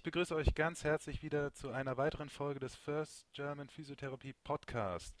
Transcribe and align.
Ich 0.00 0.04
begrüße 0.04 0.34
euch 0.34 0.54
ganz 0.54 0.82
herzlich 0.82 1.22
wieder 1.22 1.52
zu 1.52 1.72
einer 1.72 1.98
weiteren 1.98 2.30
Folge 2.30 2.58
des 2.58 2.74
First 2.74 3.30
German 3.34 3.68
Physiotherapy 3.68 4.32
Podcast. 4.32 5.14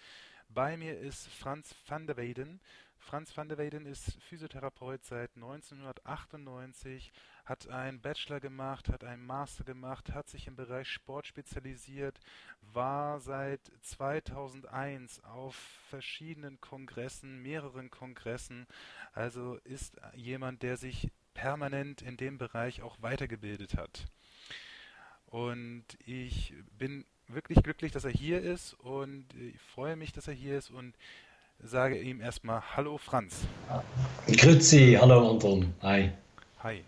Bei 0.48 0.78
mir 0.78 0.98
ist 0.98 1.28
Franz 1.28 1.74
van 1.86 2.06
der 2.06 2.16
Weyden. 2.16 2.62
Franz 2.96 3.36
van 3.36 3.50
der 3.50 3.58
Weyden 3.58 3.84
ist 3.84 4.16
Physiotherapeut 4.22 5.04
seit 5.04 5.36
1998, 5.36 7.12
hat 7.44 7.68
einen 7.68 8.00
Bachelor 8.00 8.40
gemacht, 8.40 8.88
hat 8.88 9.04
einen 9.04 9.26
Master 9.26 9.64
gemacht, 9.64 10.14
hat 10.14 10.30
sich 10.30 10.46
im 10.46 10.56
Bereich 10.56 10.88
Sport 10.88 11.26
spezialisiert, 11.26 12.18
war 12.62 13.20
seit 13.20 13.60
2001 13.82 15.22
auf 15.24 15.56
verschiedenen 15.90 16.58
Kongressen, 16.62 17.42
mehreren 17.42 17.90
Kongressen, 17.90 18.66
also 19.12 19.56
ist 19.56 20.00
jemand, 20.14 20.62
der 20.62 20.78
sich 20.78 21.10
permanent 21.34 22.00
in 22.00 22.16
dem 22.16 22.38
Bereich 22.38 22.80
auch 22.80 22.96
weitergebildet 23.02 23.76
hat. 23.76 24.06
Und 25.30 25.84
ich 26.04 26.54
bin 26.76 27.04
wirklich 27.28 27.62
glücklich, 27.62 27.92
dass 27.92 28.04
er 28.04 28.10
hier 28.10 28.42
ist 28.42 28.74
und 28.74 29.26
ich 29.34 29.60
freue 29.74 29.94
mich, 29.94 30.12
dass 30.12 30.26
er 30.26 30.34
hier 30.34 30.58
ist 30.58 30.70
und 30.70 30.94
sage 31.62 32.00
ihm 32.00 32.20
erstmal 32.20 32.62
Hallo 32.76 32.98
Franz. 32.98 33.36
Grüezi, 34.26 34.98
hallo 35.00 35.30
Anton. 35.30 35.72
Hi. 35.82 36.10
Hi. 36.64 36.84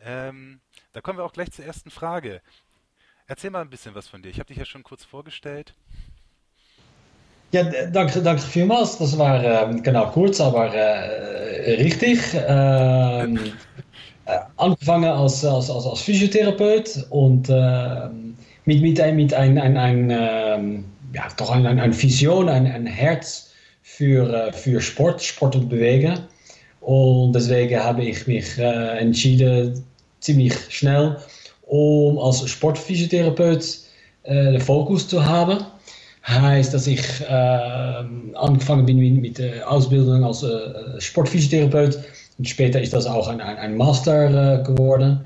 Ähm, 0.00 0.60
da 0.92 1.00
kommen 1.00 1.18
wir 1.18 1.24
auch 1.24 1.32
gleich 1.32 1.50
zur 1.52 1.64
ersten 1.64 1.90
Frage. 1.90 2.42
Erzähl 3.26 3.50
mal 3.50 3.62
ein 3.62 3.70
bisschen 3.70 3.94
was 3.94 4.08
von 4.08 4.22
dir. 4.22 4.28
Ich 4.28 4.38
habe 4.38 4.48
dich 4.48 4.58
ja 4.58 4.66
schon 4.66 4.82
kurz 4.82 5.02
vorgestellt. 5.04 5.74
Ja, 7.52 7.62
danke, 7.62 8.20
danke 8.20 8.42
vielmals. 8.42 8.98
Das 8.98 9.16
war 9.16 9.42
ähm, 9.42 9.82
genau 9.82 10.10
kurz, 10.10 10.40
aber 10.40 10.74
äh, 10.74 11.82
richtig. 11.82 12.20
Ähm, 12.34 13.36
äh, 13.36 13.52
angefangen 14.56 15.10
als, 15.10 15.44
als, 15.44 15.70
als, 15.70 15.86
als 15.86 16.00
Physiotherapeut 16.00 17.06
und 17.10 17.48
äh, 17.48 18.08
mit, 18.64 18.80
mit, 18.80 19.00
ein, 19.00 19.16
mit 19.16 19.34
ein, 19.34 19.58
ein, 19.58 19.76
ein 19.76 20.10
ähm, 20.10 20.84
ja, 21.12 21.28
doch 21.36 21.50
ein, 21.50 21.66
ein, 21.66 21.78
ein 21.78 22.02
Vision, 22.02 22.48
ein, 22.48 22.66
ein 22.66 22.86
Herz 22.86 23.50
für, 23.82 24.52
für 24.52 24.80
Sport, 24.80 25.22
Sport 25.22 25.56
und 25.56 25.68
Bewegen. 25.68 26.18
Und 26.80 27.34
deswegen 27.34 27.82
habe 27.82 28.04
ich 28.04 28.26
mich 28.26 28.58
äh, 28.58 28.98
entschieden, 28.98 29.84
ziemlich 30.20 30.54
schnell, 30.70 31.16
um 31.66 32.18
als 32.18 32.48
Sportphysiotherapeut 32.48 33.78
äh, 34.24 34.52
den 34.52 34.60
Fokus 34.60 35.08
zu 35.08 35.24
haben. 35.24 35.58
Heißt, 36.26 36.72
dass 36.72 36.86
ich 36.86 37.02
äh, 37.20 38.04
angefangen 38.34 38.86
bin 38.86 38.98
mit 39.20 39.38
der 39.38 39.70
Ausbildung 39.70 40.24
als 40.24 40.42
äh, 40.42 40.98
Sportphysiotherapeut 40.98 41.98
später 42.42 42.80
ist 42.80 42.92
das 42.92 43.06
auch 43.06 43.28
ein 43.28 43.76
Master 43.76 44.60
äh, 44.60 44.62
geworden. 44.62 45.20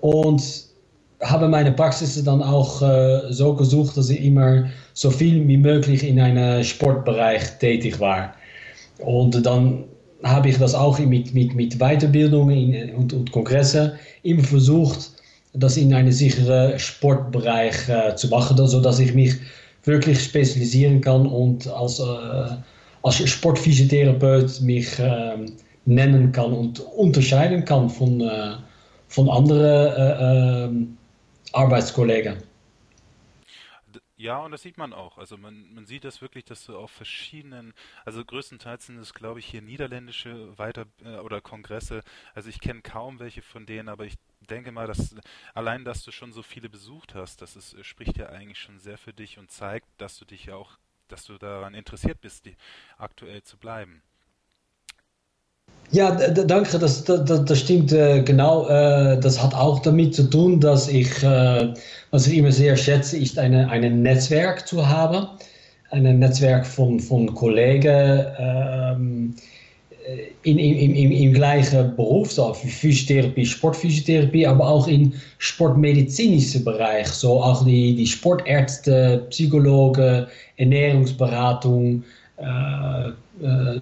Und 0.00 0.68
habe 1.20 1.48
meine 1.48 1.72
Praxis 1.72 2.22
dann 2.22 2.42
auch 2.42 2.80
äh, 2.82 3.32
so 3.32 3.54
gesucht, 3.54 3.96
dass 3.96 4.10
ich 4.10 4.22
immer 4.22 4.66
so 4.94 5.10
viel 5.10 5.46
wie 5.48 5.56
möglich 5.56 6.06
in 6.06 6.20
einem 6.20 6.62
Sportbereich 6.62 7.58
tätig 7.58 7.98
war. 7.98 8.34
Und 8.98 9.44
dann 9.44 9.84
habe 10.22 10.48
ich 10.48 10.58
das 10.58 10.74
auch 10.74 10.98
mit, 10.98 11.34
mit, 11.34 11.54
mit 11.54 11.78
Weiterbildungen 11.78 12.94
und, 12.94 13.12
und 13.12 13.32
Kongresse 13.32 13.98
immer 14.22 14.42
versucht, 14.42 15.10
das 15.54 15.76
in 15.76 15.92
einen 15.94 16.12
sicheren 16.12 16.78
Sportbereich 16.78 17.88
äh, 17.88 18.14
zu 18.14 18.28
machen, 18.28 18.56
sodass 18.66 18.98
ich 18.98 19.14
mich 19.14 19.34
wirklich 19.84 20.22
spezialisieren 20.22 21.00
kann 21.00 21.26
und 21.26 21.66
als, 21.68 21.98
äh, 21.98 22.04
als 23.02 23.28
Sportphysiotherapeut 23.28 24.60
mich 24.60 24.98
äh, 24.98 25.46
nennen 25.88 26.32
kann 26.32 26.52
und 26.52 26.80
unterscheiden 26.80 27.64
kann 27.64 27.88
von, 27.88 28.20
äh, 28.20 28.56
von 29.08 29.28
anderen 29.30 29.92
äh, 29.96 30.64
ähm, 30.64 30.98
Arbeitskollegen. 31.52 32.36
Ja, 34.16 34.38
und 34.38 34.50
das 34.50 34.62
sieht 34.62 34.78
man 34.78 34.92
auch. 34.92 35.16
Also 35.16 35.36
man, 35.38 35.72
man 35.74 35.86
sieht 35.86 36.04
das 36.04 36.20
wirklich, 36.20 36.44
dass 36.44 36.66
du 36.66 36.76
auf 36.76 36.90
verschiedenen, 36.90 37.72
also 38.04 38.24
größtenteils 38.24 38.86
sind 38.86 38.98
es, 38.98 39.14
glaube 39.14 39.38
ich, 39.38 39.46
hier 39.46 39.62
niederländische 39.62 40.58
Weiter- 40.58 40.86
äh, 41.04 41.18
oder 41.18 41.40
Kongresse. 41.40 42.02
Also 42.34 42.48
ich 42.48 42.60
kenne 42.60 42.82
kaum 42.82 43.20
welche 43.20 43.42
von 43.42 43.64
denen, 43.64 43.88
aber 43.88 44.06
ich 44.06 44.16
denke 44.40 44.72
mal, 44.72 44.88
dass 44.88 45.14
allein, 45.54 45.84
dass 45.84 46.02
du 46.02 46.10
schon 46.10 46.32
so 46.32 46.42
viele 46.42 46.68
besucht 46.68 47.14
hast, 47.14 47.42
das 47.42 47.54
ist, 47.54 47.76
spricht 47.86 48.18
ja 48.18 48.26
eigentlich 48.28 48.58
schon 48.58 48.80
sehr 48.80 48.98
für 48.98 49.12
dich 49.12 49.38
und 49.38 49.52
zeigt, 49.52 49.86
dass 49.98 50.18
du 50.18 50.24
dich 50.24 50.46
ja 50.46 50.56
auch, 50.56 50.78
dass 51.06 51.24
du 51.24 51.38
daran 51.38 51.74
interessiert 51.74 52.20
bist, 52.20 52.44
die, 52.46 52.56
aktuell 52.98 53.42
zu 53.44 53.56
bleiben. 53.56 54.02
Ja, 55.90 56.10
danke, 56.10 56.78
das, 56.78 57.04
das, 57.04 57.44
das 57.44 57.58
stimmt 57.58 57.92
äh, 57.92 58.22
genau. 58.22 58.68
Äh, 58.68 59.18
das 59.20 59.42
hat 59.42 59.54
auch 59.54 59.80
damit 59.80 60.14
zu 60.14 60.24
tun, 60.24 60.60
dass 60.60 60.86
ich, 60.88 61.22
äh, 61.22 61.72
was 62.10 62.26
ich 62.26 62.36
immer 62.36 62.52
sehr 62.52 62.76
schätze, 62.76 63.16
ist 63.16 63.38
eine, 63.38 63.70
ein 63.70 64.02
Netzwerk 64.02 64.68
zu 64.68 64.86
haben. 64.86 65.26
Ein 65.90 66.18
Netzwerk 66.18 66.66
von, 66.66 67.00
von 67.00 67.34
Kollegen 67.34 68.26
ähm, 68.38 69.34
in, 70.42 70.58
im, 70.58 70.94
im, 70.94 71.12
im 71.12 71.32
gleichen 71.32 71.94
Beruf, 71.96 72.32
so 72.32 72.52
Physiotherapie, 72.52 73.44
Sportphysiotherapie, 73.44 74.46
aber 74.46 74.68
auch 74.68 74.86
im 74.88 75.12
sportmedizinischen 75.38 76.64
Bereich, 76.64 77.08
so 77.08 77.42
auch 77.42 77.64
die, 77.64 77.94
die 77.94 78.06
Sportärzte, 78.06 79.26
Psychologen, 79.30 80.26
Ernährungsberatung, 80.56 82.04
äh, 82.38 83.08
äh, 83.44 83.80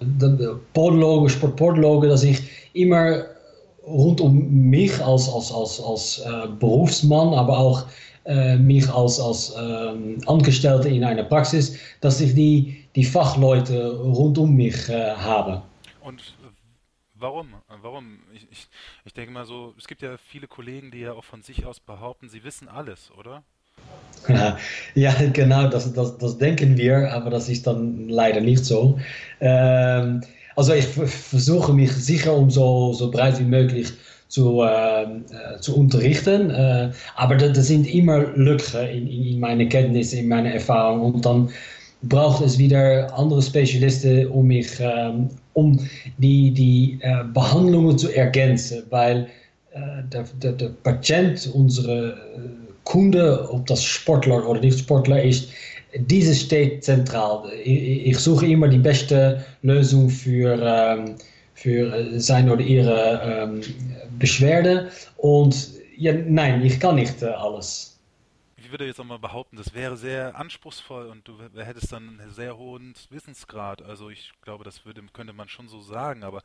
Podologen, 0.73 1.29
Sportpodologen, 1.29 2.09
dass 2.09 2.23
ich 2.23 2.41
immer 2.73 3.23
rund 3.85 4.19
um 4.19 4.69
mich 4.69 4.99
als, 5.03 5.29
als, 5.29 5.51
als, 5.51 5.79
als 5.81 6.19
äh, 6.19 6.47
Berufsmann, 6.59 7.33
aber 7.33 7.57
auch 7.57 7.85
äh, 8.25 8.57
mich 8.57 8.89
als, 8.89 9.19
als 9.19 9.55
ähm, 9.57 10.17
Angestellte 10.27 10.89
in 10.89 11.03
einer 11.03 11.23
Praxis, 11.23 11.79
dass 12.01 12.19
ich 12.19 12.33
die, 12.33 12.83
die 12.95 13.05
Fachleute 13.05 13.95
rund 13.99 14.37
um 14.37 14.55
mich 14.55 14.89
äh, 14.89 15.13
habe. 15.15 15.61
Und 16.01 16.21
warum? 17.13 17.53
Warum? 17.81 18.19
Ich, 18.33 18.47
ich, 18.51 18.67
ich 19.05 19.13
denke 19.13 19.31
mal 19.31 19.45
so, 19.45 19.73
es 19.77 19.87
gibt 19.87 20.01
ja 20.01 20.17
viele 20.17 20.47
Kollegen, 20.47 20.91
die 20.91 20.99
ja 20.99 21.13
auch 21.13 21.23
von 21.23 21.41
sich 21.41 21.65
aus 21.65 21.79
behaupten, 21.79 22.27
sie 22.27 22.43
wissen 22.43 22.67
alles, 22.67 23.11
oder? 23.11 23.43
Ja, 24.95 25.13
genau, 25.33 25.69
das, 25.69 25.93
das, 25.93 26.17
das 26.17 26.37
denken 26.37 26.77
wir, 26.77 27.13
aber 27.13 27.29
das 27.29 27.49
ist 27.49 27.67
dann 27.67 28.09
leider 28.09 28.41
nicht 28.41 28.65
so. 28.65 28.99
Ähm, 29.39 30.21
also 30.55 30.73
ich 30.73 30.85
versuche 30.85 31.71
mich 31.71 31.91
sicher 31.91 32.35
um 32.35 32.49
so, 32.49 32.93
so 32.93 33.11
breit 33.11 33.39
wie 33.39 33.45
möglich 33.45 33.93
zu, 34.27 34.63
äh, 34.63 35.05
zu 35.61 35.77
unterrichten, 35.77 36.49
äh, 36.49 36.91
aber 37.15 37.35
da, 37.35 37.53
sind 37.53 37.85
immer 37.87 38.19
Lücken 38.35 38.87
in, 38.87 39.07
in, 39.07 39.23
in 39.23 39.39
meine 39.39 39.69
Kenntnisse, 39.69 40.17
in 40.17 40.27
meine 40.27 40.53
Erfahrung 40.53 41.13
und 41.13 41.25
dann 41.25 41.49
braucht 42.01 42.43
es 42.43 42.57
wieder 42.57 43.15
andere 43.17 43.41
Spezialisten, 43.41 44.27
um 44.27 44.47
mich, 44.47 44.67
ähm, 44.79 45.29
um 45.53 45.79
die, 46.17 46.51
die 46.51 46.99
äh, 47.01 47.23
Behandlungen 47.33 47.97
zu 47.97 48.09
ergänzen, 48.09 48.83
weil 48.89 49.27
äh, 49.71 50.03
der, 50.11 50.25
der, 50.41 50.51
der 50.53 50.69
Patient, 50.83 51.49
unsere 51.53 52.09
äh, 52.09 52.66
Kunde, 52.87 53.49
ob 53.51 53.65
das 53.65 53.83
Sportler 53.83 54.47
oder 54.47 54.61
nicht 54.61 54.79
Sportler 54.79 55.21
ist, 55.21 55.49
diese 55.93 56.33
steht 56.33 56.85
zentral. 56.85 57.51
Ich 57.63 58.17
suche 58.17 58.47
immer 58.47 58.69
die 58.69 58.77
beste 58.77 59.43
Lösung 59.61 60.09
für, 60.09 60.57
ähm, 60.61 61.15
für 61.53 62.07
seine 62.17 62.53
oder 62.53 62.61
ihre 62.61 63.21
ähm, 63.25 63.61
Beschwerde. 64.19 64.89
Und 65.17 65.71
ja, 65.97 66.13
nein, 66.13 66.63
ich 66.63 66.79
kann 66.79 66.95
nicht 66.95 67.21
äh, 67.21 67.25
alles 67.25 67.96
ich 68.67 68.71
würde 68.71 68.85
jetzt 68.85 68.99
auch 68.99 69.05
mal 69.05 69.17
behaupten, 69.17 69.55
das 69.55 69.73
wäre 69.73 69.95
sehr 69.95 70.35
anspruchsvoll 70.35 71.07
und 71.07 71.25
du 71.25 71.41
hättest 71.55 71.93
dann 71.93 72.19
einen 72.19 72.31
sehr 72.31 72.57
hohen 72.57 72.93
Wissensgrad. 73.09 73.81
Also 73.81 74.09
ich 74.09 74.33
glaube, 74.41 74.65
das 74.65 74.83
würde, 74.83 75.01
könnte 75.13 75.31
man 75.31 75.47
schon 75.47 75.69
so 75.69 75.79
sagen, 75.79 76.25
aber 76.25 76.43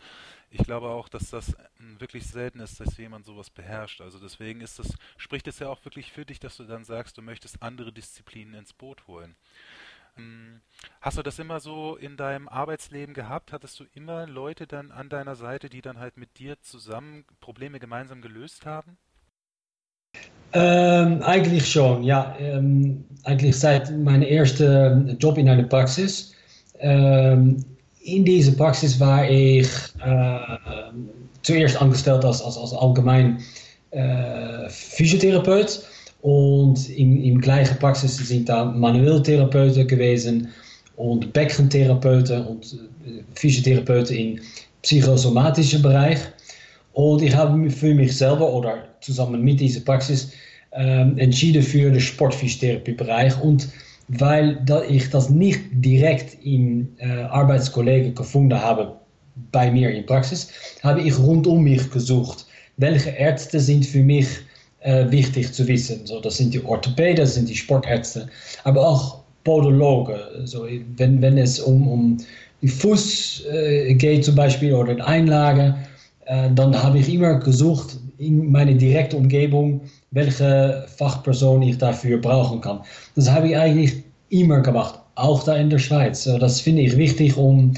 ich 0.49 0.63
glaube 0.63 0.87
auch, 0.87 1.09
dass 1.09 1.31
das 1.31 1.57
wirklich 1.99 2.25
selten 2.29 2.61
ist, 2.61 2.79
dass 2.79 2.97
jemand 2.97 3.27
sowas 3.27 3.51
beherrscht. 3.51 4.01
Also 4.01 4.21
deswegen 4.21 4.61
ist 4.61 4.79
das, 4.79 4.97
spricht 5.17 5.49
es 5.49 5.59
ja 5.59 5.69
auch 5.69 5.85
wirklich 5.85 6.13
für 6.13 6.25
dich, 6.25 6.39
dass 6.39 6.57
du 6.57 6.63
dann 6.63 6.85
sagst, 6.85 7.19
du 7.19 7.23
möchtest 7.23 7.61
andere 7.61 7.93
Disziplinen 7.93 8.55
ins 8.55 8.73
Boot 8.73 9.09
holen. 9.09 9.35
Hm, 10.15 10.61
hast 11.01 11.19
du 11.19 11.25
das 11.25 11.41
immer 11.41 11.59
so 11.59 11.97
in 11.97 12.17
deinem 12.17 12.49
Arbeitsleben 12.49 13.15
gehabt? 13.17 13.53
Hattest 13.53 13.81
du 13.81 13.85
immer 13.95 14.29
Leute 14.29 14.69
dann 14.69 14.93
an 14.93 15.09
deiner 15.09 15.35
Seite, 15.35 15.69
die 15.69 15.83
dann 15.83 15.99
halt 15.99 16.17
mit 16.17 16.39
dir 16.39 16.61
zusammen 16.61 17.25
Probleme 17.41 17.81
gemeinsam 17.81 18.23
gelöst 18.23 18.65
haben? 18.65 18.97
Ähm, 20.53 21.23
eigentlich 21.23 21.71
schon, 21.71 22.03
ja. 22.03 22.37
Ähm, 22.39 23.05
seit 23.53 23.91
meinem 23.99 24.23
ersten 24.23 25.17
Job 25.19 25.39
in 25.39 25.49
einer 25.49 25.63
Praxis. 25.63 26.33
Ähm, 26.81 27.65
in 28.05 28.25
dieser 28.25 28.53
Praxis 28.53 28.99
war 28.99 29.29
ich 29.29 29.69
äh, 30.05 30.39
zuerst 31.43 31.81
angestellt 31.81 32.25
als, 32.25 32.43
als, 32.43 32.59
als 32.59 32.73
allgemein 32.75 33.39
äh, 33.93 34.69
Physiotherapeut. 34.69 35.83
Und 36.21 36.89
in, 36.91 37.23
in 37.23 37.41
gleichen 37.41 37.79
Praxis 37.79 38.17
sind 38.17 38.49
da 38.49 38.65
Manuelltherapeuten 38.65 39.87
gewesen 39.87 40.49
und 40.97 41.33
Beckentherapeuten 41.33 42.47
und 42.47 42.65
äh, 43.07 43.23
Physiotherapeuten 43.35 44.17
im 44.17 44.41
psychosomatischen 44.83 45.81
Bereich. 45.81 46.19
Und 46.93 47.23
ich 47.23 47.35
habe 47.35 47.71
für 47.71 47.95
mich 47.95 48.17
selber 48.17 48.53
oder 48.53 48.92
zusammen 49.03 49.43
mit 49.43 49.61
dieser 49.61 49.81
Praxis 49.81 50.33
ähm, 50.73 51.19
entschieden 51.19 51.63
für 51.63 51.91
den 51.91 52.01
Sportphysiotherapiebereich 52.01 53.41
und 53.41 53.69
weil 54.09 54.59
ich 54.89 55.11
das 55.11 55.31
nicht 55.31 55.61
direkt 55.73 56.45
im 56.45 56.89
äh, 56.99 57.07
Arbeitskollegen 57.25 58.15
gefunden 58.15 58.59
habe 58.59 58.95
bei 59.51 59.71
mir 59.71 59.91
in 59.91 60.05
Praxis, 60.05 60.49
habe 60.83 61.01
ich 61.01 61.19
rund 61.19 61.47
um 61.47 61.63
mich 61.63 61.91
gesucht, 61.91 62.47
welche 62.77 63.11
Ärzte 63.11 63.61
sind 63.61 63.87
für 63.87 64.03
mich 64.03 64.27
äh, 64.81 65.11
wichtig 65.11 65.53
zu 65.53 65.67
wissen. 65.69 66.07
So, 66.07 66.21
das 66.21 66.37
sind 66.37 66.53
die 66.53 66.65
Orthopäden, 66.65 67.17
das 67.17 67.35
sind 67.35 67.49
die 67.49 67.57
Sportärzte, 67.57 68.29
aber 68.65 68.87
auch 68.87 69.23
Podologen. 69.45 70.17
So, 70.45 70.67
wenn, 70.97 71.23
wenn 71.23 71.39
es 71.39 71.61
um, 71.61 71.89
um 71.89 72.17
die 72.61 72.69
Fuß 72.69 73.45
äh, 73.53 73.95
geht 73.95 74.25
zum 74.25 74.35
Beispiel 74.35 74.73
oder 74.75 74.95
die 74.95 75.03
Einlage, 75.03 75.75
äh, 76.27 76.51
dann 76.55 76.81
habe 76.81 76.99
ich 76.99 77.13
immer 77.13 77.35
gesucht 77.35 77.99
in 78.19 78.51
meine 78.51 78.75
direkte 78.75 79.17
Umgebung, 79.17 79.83
welche 80.11 80.87
Fachperson 80.97 81.63
ich 81.63 81.79
dafür 81.79 82.19
brauchen 82.19 82.61
kann. 82.61 82.81
Das 83.15 83.31
habe 83.31 83.49
ich 83.49 83.57
eigentlich 83.57 84.03
immer 84.29 84.61
gemacht, 84.61 84.99
auch 85.15 85.45
da 85.45 85.57
in 85.57 85.71
der 85.71 85.79
Schweiz. 85.79 86.25
Das 86.25 86.61
finde 86.61 86.83
ich 86.83 86.97
wichtig, 86.97 87.37
um 87.37 87.75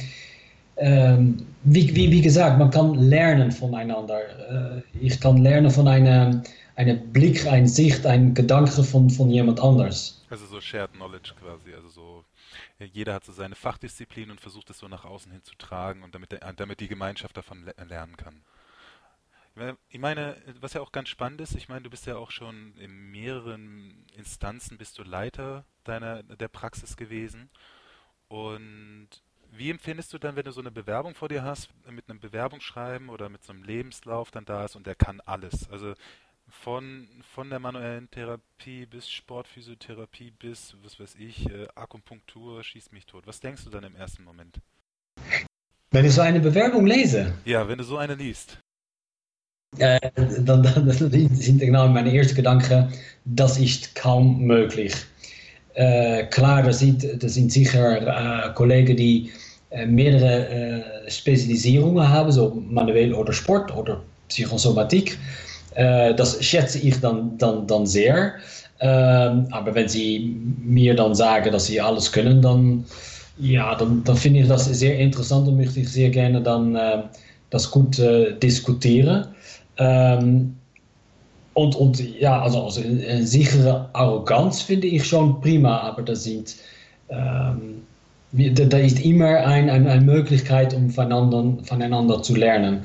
ähm, 0.76 1.46
wie, 1.62 1.94
wie, 1.94 2.10
wie, 2.10 2.20
gesagt, 2.20 2.58
man 2.58 2.70
kann 2.70 2.94
lernen 2.94 3.52
voneinander. 3.52 4.78
Äh, 4.78 4.82
ich 5.00 5.20
kann 5.20 5.38
lernen 5.38 5.70
von 5.70 5.86
einem, 5.86 6.42
einem 6.76 7.12
Blick, 7.12 7.46
einer 7.46 7.68
Sicht, 7.68 8.04
einem 8.06 8.34
Gedanke 8.34 8.82
von, 8.82 9.08
von 9.08 9.30
jemand 9.30 9.60
anders. 9.60 10.24
Also 10.30 10.46
so 10.46 10.60
Shared 10.60 10.92
Knowledge 10.94 11.32
quasi, 11.40 11.74
also 11.74 11.88
so 11.88 12.24
jeder 12.92 13.14
hat 13.14 13.24
so 13.24 13.32
seine 13.32 13.54
Fachdisziplin 13.54 14.30
und 14.30 14.40
versucht 14.40 14.70
es 14.70 14.78
so 14.78 14.88
nach 14.88 15.04
außen 15.04 15.30
hin 15.30 15.42
zu 15.42 15.54
tragen 15.56 16.02
und 16.02 16.14
damit, 16.14 16.38
damit 16.56 16.80
die 16.80 16.88
Gemeinschaft 16.88 17.36
davon 17.36 17.64
lernen 17.88 18.16
kann. 18.16 18.42
Ich 19.88 20.00
meine, 20.00 20.36
was 20.60 20.72
ja 20.72 20.80
auch 20.80 20.90
ganz 20.90 21.08
spannend 21.08 21.40
ist, 21.40 21.54
ich 21.54 21.68
meine, 21.68 21.82
du 21.82 21.90
bist 21.90 22.06
ja 22.06 22.16
auch 22.16 22.32
schon 22.32 22.76
in 22.78 23.12
mehreren 23.12 24.04
Instanzen 24.16 24.78
bist 24.78 24.98
du 24.98 25.04
Leiter 25.04 25.64
deiner 25.84 26.22
der 26.24 26.48
Praxis 26.48 26.96
gewesen 26.96 27.50
und 28.28 29.08
wie 29.52 29.70
empfindest 29.70 30.12
du 30.12 30.18
dann, 30.18 30.34
wenn 30.34 30.44
du 30.44 30.50
so 30.50 30.60
eine 30.60 30.72
Bewerbung 30.72 31.14
vor 31.14 31.28
dir 31.28 31.44
hast, 31.44 31.68
mit 31.88 32.10
einem 32.10 32.18
Bewerbungsschreiben 32.18 33.08
oder 33.08 33.28
mit 33.28 33.44
so 33.44 33.52
einem 33.52 33.62
Lebenslauf 33.62 34.32
dann 34.32 34.44
da 34.44 34.64
ist 34.64 34.74
und 34.74 34.86
der 34.86 34.96
kann 34.96 35.20
alles? 35.20 35.70
Also 35.70 35.94
von, 36.48 37.08
von 37.34 37.50
der 37.50 37.60
manuellen 37.60 38.10
Therapie 38.10 38.86
bis 38.86 39.08
Sportphysiotherapie 39.08 40.32
bis, 40.32 40.76
was 40.82 40.98
weiß 40.98 41.14
ich, 41.16 41.48
äh, 41.48 41.68
Akupunktur, 41.74 42.64
schießt 42.64 42.92
mich 42.92 43.06
tot. 43.06 43.26
Was 43.26 43.40
denkst 43.40 43.64
du 43.64 43.70
dann 43.70 43.84
im 43.84 43.94
ersten 43.94 44.24
Moment? 44.24 44.58
Wenn 45.90 46.04
ich 46.04 46.12
so 46.12 46.22
eine 46.22 46.40
Bewerbung 46.40 46.86
lese? 46.86 47.34
Ja, 47.44 47.68
wenn 47.68 47.78
du 47.78 47.84
so 47.84 47.96
eine 47.96 48.14
liest. 48.14 48.58
Äh, 49.78 49.98
dann, 50.44 50.62
dann 50.62 50.90
sind 50.90 51.60
genau 51.60 51.88
meine 51.88 52.14
ersten 52.14 52.36
Gedanken, 52.36 52.88
das 53.24 53.58
ist 53.58 53.94
kaum 53.94 54.40
möglich. 54.42 54.94
Äh, 55.74 56.24
klar, 56.26 56.62
da 56.62 56.72
sind, 56.72 57.04
das 57.20 57.34
sind 57.34 57.50
sicher 57.50 58.46
äh, 58.46 58.52
Kollegen, 58.54 58.96
die 58.96 59.30
mehrere 59.86 60.48
äh, 60.48 61.10
Spezialisierungen 61.10 62.08
haben, 62.08 62.30
so 62.30 62.62
manuell 62.68 63.12
oder 63.12 63.32
Sport 63.32 63.74
oder 63.76 64.00
Psychosomatik. 64.28 65.18
Äh, 65.74 66.14
das 66.14 66.42
schätze 66.44 66.78
ich 66.78 67.00
dann, 67.00 67.36
dann, 67.38 67.66
dann 67.66 67.86
sehr. 67.86 68.34
Aber 68.80 69.74
wenn 69.74 69.88
sie 69.88 70.36
mir 70.62 70.94
dann 70.94 71.14
sagen, 71.14 71.50
dass 71.52 71.66
sie 71.66 71.80
alles 71.80 72.12
können, 72.12 72.42
dann, 72.42 72.84
ja, 73.38 73.74
dann, 73.76 74.04
dann 74.04 74.16
finde 74.16 74.40
ich 74.40 74.48
das 74.48 74.66
sehr 74.66 74.98
interessant 74.98 75.48
und 75.48 75.56
möchte 75.56 75.80
ich 75.80 75.88
sehr 75.88 76.10
gerne 76.10 76.42
dann 76.42 76.76
das 77.48 77.70
gut 77.70 77.98
äh. 77.98 79.28
Ähm, 79.78 80.56
und, 81.54 81.76
und 81.76 82.00
ja, 82.20 82.42
also, 82.42 82.64
also 82.64 82.80
eine 82.82 83.26
sichere 83.26 83.88
Arroganz 83.92 84.60
finde 84.60 84.88
ich 84.88 85.06
schon 85.06 85.40
prima, 85.40 85.78
aber 85.80 86.02
das 86.02 86.24
sind, 86.24 86.56
ähm, 87.08 87.82
da 88.32 88.78
ist 88.78 89.04
immer 89.04 89.38
ein, 89.46 89.70
ein, 89.70 89.86
eine 89.86 90.00
Möglichkeit, 90.00 90.74
um 90.74 90.90
voneinander, 90.90 91.62
voneinander 91.64 92.22
zu 92.22 92.34
lernen. 92.34 92.84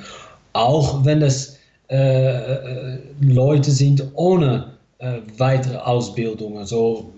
Auch 0.54 1.04
wenn 1.04 1.24
es 1.24 1.58
äh, 1.88 2.98
Leute 3.22 3.72
sind 3.72 4.04
ohne 4.14 4.74
äh, 5.00 5.20
weitere 5.38 5.78
Ausbildungen, 5.78 6.66
so 6.66 7.12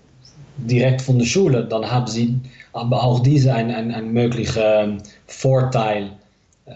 direkt 0.57 1.01
von 1.01 1.19
der 1.19 1.25
Schule, 1.25 1.65
dann 1.65 1.89
haben 1.89 2.07
sie 2.07 2.39
aber 2.73 3.03
auch 3.03 3.19
diese 3.19 3.53
einen, 3.53 3.71
einen, 3.71 3.91
einen 3.91 4.13
möglichen 4.13 4.63
ähm, 4.63 4.97
Vorteil. 5.27 6.11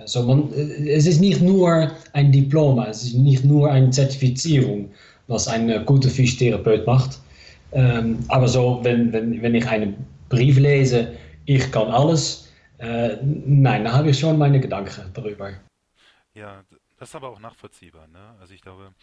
So 0.05 0.23
man, 0.23 0.51
es 0.53 1.05
ist 1.05 1.19
nicht 1.19 1.41
nur 1.41 1.91
ein 2.13 2.31
Diploma, 2.31 2.87
es 2.87 3.03
ist 3.03 3.15
nicht 3.15 3.45
nur 3.45 3.71
eine 3.71 3.89
Zertifizierung, 3.89 4.91
was 5.27 5.47
ein 5.47 5.85
guter 5.85 6.09
Physiotherapeut 6.09 6.85
macht. 6.85 7.19
Ähm, 7.71 8.19
aber 8.27 8.47
so, 8.47 8.79
wenn, 8.83 9.11
wenn, 9.11 9.41
wenn 9.41 9.55
ich 9.55 9.67
einen 9.67 9.95
Brief 10.29 10.57
lese, 10.57 11.13
ich 11.45 11.71
kann 11.71 11.87
alles, 11.87 12.51
äh, 12.77 13.17
nein, 13.23 13.83
dann 13.83 13.93
habe 13.93 14.09
ich 14.09 14.19
schon 14.19 14.37
meine 14.37 14.59
Gedanken 14.59 15.11
darüber. 15.13 15.53
Ja, 16.33 16.63
das 16.97 17.09
ist 17.09 17.15
aber 17.15 17.29
auch 17.29 17.39
nachvollziehbar. 17.39 18.07
Ne? 18.07 18.35
Also 18.39 18.53
ich 18.53 18.61
glaube, 18.61 18.93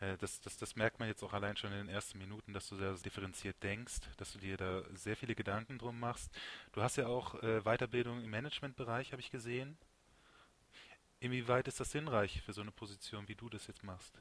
äh, 0.00 0.16
das, 0.18 0.40
das, 0.40 0.56
das 0.56 0.76
merkt 0.76 0.98
man 0.98 1.08
jetzt 1.08 1.22
auch 1.22 1.32
allein 1.32 1.56
schon 1.56 1.72
in 1.72 1.78
den 1.78 1.88
ersten 1.88 2.18
Minuten, 2.18 2.52
dass 2.52 2.68
du 2.68 2.76
sehr 2.76 2.94
differenziert 2.94 3.62
denkst, 3.62 4.00
dass 4.16 4.32
du 4.32 4.38
dir 4.38 4.56
da 4.56 4.82
sehr 4.94 5.16
viele 5.16 5.34
Gedanken 5.34 5.78
drum 5.78 5.98
machst. 5.98 6.30
Du 6.72 6.82
hast 6.82 6.96
ja 6.96 7.06
auch 7.06 7.34
äh, 7.42 7.60
Weiterbildung 7.62 8.22
im 8.22 8.30
Managementbereich, 8.30 9.12
habe 9.12 9.20
ich 9.20 9.30
gesehen. 9.30 9.76
Inwieweit 11.22 11.68
ist 11.68 11.78
das 11.78 11.90
sinnreich 11.90 12.40
für 12.40 12.54
so 12.54 12.62
eine 12.62 12.70
Position, 12.70 13.24
wie 13.26 13.34
du 13.34 13.50
das 13.50 13.66
jetzt 13.66 13.84
machst? 13.84 14.14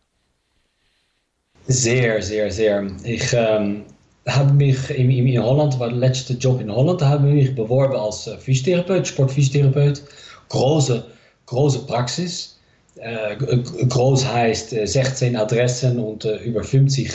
Sehr, 1.66 2.22
sehr, 2.22 2.52
sehr. 2.52 2.92
Ich 3.06 3.32
ähm, 3.32 3.86
habe 4.28 4.52
mich 4.52 4.90
in, 4.90 5.10
in, 5.10 5.42
Holland, 5.42 5.80
war 5.80 5.88
der 5.88 5.98
letzte 5.98 6.34
Job 6.34 6.60
in 6.60 6.70
Holland, 6.70 7.02
habe 7.02 7.30
ich 7.30 7.34
mich 7.36 7.56
beworben 7.56 7.96
als 7.96 8.28
äh, 8.28 8.38
Physiotherapeut, 8.38 9.08
Sportphysiotherapeut. 9.08 10.04
Große, 10.50 11.06
große 11.46 11.86
Praxis. 11.86 12.60
Äh, 12.98 13.38
groß 13.38 14.26
heißt 14.28 14.72
16 14.72 15.36
äh, 15.36 15.38
Adressen 15.38 16.00
und 16.00 16.26
äh, 16.26 16.36
über 16.40 16.66
50 16.66 17.12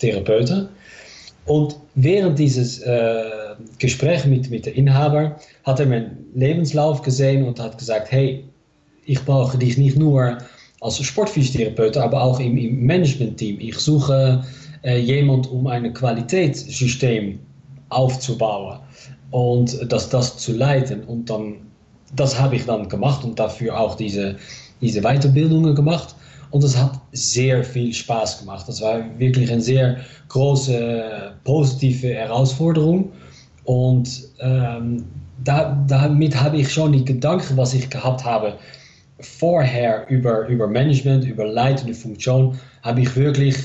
Therapeuten. 0.00 0.68
Und 1.46 1.76
während 1.94 2.38
dieses 2.38 2.82
Gesprächs 3.78 4.24
mit, 4.24 4.50
mit 4.50 4.64
dem 4.64 4.74
Inhaber 4.74 5.38
hat 5.64 5.78
er 5.78 5.86
meinen 5.86 6.30
Lebenslauf 6.34 7.02
gesehen 7.02 7.44
und 7.44 7.60
hat 7.60 7.76
gesagt, 7.76 8.10
hey, 8.10 8.48
ich 9.06 9.24
brauche 9.24 9.58
dich 9.58 9.78
nicht 9.78 9.98
nur 9.98 10.38
als 10.80 11.02
Sportphysiotherapeut, 11.02 11.96
aber 11.96 12.22
auch 12.22 12.40
im, 12.40 12.56
im 12.56 12.84
Managementteam. 12.84 13.58
Ich 13.60 13.78
suche 13.78 14.44
äh, 14.82 14.98
jemand, 14.98 15.50
um 15.50 15.66
ein 15.66 15.92
Qualitätssystem 15.94 17.38
aufzubauen 17.88 18.80
und 19.30 19.90
das, 19.90 20.08
das 20.08 20.36
zu 20.36 20.52
leiten. 20.52 21.04
Und 21.04 21.30
dann, 21.30 21.56
das 22.14 22.38
habe 22.38 22.56
ich 22.56 22.64
dann 22.66 22.88
gemacht 22.88 23.24
und 23.24 23.38
dafür 23.38 23.78
auch 23.78 23.94
diese 23.94 24.36
diese 24.84 25.00
Weiterbildungen 25.00 25.74
gemacht 25.74 26.14
und 26.50 26.62
es 26.62 26.76
hat 26.76 27.00
sehr 27.12 27.64
viel 27.64 27.92
Spaß 27.92 28.40
gemacht. 28.40 28.68
Das 28.68 28.80
war 28.80 29.02
wirklich 29.18 29.50
eine 29.50 29.60
sehr 29.60 29.98
große 30.28 31.32
positive 31.42 32.14
Herausforderung 32.14 33.10
und 33.64 34.28
ähm, 34.40 35.04
da, 35.42 35.84
damit 35.88 36.40
habe 36.40 36.58
ich 36.58 36.72
schon 36.72 36.92
die 36.92 37.04
Gedanken, 37.04 37.56
was 37.56 37.74
ich 37.74 37.90
gehabt 37.90 38.24
habe, 38.24 38.54
vorher 39.20 40.06
über, 40.08 40.46
über 40.48 40.66
Management, 40.66 41.24
über 41.24 41.46
leitende 41.46 41.94
Funktion, 41.94 42.58
habe 42.82 43.00
ich 43.00 43.16
wirklich 43.16 43.56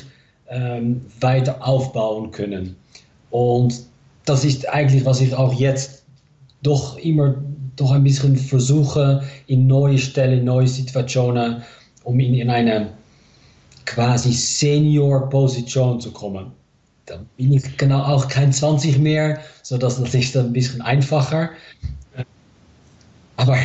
ähm, 0.50 1.02
weiter 1.20 1.66
aufbauen 1.66 2.32
können. 2.32 2.76
Und 3.30 3.82
das 4.26 4.46
ist 4.46 4.68
eigentlich, 4.70 5.06
was 5.06 5.22
ich 5.22 5.34
auch 5.34 5.54
jetzt 5.54 6.04
doch 6.62 6.98
immer 6.98 7.36
doch 7.76 7.92
ein 7.92 8.04
bisschen 8.04 8.36
versuche, 8.36 9.24
in 9.48 9.68
neue 9.68 9.98
Stellen, 9.98 10.44
neue 10.44 10.68
Situationen, 10.68 11.64
um 12.04 12.20
in, 12.20 12.34
in 12.34 12.50
eine 12.50 12.90
quasi 13.86 14.34
Senior-Position 14.34 16.00
zu 16.02 16.12
kommen. 16.12 16.52
Dann 17.06 17.26
bin 17.38 17.54
ich 17.54 17.78
genau 17.78 18.02
auch 18.02 18.28
kein 18.28 18.52
20 18.52 19.00
mehr, 19.00 19.40
sodass 19.64 20.00
das 20.00 20.14
ist 20.14 20.38
ein 20.38 20.54
bisschen 20.54 20.82
einfacher. 20.82 21.50
Aber 23.38 23.58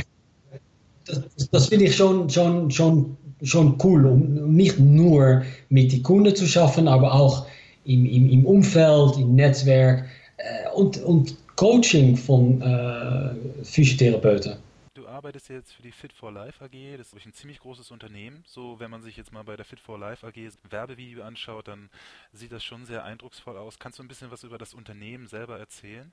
das, 1.07 1.49
das 1.51 1.67
finde 1.69 1.87
ich 1.87 1.97
schon, 1.97 2.29
schon, 2.31 2.71
schon, 2.71 3.17
schon 3.43 3.79
cool, 3.83 4.07
um 4.07 4.55
nicht 4.55 4.79
nur 4.79 5.43
mit 5.69 5.93
den 5.93 6.03
Kunden 6.03 6.35
zu 6.35 6.47
schaffen, 6.47 6.89
aber 6.89 7.13
auch 7.13 7.47
im, 7.85 8.07
im, 8.07 8.31
im 8.31 8.47
Umfeld, 8.47 9.17
im 9.17 9.35
Netzwerk 9.35 10.07
äh, 10.37 10.71
und, 10.75 10.99
und 11.03 11.37
Coaching 11.57 12.17
von 12.17 12.61
äh, 12.63 13.65
Physiotherapeuten. 13.65 14.57
Du 14.95 15.07
arbeitest 15.07 15.49
jetzt 15.49 15.73
für 15.73 15.83
die 15.83 15.93
Fit 15.93 16.13
for 16.13 16.33
Life 16.33 16.65
AG, 16.65 16.97
das 16.97 17.13
ist 17.13 17.27
ein 17.27 17.33
ziemlich 17.33 17.61
großes 17.61 17.91
Unternehmen. 17.91 18.45
So, 18.47 18.79
wenn 18.81 18.91
man 18.91 19.03
sich 19.03 19.17
jetzt 19.17 19.33
mal 19.33 19.43
bei 19.43 19.57
der 19.57 19.65
Fit 19.65 19.81
for 19.81 19.99
Life 19.99 20.27
AG 20.27 20.35
Werbevideo 20.71 21.23
anschaut, 21.23 21.69
dann 21.69 21.91
sieht 22.33 22.53
das 22.53 22.65
schon 22.65 22.87
sehr 22.87 23.05
eindrucksvoll 23.05 23.57
aus. 23.57 23.79
Kannst 23.79 23.99
du 23.99 24.03
ein 24.03 24.09
bisschen 24.09 24.31
was 24.31 24.45
über 24.45 24.59
das 24.59 24.75
Unternehmen 24.75 25.27
selber 25.27 25.59
erzählen? 25.59 26.13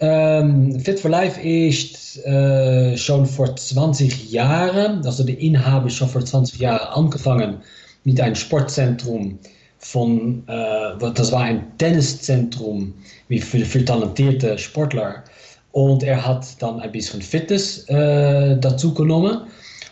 Ähm, 0.00 0.78
Fit 0.80 1.00
for 1.00 1.10
Life 1.10 1.40
ist 1.40 2.24
äh, 2.24 2.96
schon 2.96 3.26
vor 3.26 3.56
20 3.56 4.30
Jahren, 4.30 5.04
also 5.04 5.24
der 5.24 5.38
Inhaber 5.38 5.90
schon 5.90 6.08
vor 6.08 6.24
20 6.24 6.60
Jahren 6.60 7.04
angefangen 7.04 7.58
mit 8.04 8.20
einem 8.20 8.36
Sportzentrum 8.36 9.38
von, 9.78 10.44
äh, 10.46 11.10
das 11.14 11.32
war 11.32 11.42
ein 11.42 11.76
Tenniszentrum 11.78 12.94
wie 13.26 13.40
für, 13.40 13.84
talentierte 13.84 14.56
Sportler. 14.56 15.24
Und 15.72 16.02
er 16.04 16.24
hat 16.24 16.46
dann 16.62 16.80
ein 16.80 16.92
bisschen 16.92 17.20
Fitness 17.20 17.88
äh, 17.88 18.56
dazu 18.58 18.94
genommen. 18.94 19.42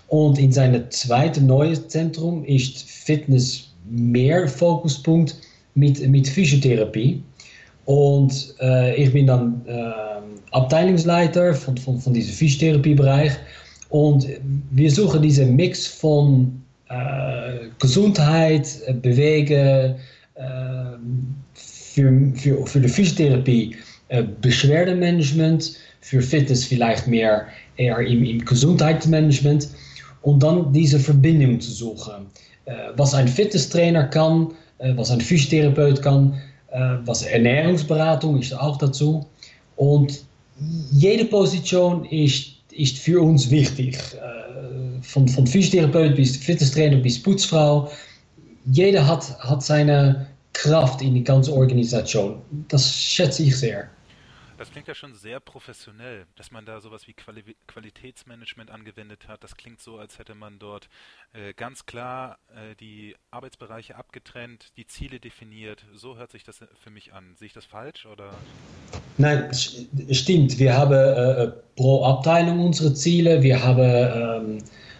Und 0.08 0.38
in 0.38 0.52
seinem 0.52 0.88
zweiten 0.90 1.46
neuen 1.46 1.88
Zentrum 1.88 2.44
ist 2.44 2.88
Fitness 2.88 3.70
mehr 3.88 4.48
Fokuspunkt 4.48 5.36
mit, 5.74 6.00
mit 6.08 6.28
Physiotherapie. 6.28 7.22
Und 7.86 8.54
äh, 8.60 8.94
ich 9.02 9.12
bin 9.12 9.26
dann 9.26 9.62
äh, 9.66 9.92
Abteilungsleiter 10.50 11.54
von, 11.54 11.76
von, 11.76 11.98
von 11.98 12.12
diesem 12.12 12.34
Physiotherapiebereich. 12.34 13.32
Und 13.88 14.26
wir 14.70 14.90
suchen 14.90 15.22
diesen 15.22 15.56
Mix 15.56 15.86
von 15.86 16.62
äh, 16.88 17.68
Gesundheit, 17.78 18.68
Bewegen, 19.02 19.96
äh, 20.34 20.44
für, 21.54 22.66
für, 22.66 22.80
die 22.80 22.88
Physiotherapie 22.88 23.76
äh, 24.08 24.24
Beschwerdemanagement, 24.40 25.76
für 26.00 26.20
Fitness 26.20 26.64
vielleicht 26.64 27.06
mehr 27.06 27.46
eher 27.76 27.98
im, 27.98 28.24
im 28.24 28.44
Gesundheitsmanagement 28.44 29.68
und 30.22 30.42
dann 30.42 30.72
diese 30.72 30.98
Verbindung 30.98 31.60
zu 31.60 31.70
suchen. 31.70 32.26
Äh, 32.66 32.74
was 32.96 33.14
ein 33.14 33.28
Fitnesstrainer 33.28 34.04
kann, 34.04 34.52
äh, 34.78 34.92
was 34.96 35.10
ein 35.10 35.20
Physiotherapeut 35.20 36.02
kann, 36.02 36.34
äh, 36.34 36.55
was 37.04 37.22
Ernährungsberatung 37.22 38.40
ist 38.40 38.52
auch 38.52 38.76
dazu. 38.76 39.26
Und 39.76 40.24
jede 40.92 41.24
Position 41.24 42.04
ist, 42.06 42.52
ist 42.72 42.98
für 42.98 43.20
uns 43.20 43.50
wichtig. 43.50 43.98
Äh, 44.14 45.00
von, 45.02 45.28
von 45.28 45.46
Physiotherapeut 45.46 46.16
bis 46.16 46.36
Fitnesstrainer 46.36 46.96
bis 46.96 47.22
Putzfrau. 47.22 47.90
Jeder 48.72 49.06
hat, 49.06 49.38
hat 49.40 49.62
seine 49.62 50.26
Kraft 50.52 51.02
in 51.02 51.14
die 51.14 51.24
ganze 51.24 51.52
Organisation. 51.52 52.36
Das 52.68 52.92
schätze 52.92 53.44
ich 53.44 53.56
sehr. 53.56 53.88
Das 54.58 54.70
klingt 54.70 54.88
ja 54.88 54.94
schon 54.94 55.14
sehr 55.14 55.38
professionell, 55.38 56.26
dass 56.34 56.50
man 56.50 56.64
da 56.64 56.80
sowas 56.80 57.06
wie 57.06 57.12
Quali 57.12 57.42
Qualitätsmanagement 57.66 58.70
angewendet 58.70 59.28
hat. 59.28 59.44
Das 59.44 59.56
klingt 59.56 59.80
so, 59.80 59.98
als 59.98 60.18
hätte 60.18 60.34
man 60.34 60.58
dort 60.58 60.88
äh, 61.34 61.52
ganz 61.52 61.84
klar 61.84 62.38
äh, 62.48 62.74
die 62.76 63.14
Arbeitsbereiche 63.30 63.96
abgetrennt, 63.96 64.72
die 64.78 64.86
Ziele 64.86 65.20
definiert. 65.20 65.84
So 65.94 66.16
hört 66.16 66.30
sich 66.30 66.42
das 66.42 66.60
für 66.82 66.90
mich 66.90 67.12
an. 67.12 67.34
Sehe 67.36 67.46
ich 67.46 67.52
das 67.52 67.66
falsch 67.66 68.06
oder? 68.06 68.30
Nein, 69.18 69.50
stimmt. 70.10 70.58
Wir 70.58 70.74
haben 70.74 70.92
äh, 70.94 71.52
pro 71.76 72.04
Abteilung 72.04 72.60
unsere 72.60 72.94
Ziele. 72.94 73.42
Wir 73.42 73.62
haben 73.62 73.78
ähm, 73.80 74.58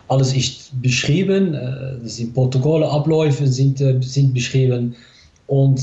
alles 0.08 0.34
ist 0.34 0.82
beschrieben. 0.82 1.54
Äh, 1.54 2.06
sind 2.06 2.34
Protokolle, 2.34 2.90
Abläufe 2.90 3.46
sind, 3.46 3.80
äh, 3.80 4.02
sind 4.02 4.34
beschrieben 4.34 4.96
und 5.46 5.80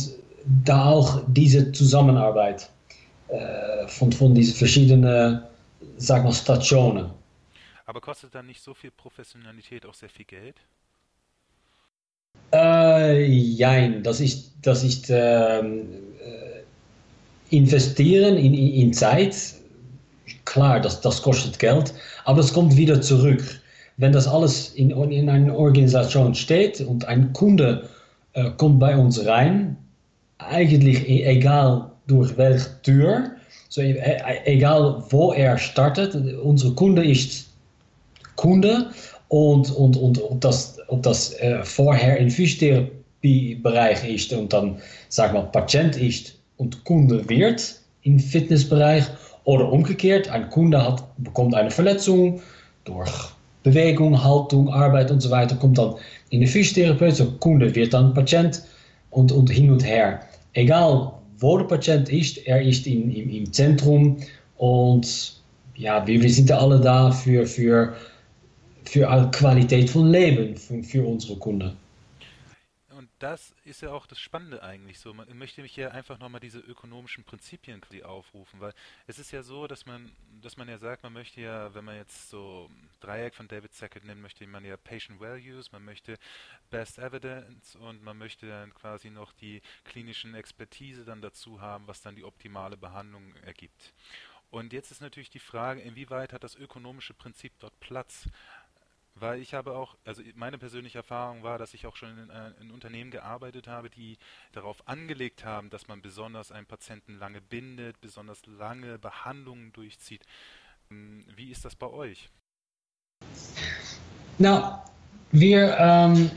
da 0.63 0.85
auch 0.85 1.23
diese 1.27 1.71
Zusammenarbeit 1.71 2.69
äh, 3.33 3.87
von, 3.87 4.11
von 4.11 4.35
diesen 4.35 4.55
verschiedenen, 4.55 5.41
sag 5.97 6.23
mal, 6.23 6.33
Stationen. 6.33 7.09
Aber 7.85 7.99
kostet 7.99 8.35
dann 8.35 8.45
nicht 8.45 8.61
so 8.61 8.73
viel 8.75 8.91
Professionalität 8.91 9.85
auch 9.85 9.93
sehr 9.95 10.09
viel 10.09 10.25
Geld? 10.25 10.55
Äh, 12.53 13.25
jein, 13.25 14.03
das 14.03 14.19
ist, 14.19 14.53
das 14.61 14.83
ist 14.83 15.09
ähm, 15.09 15.87
äh, 16.21 17.55
investieren 17.55 18.37
in, 18.37 18.53
in 18.53 18.93
Zeit. 18.93 19.35
Klar, 20.45 20.79
das, 20.79 21.01
das 21.01 21.21
kostet 21.21 21.57
Geld, 21.57 21.93
aber 22.25 22.39
es 22.39 22.53
kommt 22.53 22.77
wieder 22.77 23.01
zurück. 23.01 23.43
Wenn 23.97 24.11
das 24.11 24.27
alles 24.27 24.73
in, 24.75 24.91
in 24.91 25.29
einer 25.29 25.57
Organisation 25.57 26.35
steht 26.35 26.81
und 26.81 27.05
ein 27.05 27.33
Kunde 27.33 27.89
äh, 28.33 28.51
kommt 28.51 28.79
bei 28.79 28.95
uns 28.95 29.25
rein, 29.25 29.75
eigentlich 30.37 31.07
e-, 31.09 31.23
egal 31.23 31.92
durch 32.07 32.37
welche 32.37 32.69
Tür, 32.83 33.31
so, 33.69 33.81
egal 33.81 35.03
wo 35.09 35.33
er 35.33 35.57
startet, 35.57 36.15
unsere 36.43 36.73
Kunde 36.73 37.03
ist 37.03 37.49
Kunde 38.35 38.91
und, 39.29 39.71
und, 39.71 39.97
und 39.97 40.21
ob 40.21 40.41
das, 40.41 40.77
ob 40.89 41.01
das 41.03 41.33
äh, 41.39 41.63
vorher 41.63 42.17
im 42.17 42.29
Physiotherapiebereich 42.29 44.07
ist 44.07 44.33
und 44.33 44.53
dann, 44.53 44.77
sag 45.09 45.33
mal, 45.33 45.43
Patient 45.43 45.97
ist 45.97 46.35
und 46.57 46.83
Kunde 46.83 47.27
wird 47.29 47.79
im 48.03 48.19
Fitnessbereich 48.19 49.05
oder 49.45 49.71
umgekehrt, 49.71 50.29
ein 50.29 50.49
Kunde 50.49 50.83
hat, 50.83 51.03
bekommt 51.17 51.55
eine 51.55 51.71
Verletzung 51.71 52.41
durch 52.85 53.11
Bewegung, 53.63 54.21
Haltung, 54.21 54.69
Arbeit 54.69 55.09
und 55.09 55.21
so 55.21 55.31
weiter, 55.31 55.55
kommt 55.55 55.77
dann 55.77 55.95
in 56.29 56.41
de 56.41 56.49
fysiotherapeut, 56.49 57.15
so 57.15 57.31
Kunde 57.39 57.73
wird 57.73 57.93
dann 57.93 58.13
Patient 58.13 58.61
und, 59.09 59.31
und 59.31 59.49
hin 59.49 59.71
und 59.71 59.85
her. 59.85 60.19
Egal 60.53 61.13
wo 61.43 61.57
der 61.57 61.65
Patient 61.65 62.09
ist, 62.09 62.47
er 62.47 62.61
ist 62.61 62.87
im, 62.87 63.11
im, 63.11 63.29
im 63.29 63.51
Zentrum 63.51 64.17
und 64.57 65.41
ja, 65.75 66.05
wir, 66.07 66.21
wir 66.21 66.29
sind 66.29 66.51
alle 66.51 66.79
da 66.79 67.11
für, 67.11 67.45
für, 67.45 67.93
für 68.85 69.29
Qualität 69.31 69.89
von 69.89 70.09
Leben 70.09 70.55
für, 70.55 70.81
für 70.81 71.05
unsere 71.05 71.37
Kunden 71.37 71.73
das 73.23 73.55
ist 73.63 73.81
ja 73.81 73.91
auch 73.93 74.05
das 74.05 74.19
Spannende 74.19 74.61
eigentlich 74.63 74.99
so. 74.99 75.13
Man 75.13 75.37
möchte 75.37 75.61
mich 75.61 75.73
hier 75.73 75.93
einfach 75.93 76.19
nochmal 76.19 76.41
diese 76.41 76.59
ökonomischen 76.59 77.23
Prinzipien 77.23 77.81
aufrufen, 78.03 78.59
weil 78.59 78.73
es 79.07 79.17
ist 79.17 79.31
ja 79.31 79.43
so, 79.43 79.65
dass 79.65 79.85
man, 79.85 80.11
dass 80.41 80.57
man 80.57 80.67
ja 80.67 80.77
sagt, 80.77 81.03
man 81.03 81.13
möchte 81.13 81.39
ja, 81.39 81.73
wenn 81.73 81.85
man 81.85 81.95
jetzt 81.95 82.29
so 82.29 82.69
Dreieck 82.99 83.33
von 83.33 83.47
David 83.47 83.73
Sackett 83.73 84.03
nennt, 84.03 84.21
möchte 84.21 84.45
man 84.45 84.65
ja 84.65 84.75
Patient 84.75 85.21
Values, 85.21 85.71
man 85.71 85.85
möchte 85.85 86.19
Best 86.69 86.99
Evidence 86.99 87.77
und 87.77 88.03
man 88.03 88.17
möchte 88.17 88.45
dann 88.45 88.73
quasi 88.73 89.09
noch 89.09 89.31
die 89.31 89.61
klinischen 89.85 90.35
Expertise 90.35 91.05
dann 91.05 91.21
dazu 91.21 91.61
haben, 91.61 91.87
was 91.87 92.01
dann 92.01 92.17
die 92.17 92.25
optimale 92.25 92.75
Behandlung 92.75 93.33
ergibt. 93.45 93.93
Und 94.53 94.71
jetzt 94.73 94.91
ist 94.91 95.01
natürlich 95.01 95.31
die 95.31 95.39
Frage, 95.39 95.81
inwieweit 95.81 96.33
hat 96.33 96.43
das 96.43 96.55
ökonomische 96.55 97.13
Prinzip 97.13 97.53
dort 97.59 97.79
Platz? 97.79 98.27
Weil 99.15 99.41
ich 99.41 99.53
habe 99.53 99.75
auch, 99.75 99.95
also 100.05 100.23
meine 100.35 100.57
persönliche 100.57 100.97
Erfahrung 100.97 101.43
war, 101.43 101.59
dass 101.59 101.73
ich 101.75 101.85
auch 101.85 101.95
schon 101.95 102.17
in, 102.17 102.29
äh, 102.29 102.51
in, 102.61 102.71
Unternehmen 102.71 103.11
gearbeitet 103.11 103.67
habe, 103.67 103.89
die 103.89 104.17
darauf 104.53 104.87
angelegt 104.87 105.45
haben, 105.45 105.69
dass 105.69 105.87
man 105.87 106.01
besonders 106.01 106.51
einen 106.51 106.65
Patienten 106.65 107.19
lange 107.19 107.39
bindet, 107.39 108.01
besonders 108.01 108.45
lange 108.47 108.97
Behandlungen 108.97 109.71
durchzieht. 109.71 110.25
Hm, 110.89 111.25
wie 111.35 111.51
ist 111.51 111.63
das 111.63 111.75
bei 111.75 111.87
euch? 111.87 112.29
Na, 114.39 114.83
wir, 115.31 115.77
ähm, 115.77 116.31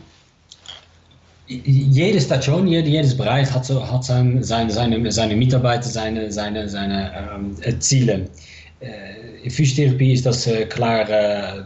jede 1.47 2.21
Station, 2.21 2.66
jede, 2.66 2.88
jedes 2.88 3.16
Bereich 3.16 3.50
hat, 3.52 3.64
so, 3.64 3.90
hat 3.90 4.04
sein, 4.04 4.42
seine, 4.42 4.71
seine, 4.71 5.12
seine 5.12 5.37
Mitarbeiter, 5.37 5.88
seine, 5.88 6.30
seine, 6.30 6.68
seine 6.68 7.30
ähm, 7.35 7.80
Ziele. 7.80 8.28
Äh, 8.80 9.42
in 9.42 9.50
Physiotherapie 9.50 10.12
ist 10.12 10.26
das 10.26 10.47
äh, 10.47 10.66
klar 10.66 11.09
äh, 11.09 11.62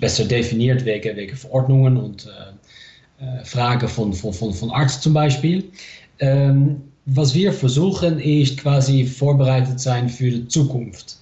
besser 0.00 0.24
definiert 0.24 0.84
wegen, 0.84 1.16
wegen 1.16 1.36
Verordnungen 1.36 1.96
und 1.96 2.28
Fragen 3.44 3.86
von, 3.86 4.12
von, 4.12 4.32
von, 4.32 4.52
von 4.52 4.70
Arzt 4.72 5.00
zum 5.02 5.14
Beispiel. 5.14 5.70
Ähm, 6.18 6.82
was 7.06 7.34
wir 7.34 7.52
versuchen, 7.52 8.18
ist 8.18 8.58
quasi 8.58 9.04
vorbereitet 9.04 9.78
sein 9.78 10.08
für 10.08 10.28
die 10.28 10.48
Zukunft. 10.48 11.18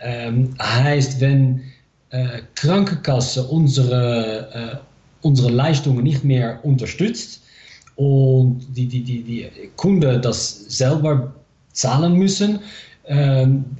Ähm, 0.00 0.54
heißt, 0.60 1.20
wenn 1.20 1.62
äh, 2.10 2.40
Krankenkasse 2.54 3.44
unsere, 3.44 4.50
äh, 4.52 4.76
unsere 5.26 5.50
Leistungen 5.50 6.04
nicht 6.04 6.22
mehr 6.22 6.60
unterstützt 6.64 7.42
und 7.96 8.66
die, 8.76 8.86
die, 8.86 9.02
die, 9.02 9.22
die 9.22 9.50
Kunden 9.76 10.20
das 10.20 10.66
selber 10.68 11.34
zahlen 11.72 12.12
müssen, 12.14 12.60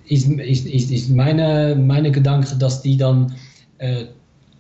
ist, 0.07 0.27
ist, 0.27 0.67
ist, 0.67 0.91
ist 0.91 1.11
meine, 1.11 1.77
meine 1.77 2.11
Gedanke, 2.11 2.57
dass 2.57 2.81
die 2.81 2.97
dann 2.97 3.35
äh, 3.79 4.07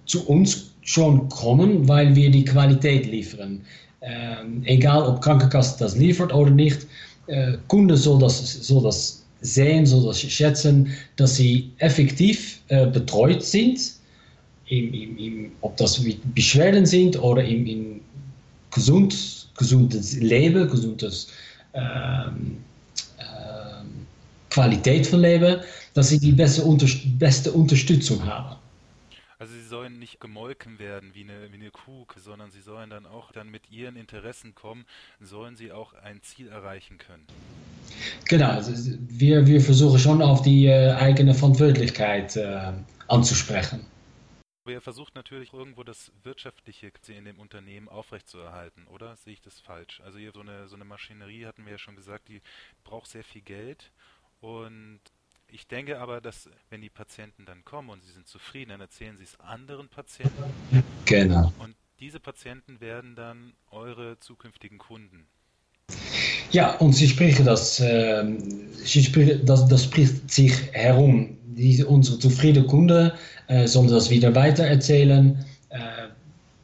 zu 0.04 0.26
uns 0.26 0.72
schon 0.82 1.28
kommen, 1.28 1.88
weil 1.88 2.14
wir 2.14 2.30
die 2.30 2.44
Qualität 2.44 3.06
liefern. 3.06 3.60
Ähm, 4.00 4.62
egal 4.64 5.02
ob 5.02 5.20
Krankenkasse 5.20 5.78
das 5.78 5.96
liefert 5.96 6.32
oder 6.32 6.50
nicht, 6.50 6.87
äh, 7.26 7.54
Kunde 7.68 7.96
soll 7.96 8.18
das, 8.18 8.38
soll 8.66 8.82
das 8.82 9.25
sehen, 9.40 9.87
soll 9.87 10.06
das 10.06 10.20
schätzen, 10.20 10.88
dass 11.16 11.37
sie 11.37 11.70
effektiv 11.78 12.60
äh, 12.68 12.87
betreut 12.87 13.42
sind, 13.42 13.80
im, 14.68 14.92
im, 14.92 15.18
im, 15.18 15.52
ob 15.62 15.76
das 15.76 16.02
Beschwerden 16.34 16.87
sind 16.87 17.20
oder 17.20 17.44
im, 17.44 17.66
im 17.66 18.00
gesund, 18.70 19.48
gesundes 19.56 20.16
Leben, 20.20 20.68
gesundes 20.68 21.28
ähm, 21.75 22.58
Qualität 24.50 25.07
von 25.07 25.21
Leben, 25.21 25.61
dass 25.95 26.09
sie 26.09 26.19
die 26.19 26.33
beste, 26.33 26.62
unter, 26.62 26.87
beste 27.19 27.52
Unterstützung 27.52 28.25
haben. 28.25 28.57
Also 29.40 29.55
sie 29.55 29.67
sollen 29.67 30.00
nicht 30.00 30.21
gemolken 30.21 30.81
werden 30.81 31.11
wie 31.14 31.23
eine, 31.23 31.52
wie 31.52 31.57
eine 31.57 31.71
Kuh, 31.71 32.07
sondern 32.17 32.50
sie 32.50 32.61
sollen 32.61 32.90
dann 32.90 33.07
auch 33.07 33.31
dann 33.31 33.49
mit 33.50 33.71
ihren 33.71 33.95
Interessen 33.95 34.55
kommen, 34.57 34.85
sollen 35.21 35.55
sie 35.57 35.71
auch 35.71 35.93
ein 35.95 36.21
Ziel 36.23 36.49
erreichen 36.49 36.99
können. 36.99 37.25
Genau, 38.26 38.50
also 38.50 38.73
wir, 39.09 39.47
wir 39.47 39.61
versuchen 39.61 39.99
schon 39.99 40.23
auf 40.23 40.43
die 40.43 40.67
äh, 40.67 40.93
eigene 40.93 41.35
Verantwortlichkeit 41.35 42.37
äh, 42.37 42.73
anzusprechen. 43.07 43.87
Aber 44.64 44.75
ihr 44.75 44.81
versucht 44.83 45.14
natürlich 45.14 45.55
irgendwo 45.55 45.83
das 45.83 46.12
Wirtschaftliche 46.25 46.93
in 47.07 47.25
dem 47.25 47.38
Unternehmen 47.38 47.88
aufrechtzuerhalten, 47.88 48.87
oder? 48.88 49.17
Sehe 49.17 49.33
ich 49.33 49.40
das 49.40 49.61
falsch? 49.61 50.02
Also 50.05 50.19
ihr 50.19 50.33
so 50.35 50.40
eine, 50.40 50.69
so 50.69 50.75
eine 50.75 50.85
Maschinerie, 50.85 51.47
hatten 51.47 51.64
wir 51.64 51.73
ja 51.73 51.78
schon 51.78 51.97
gesagt, 51.97 52.28
die 52.28 52.43
braucht 52.85 53.09
sehr 53.09 53.25
viel 53.25 53.40
Geld. 53.40 53.93
Und 54.40 55.00
ich 55.49 55.66
denke 55.66 55.99
aber, 55.99 56.21
dass 56.21 56.49
wenn 56.71 56.80
die 56.80 56.90
Patienten 56.90 57.45
dann 57.47 57.64
kommen 57.64 57.90
und 57.90 58.02
sie 58.02 58.12
sind 58.12 58.28
zufrieden, 58.28 58.71
dann 58.71 58.80
erzählen 58.80 59.16
sie 59.16 59.25
es 59.25 59.38
anderen 59.40 59.88
Patienten. 59.88 60.45
Genau. 61.07 61.52
Und 61.59 61.75
diese 62.00 62.21
Patienten 62.21 62.80
werden 62.80 63.14
dann 63.16 63.54
eure 63.71 64.18
zukünftigen 64.21 64.78
Kunden. 64.78 65.26
Ja, 66.50 66.76
und 66.76 66.92
sie 66.92 67.09
sprechen 67.09 67.45
das, 67.45 67.80
äh, 67.80 68.25
sie 68.73 69.02
sprechen, 69.02 69.45
das, 69.45 69.66
das 69.68 69.85
spricht 69.85 70.30
sich 70.30 70.52
herum. 70.73 71.37
Die, 71.45 71.83
unsere 71.83 72.18
zufriedene 72.18 72.66
Kunden 72.66 73.11
äh, 73.49 73.66
sollen 73.66 73.88
das 73.88 74.11
wieder 74.11 74.35
weitererzählen. 74.35 75.45
Äh, 75.71 75.78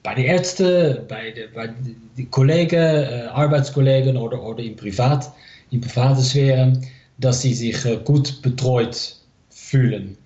bei 0.03 0.15
den 0.15 0.27
Ärzten, 0.27 1.07
bei 1.09 1.31
den 1.33 1.53
bei 1.53 1.71
die 2.17 2.27
Kollegen, 2.27 2.77
äh, 2.77 3.29
Arbeitskollegen 3.33 4.17
oder, 4.17 4.43
oder 4.43 4.63
in, 4.63 4.77
Privat, 4.77 5.33
in 5.71 5.81
privaten 5.81 6.23
Sphäre, 6.23 6.81
dass 7.19 7.43
sie 7.43 7.55
sich 7.55 7.85
äh, 7.85 7.99
gut 8.05 8.43
betreut 8.43 9.17
fühlen. 9.51 10.17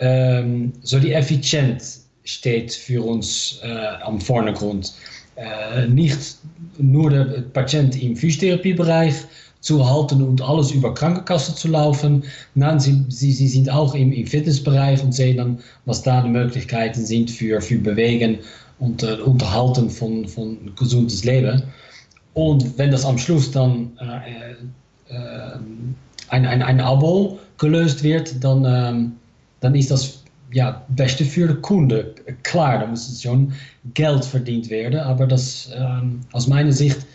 Ähm, 0.00 0.72
so 0.82 0.98
die 0.98 1.12
Effizienz 1.12 2.06
steht 2.24 2.72
für 2.72 3.02
uns 3.04 3.60
äh, 3.62 3.68
am 4.02 4.20
Vordergrund. 4.20 4.92
Äh, 5.36 5.86
nicht 5.88 6.38
nur 6.78 7.10
der 7.10 7.24
Patient 7.52 8.00
im 8.00 8.16
Physiotherapiebereich 8.16 9.14
zu 9.60 9.88
halten 9.88 10.22
und 10.22 10.42
alles 10.42 10.72
über 10.72 10.92
Krankenkassen 10.92 11.56
zu 11.56 11.68
laufen. 11.68 12.22
Nein, 12.54 12.78
sie, 12.78 13.04
sie, 13.08 13.32
sie 13.32 13.48
sind 13.48 13.70
auch 13.70 13.94
im, 13.94 14.12
im 14.12 14.26
Fitnessbereich 14.26 15.02
und 15.02 15.12
sehen 15.12 15.38
dann, 15.38 15.58
was 15.86 16.02
da 16.02 16.22
die 16.22 16.28
Möglichkeiten 16.28 17.04
sind 17.04 17.30
für, 17.30 17.60
für 17.60 17.78
Bewegen 17.78 18.38
und 18.78 19.02
äh, 19.02 19.14
Unterhalten 19.14 19.88
von, 19.88 20.28
von 20.28 20.74
gesundes 20.76 21.24
Leben. 21.24 21.62
Und 22.34 22.76
wenn 22.78 22.90
das 22.90 23.04
am 23.04 23.16
Schluss 23.16 23.50
dann 23.50 23.92
äh, 25.08 25.14
ein, 26.28 26.46
ein, 26.46 26.62
ein 26.62 26.80
Abo 26.80 27.38
gelöst 27.58 28.02
wird, 28.02 28.42
dann, 28.42 28.64
ähm, 28.64 29.12
dann 29.60 29.74
ist 29.74 29.90
das 29.90 30.24
ja, 30.52 30.84
beste 30.88 31.24
für 31.24 31.48
den 31.48 31.62
Kunde. 31.62 32.14
Klar, 32.42 32.78
da 32.78 32.86
muss 32.86 33.20
schon 33.20 33.52
Geld 33.94 34.24
verdient 34.24 34.70
werden, 34.70 35.00
aber 35.00 35.26
das 35.26 35.70
ähm, 35.74 36.20
aus 36.32 36.46
meiner 36.46 36.72
Sicht 36.72 37.06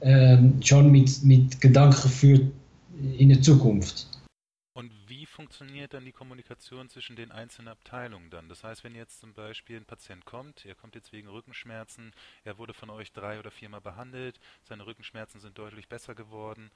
ähm, 0.00 0.60
schon 0.62 0.90
mit, 0.92 1.22
mit 1.24 1.60
Gedanken 1.60 2.08
für 2.08 2.40
in 3.18 3.28
die 3.28 3.40
Zukunft. 3.40 4.06
Und 4.76 4.90
wie 5.06 5.24
funktioniert 5.24 5.94
dann 5.94 6.04
die 6.04 6.12
Kommunikation 6.12 6.88
zwischen 6.88 7.14
den 7.14 7.30
einzelnen 7.30 7.68
Abteilungen 7.68 8.28
dann? 8.30 8.48
Das 8.48 8.64
heißt, 8.64 8.82
wenn 8.82 8.94
jetzt 8.94 9.20
zum 9.20 9.32
Beispiel 9.32 9.76
ein 9.76 9.84
Patient 9.84 10.24
kommt, 10.24 10.66
er 10.66 10.74
kommt 10.74 10.96
jetzt 10.96 11.12
wegen 11.12 11.28
Rückenschmerzen, 11.28 12.12
er 12.42 12.58
wurde 12.58 12.74
von 12.74 12.90
euch 12.90 13.12
drei 13.12 13.38
oder 13.38 13.52
viermal 13.52 13.80
behandelt, 13.80 14.40
seine 14.64 14.84
Rückenschmerzen 14.86 15.40
sind 15.40 15.58
deutlich 15.58 15.88
besser 15.88 16.16
geworden 16.16 16.70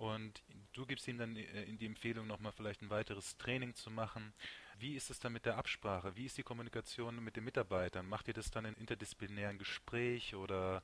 und 0.00 0.42
du 0.72 0.86
gibst 0.86 1.06
ihm 1.08 1.18
dann 1.18 1.36
äh, 1.36 1.42
in 1.68 1.76
die 1.76 1.84
Empfehlung 1.84 2.26
nochmal 2.26 2.52
vielleicht 2.56 2.80
ein 2.80 2.88
weiteres 2.88 3.36
Training 3.36 3.74
zu 3.74 3.90
machen. 3.90 4.32
Wie 4.78 4.94
ist 4.94 5.10
es 5.10 5.20
dann 5.20 5.34
mit 5.34 5.44
der 5.44 5.58
Absprache? 5.58 6.12
Wie 6.16 6.24
ist 6.24 6.38
die 6.38 6.42
Kommunikation 6.42 7.22
mit 7.22 7.36
den 7.36 7.44
Mitarbeitern? 7.44 8.08
Macht 8.08 8.26
ihr 8.28 8.34
das 8.34 8.50
dann 8.50 8.64
in 8.64 8.74
interdisziplinären 8.74 9.58
Gespräch 9.58 10.34
oder 10.34 10.82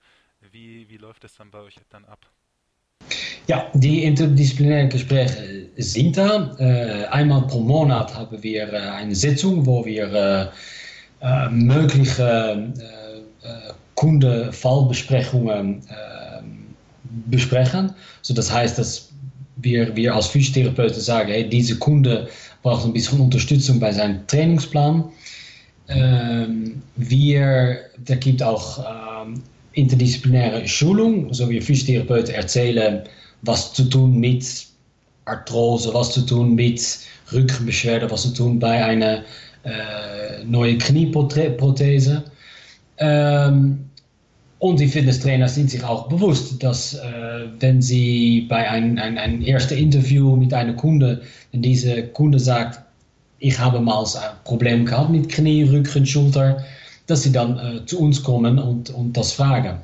wie, 0.53 0.89
wie 0.91 0.99
läuft 0.99 1.25
das 1.25 1.35
dann 1.35 1.51
bei 1.51 1.61
euch 1.61 1.77
dann 1.89 2.05
ab? 2.05 2.27
Ja, 3.47 3.71
die 3.73 4.05
interdisziplinären 4.05 4.91
Gespräche 4.91 5.71
sind 5.77 6.19
da. 6.19 6.55
Äh, 6.59 7.07
einmal 7.07 7.47
pro 7.47 7.61
Monat 7.61 8.15
haben 8.15 8.43
wir 8.43 8.71
äh, 8.71 8.77
eine 8.77 9.15
Sitzung, 9.15 9.65
wo 9.65 9.85
wir 9.87 10.53
äh, 11.23 11.49
mögliche 11.49 12.75
Kundenfallbesprechungen 13.95 15.83
besprechen. 17.27 17.95
So, 18.23 18.35
das 18.35 18.53
heißt, 18.53 18.79
dass 18.79 19.06
wir, 19.57 19.95
wir 19.97 20.15
als 20.15 20.27
Physiotherapeuten 20.27 21.01
sagen, 21.01 21.31
hey, 21.31 21.49
diese 21.49 21.79
Kunde 21.79 22.29
braucht 22.63 22.85
ein 22.85 22.93
bisschen 22.93 23.21
Unterstützung 23.21 23.81
bei 23.81 23.93
seinem 23.93 24.27
Trainingsplan. 24.27 25.05
Ähm, 25.89 26.83
wir, 26.97 27.79
da 28.05 28.15
gibt 28.17 28.43
auch 28.43 28.79
ähm, 29.25 29.43
interdisziplinäre 29.73 30.67
Schulung, 30.67 31.33
so 31.33 31.49
wir 31.49 31.63
Physiotherapeuten 31.63 32.35
erzählen, 32.35 33.03
was 33.43 33.73
zu 33.73 33.85
tun 33.85 34.19
mit 34.19 34.67
Arthrose, 35.27 35.93
was 35.93 36.13
zu 36.13 36.23
tun 36.23 36.55
mit 36.55 36.81
Rückenbeschwerden, 37.33 38.11
was 38.11 38.23
zu 38.23 38.35
tun 38.35 38.59
bei 38.59 38.85
einer 38.85 39.23
äh, 39.65 40.45
neuen 40.45 40.79
Knieprothese. 40.79 42.25
Ähm, 42.99 43.86
und 44.59 44.81
die 44.81 44.89
Fitnesstrainer 44.89 45.49
sind 45.49 45.71
sich 45.71 45.85
auch 45.85 46.09
bewusst, 46.09 46.63
dass 46.63 46.95
äh, 46.95 47.01
wenn 47.61 47.83
sie 47.83 48.47
bei 48.49 48.69
einem 48.69 48.99
ein, 48.99 49.19
ein 49.19 49.43
ersten 49.43 49.77
Interview 49.77 50.35
mit 50.35 50.55
einem 50.55 50.77
Kunde, 50.77 51.23
wenn 51.53 51.61
diese 51.63 52.05
Kunde 52.05 52.39
sagt, 52.39 52.81
ich 53.39 53.59
habe 53.59 53.81
mal 53.81 54.03
ein 54.03 54.37
Problem 54.45 54.87
gehabt 54.87 55.11
mit 55.11 55.29
Knie, 55.29 55.65
Rücken, 55.65 56.07
Schulter, 56.07 56.65
dass 57.07 57.23
sie 57.23 57.33
dann 57.33 57.59
äh, 57.59 57.85
zu 57.85 58.01
uns 58.01 58.23
kommen 58.23 58.59
und, 58.59 58.91
und 58.91 59.15
das 59.15 59.33
fragen. 59.33 59.79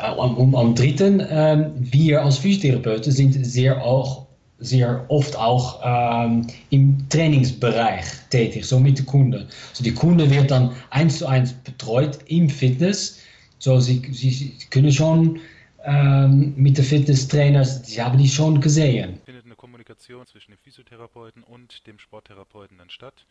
Am, 0.00 0.54
am 0.54 0.74
dritten, 0.74 1.20
äh, 1.20 1.68
wir 1.76 2.24
als 2.24 2.38
Physiotherapeuten 2.38 3.12
sind 3.12 3.44
sehr, 3.44 3.84
auch, 3.84 4.24
sehr 4.60 5.04
oft 5.08 5.36
auch 5.36 5.80
ähm, 5.84 6.46
im 6.70 6.96
Trainingsbereich 7.08 8.04
tätig, 8.30 8.64
so 8.64 8.78
mit 8.78 8.98
den 8.98 9.06
Kunden. 9.06 9.44
Also 9.70 9.82
die 9.82 9.92
Kunde 9.92 10.30
wird 10.30 10.52
dann 10.52 10.70
eins 10.90 11.18
zu 11.18 11.26
eins 11.26 11.52
betreut 11.52 12.20
im 12.28 12.48
Fitness 12.48 13.18
so, 13.62 13.78
sie, 13.78 14.00
sie 14.12 14.58
können 14.70 14.90
schon 14.90 15.40
ähm, 15.84 16.52
mit 16.56 16.78
den 16.78 16.84
Fitnesstrainers, 16.84 17.86
sie 17.86 18.02
haben 18.02 18.18
die 18.18 18.28
schon 18.28 18.60
gesehen. 18.60 19.20
Findet 19.24 19.44
eine 19.44 19.54
Kommunikation 19.54 20.26
zwischen 20.26 20.50
dem 20.50 20.58
Physiotherapeuten 20.58 21.44
und 21.44 21.86
dem 21.86 22.00
Sporttherapeuten 22.00 22.78
dann 22.78 22.90
statt. 22.90 23.24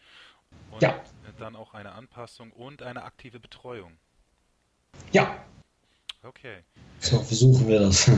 Und 0.72 0.82
ja. 0.82 1.04
dann 1.38 1.58
auch 1.58 1.74
eine 1.74 1.92
Anpassung 1.92 2.52
und 2.52 2.82
eine 2.82 3.04
aktive 3.04 3.42
Betreuung. 3.42 3.92
Ja. 5.12 5.44
Okay. 6.24 6.60
So 7.00 7.20
versuchen 7.20 7.68
wir 7.68 7.82
das. 7.82 8.10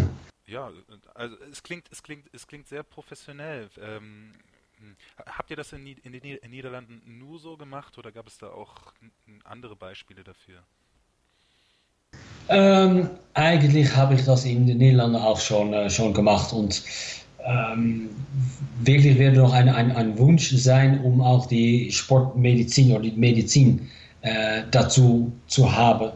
Ja, 0.46 0.72
also 1.16 1.36
es 1.52 1.64
klingt, 1.64 1.88
es 1.92 2.04
klingt, 2.04 2.30
es 2.32 2.46
klingt 2.46 2.68
sehr 2.68 2.84
professionell. 2.84 3.72
Ähm, 3.82 4.34
habt 5.26 5.50
ihr 5.50 5.56
das 5.56 5.74
in, 5.74 5.88
in 5.88 6.12
den 6.12 6.38
Niederlanden 6.52 7.02
nur 7.18 7.40
so 7.40 7.58
gemacht 7.58 7.98
oder 7.98 8.12
gab 8.12 8.28
es 8.28 8.38
da 8.38 8.50
auch 8.50 8.94
andere 9.46 9.76
Beispiele 9.76 10.24
dafür? 10.24 10.64
Ähm, 12.50 13.10
eigentlich 13.34 13.96
habe 13.96 14.16
ich 14.16 14.26
das 14.26 14.46
in 14.46 14.68
den 14.68 14.78
Niederlanden 14.78 15.18
auch 15.18 15.40
schon, 15.40 15.74
äh, 15.74 15.90
schon 15.90 16.14
gemacht 16.14 16.54
und 16.54 16.84
ähm, 17.46 18.10
wirklich 18.82 19.18
wäre 19.18 19.34
noch 19.34 19.54
ein, 19.54 19.70
ein, 19.70 19.92
ein 19.92 20.18
Wunsch 20.18 20.52
sein, 20.52 21.02
um 21.02 21.22
auch 21.22 21.46
die 21.46 21.92
Sportmedizin 21.92 22.92
oder 22.92 23.04
die 23.04 23.12
Medizin 23.12 23.90
äh, 24.22 24.64
dazu 24.72 25.32
zu 25.48 25.72
haben. 25.72 26.12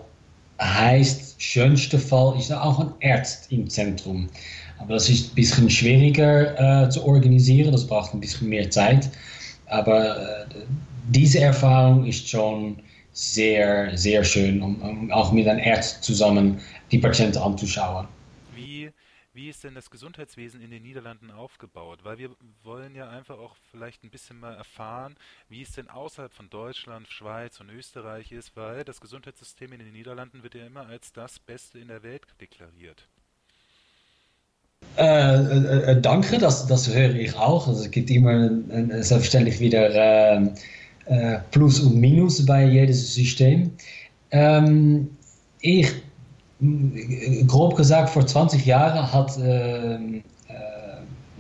Heißt, 0.60 1.42
schönste 1.42 2.00
Fall 2.00 2.38
ist 2.38 2.52
auch 2.52 2.80
ein 2.80 2.94
Arzt 3.04 3.52
im 3.52 3.70
Zentrum. 3.70 4.30
Aber 4.80 4.94
das 4.94 5.10
ist 5.10 5.32
ein 5.32 5.36
bisschen 5.36 5.70
schwieriger 5.70 6.86
äh, 6.86 6.90
zu 6.90 7.04
organisieren, 7.04 7.72
das 7.72 7.86
braucht 7.86 8.14
ein 8.14 8.20
bisschen 8.20 8.50
mehr 8.50 8.70
Zeit. 8.70 9.10
Aber 9.68 10.18
äh, 10.18 10.46
diese 11.10 11.40
Erfahrung 11.40 12.06
ist 12.06 12.28
schon 12.30 12.78
sehr, 13.18 13.98
sehr 13.98 14.24
schön, 14.24 14.62
um, 14.62 14.80
um 14.80 15.12
auch 15.12 15.32
mit 15.32 15.48
einem 15.48 15.66
Arzt 15.66 16.04
zusammen 16.04 16.62
die 16.92 17.00
Patienten 17.00 17.40
anzuschauen. 17.40 18.08
Wie, 18.54 18.92
wie 19.34 19.50
ist 19.50 19.64
denn 19.64 19.74
das 19.74 19.90
Gesundheitswesen 19.90 20.62
in 20.62 20.70
den 20.70 20.84
Niederlanden 20.84 21.32
aufgebaut? 21.32 22.02
Weil 22.04 22.20
wir 22.20 22.30
wollen 22.64 22.94
ja 22.94 23.10
einfach 23.10 23.40
auch 23.40 23.56
vielleicht 23.72 24.04
ein 24.04 24.12
bisschen 24.12 24.40
mal 24.40 24.54
erfahren, 24.54 25.16
wie 25.50 25.64
es 25.64 25.72
denn 25.72 25.90
außerhalb 25.90 26.32
von 26.32 26.52
Deutschland, 26.52 27.08
Schweiz 27.08 27.60
und 27.60 27.72
Österreich 27.72 28.32
ist, 28.32 28.56
weil 28.56 28.84
das 28.84 29.02
Gesundheitssystem 29.02 29.74
in 29.74 29.80
den 29.80 29.94
Niederlanden 29.94 30.44
wird 30.44 30.54
ja 30.54 30.68
immer 30.68 30.86
als 30.86 31.12
das 31.12 31.40
Beste 31.40 31.80
in 31.80 31.88
der 31.88 32.04
Welt 32.04 32.22
deklariert. 32.40 33.08
Äh, 34.96 35.06
äh, 35.06 35.92
äh 35.92 36.02
danke, 36.02 36.38
das, 36.38 36.68
das 36.68 36.94
höre 36.94 37.16
ich 37.16 37.36
auch. 37.36 37.68
Also 37.68 37.84
es 37.84 37.90
gibt 37.90 38.12
immer 38.12 38.46
äh, 38.46 39.02
selbstverständlich 39.02 39.60
wieder 39.60 39.90
äh, 39.90 40.52
äh, 41.08 41.40
Plus 41.52 41.80
und 41.80 41.96
Minus 41.96 42.46
bei 42.46 42.66
jedem 42.66 42.94
System. 42.94 43.72
Ähm, 44.32 45.10
ich, 45.62 45.90
grob 47.48 47.76
gesagt, 47.76 48.10
vor 48.10 48.26
20 48.26 48.66
Jahren 48.66 49.12
hat, 49.12 49.38
äh, 49.38 49.96
äh, 49.96 50.00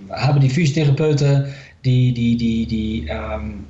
haben 0.09 0.39
die 0.39 0.49
Physiotherapeuten 0.49 1.45
die, 1.85 2.13
die, 2.13 2.35
die, 2.35 2.65
die 2.65 3.07
ähm, 3.09 3.65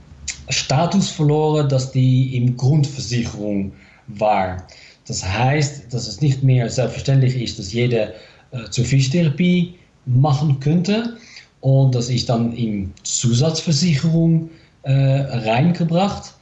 Status 0.49 1.09
verloren, 1.09 1.69
dass 1.69 1.91
die 1.91 2.35
im 2.35 2.55
Grundversicherung 2.57 3.73
war. 4.07 4.65
Das 5.07 5.23
heißt, 5.23 5.93
dass 5.93 6.07
es 6.07 6.21
nicht 6.21 6.43
mehr 6.43 6.69
selbstverständlich 6.69 7.35
ist, 7.41 7.59
dass 7.59 7.73
jeder 7.73 8.09
äh, 8.51 8.69
zur 8.69 8.85
Physiotherapie 8.85 9.75
machen 10.05 10.59
könnte. 10.59 11.17
Und 11.61 11.95
das 11.95 12.09
ist 12.09 12.29
dann 12.29 12.53
in 12.53 12.93
Zusatzversicherung 13.03 14.45
äh, 14.45 14.66
reingebracht. 14.89 16.33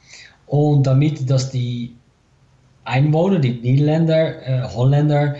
Und 0.46 0.86
damit, 0.86 1.28
dass 1.28 1.50
die 1.50 1.92
Einwohner, 2.84 3.40
die 3.40 3.54
Niederländer, 3.54 4.46
äh, 4.46 4.62
Holländer, 4.62 5.36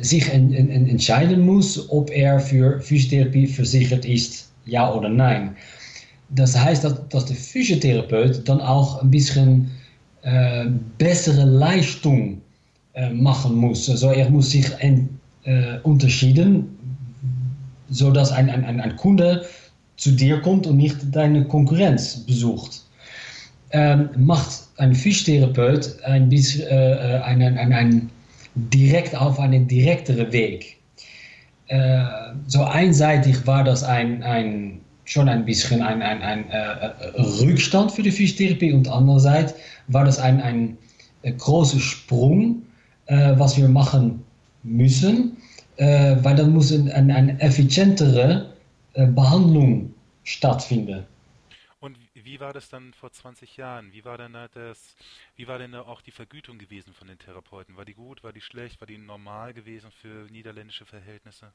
sich 0.00 0.32
en, 0.32 0.54
entscheiden 0.54 1.44
muss, 1.44 1.90
ob 1.90 2.10
er 2.10 2.40
für 2.40 2.80
Physiotherapie 2.80 3.46
versichert 3.46 4.06
ist, 4.06 4.50
ja 4.64 4.90
oder 4.90 5.10
nein. 5.10 5.54
Das 6.30 6.58
heißt, 6.58 6.84
dass, 6.84 7.08
dass 7.08 7.26
der 7.26 7.36
Physiotherapeut 7.36 8.48
dann 8.48 8.60
auch 8.60 9.02
ein 9.02 9.10
bisschen 9.10 9.70
äh, 10.22 10.66
bessere 10.98 11.44
Leistung 11.44 12.40
äh, 12.94 13.10
machen 13.10 13.54
muss. 13.54 13.88
Also 13.88 14.10
er 14.10 14.28
muss 14.28 14.50
sich 14.50 14.76
ein, 14.82 15.08
äh, 15.44 15.78
unterschieden, 15.84 16.76
sodass 17.88 18.30
ein, 18.32 18.50
ein, 18.50 18.80
ein 18.80 18.96
Kunde 18.96 19.46
zu 19.98 20.12
dir 20.12 20.40
kommt 20.40 20.66
und 20.66 20.78
nicht 20.78 20.96
deine 21.12 21.44
Konkurrenz 21.44 22.24
besucht. 22.24 22.82
Ähm, 23.70 24.08
macht 24.16 24.62
ein 24.78 24.94
Physiotherapeut 24.94 26.02
ein 26.04 26.30
bisschen 26.30 26.66
äh, 26.68 27.20
einen, 27.24 27.58
einen, 27.58 27.72
einen 27.74 28.10
direkt 28.54 29.14
auf 29.14 29.38
einen 29.38 29.68
direkteren 29.68 30.32
Weg. 30.32 30.78
Äh, 31.66 32.02
so 32.46 32.62
einseitig 32.62 33.46
war 33.46 33.64
das 33.64 33.84
ein, 33.84 34.22
ein, 34.22 34.80
schon 35.04 35.28
ein 35.28 35.44
bisschen 35.44 35.82
ein, 35.82 36.00
ein, 36.00 36.22
ein 36.22 36.48
äh, 36.48 36.90
Rückstand 37.18 37.92
für 37.92 38.02
die 38.02 38.12
Physiotherapie 38.12 38.72
und 38.72 38.88
andererseits 38.88 39.54
war 39.88 40.04
das 40.04 40.18
ein, 40.18 40.40
ein, 40.40 40.78
ein 41.24 41.36
großer 41.36 41.80
Sprung, 41.80 42.62
äh, 43.06 43.32
was 43.36 43.58
wir 43.58 43.68
machen 43.68 44.22
müssen, 44.62 45.36
äh, 45.76 46.16
weil 46.22 46.36
dann 46.36 46.52
muss 46.54 46.72
eine 46.72 47.14
ein 47.14 47.40
effizientere 47.40 48.46
äh, 48.46 48.57
Behandlung 48.94 49.94
stattfinden. 50.24 51.06
Und 51.80 51.96
wie 52.14 52.40
war 52.40 52.52
das 52.52 52.68
dann 52.68 52.92
vor 52.92 53.12
20 53.12 53.56
Jahren? 53.56 53.92
Wie 53.92 54.04
war 54.04 54.18
denn 54.18 54.36
das, 54.52 54.96
wie 55.36 55.46
war 55.46 55.58
denn 55.58 55.74
auch 55.76 56.00
die 56.00 56.10
Vergütung 56.10 56.58
gewesen 56.58 56.92
von 56.92 57.06
den 57.06 57.18
Therapeuten? 57.18 57.76
War 57.76 57.84
die 57.84 57.94
gut, 57.94 58.24
war 58.24 58.32
die 58.32 58.40
schlecht, 58.40 58.80
war 58.80 58.86
die 58.86 58.98
normal 58.98 59.54
gewesen 59.54 59.90
für 60.02 60.28
niederländische 60.30 60.84
Verhältnisse? 60.84 61.52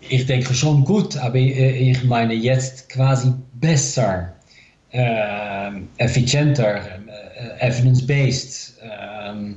Ich 0.00 0.26
denke 0.26 0.54
schon 0.54 0.84
gut, 0.84 1.16
aber 1.18 1.36
äh, 1.36 1.90
ich 1.90 2.04
meine 2.04 2.34
jetzt 2.34 2.88
quasi 2.88 3.32
besser, 3.54 4.34
äh, 4.92 5.72
effizienter, 5.98 6.98
äh, 7.06 7.68
evidence-based. 7.68 8.78
Ähm, 8.80 9.56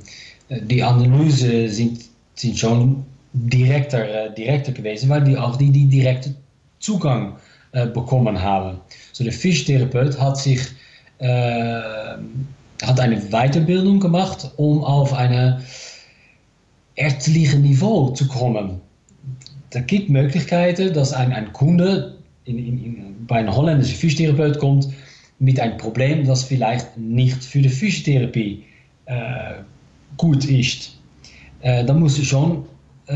die 0.50 0.82
Analyse 0.82 1.68
sind, 1.68 2.04
sind 2.34 2.58
schon 2.58 3.06
direkter, 3.32 4.26
äh, 4.26 4.34
direkter 4.34 4.72
gewesen, 4.72 5.08
weil 5.08 5.22
die 5.22 5.36
auch 5.36 5.56
die, 5.56 5.70
die 5.70 5.86
direkte 5.86 6.34
Zugang 6.78 7.36
äh, 7.72 7.86
bekommen 7.86 8.40
haben. 8.40 8.80
So 9.12 9.24
der 9.24 9.32
Physiotherapeut 9.32 10.20
hat 10.20 10.38
sich 10.38 10.60
äh, 11.18 11.80
hat 12.82 12.98
eine 12.98 13.20
Weiterbildung 13.30 14.00
gemacht, 14.00 14.50
um 14.56 14.82
auf 14.82 15.12
ein 15.12 15.62
ärztliche 16.96 17.58
Niveau 17.58 18.08
zu 18.10 18.26
kommen. 18.26 18.80
Da 19.70 19.80
gibt 19.80 20.08
Möglichkeiten, 20.08 20.92
dass 20.92 21.12
ein, 21.12 21.32
ein 21.32 21.52
Kunde 21.52 22.16
in, 22.44 22.58
in, 22.58 22.84
in, 22.84 23.26
bei 23.26 23.36
einem 23.36 23.54
holländischen 23.54 23.96
Physiotherapeut 23.96 24.58
kommt 24.58 24.88
mit 25.38 25.60
einem 25.60 25.76
Problem, 25.76 26.26
das 26.26 26.44
vielleicht 26.44 26.96
nicht 26.98 27.44
für 27.44 27.62
die 27.62 27.68
Physiotherapie 27.68 28.64
äh, 29.06 29.54
gut 30.16 30.44
ist. 30.44 30.96
Äh, 31.60 31.84
muss 31.92 32.18
schon 32.24 32.64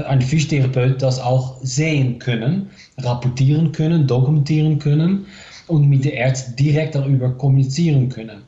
ein 0.02 0.20
Physiotherapeut 0.20 1.00
das 1.00 1.20
auch 1.20 1.58
sehen 1.62 2.18
können, 2.18 2.70
rapportieren 2.98 3.72
können, 3.72 4.06
dokumentieren 4.06 4.78
können 4.78 5.26
und 5.68 5.88
mit 5.88 6.04
der 6.04 6.26
Arzt 6.26 6.58
direkt 6.58 6.94
darüber 6.94 7.30
kommunizieren 7.32 8.08
können. 8.08 8.42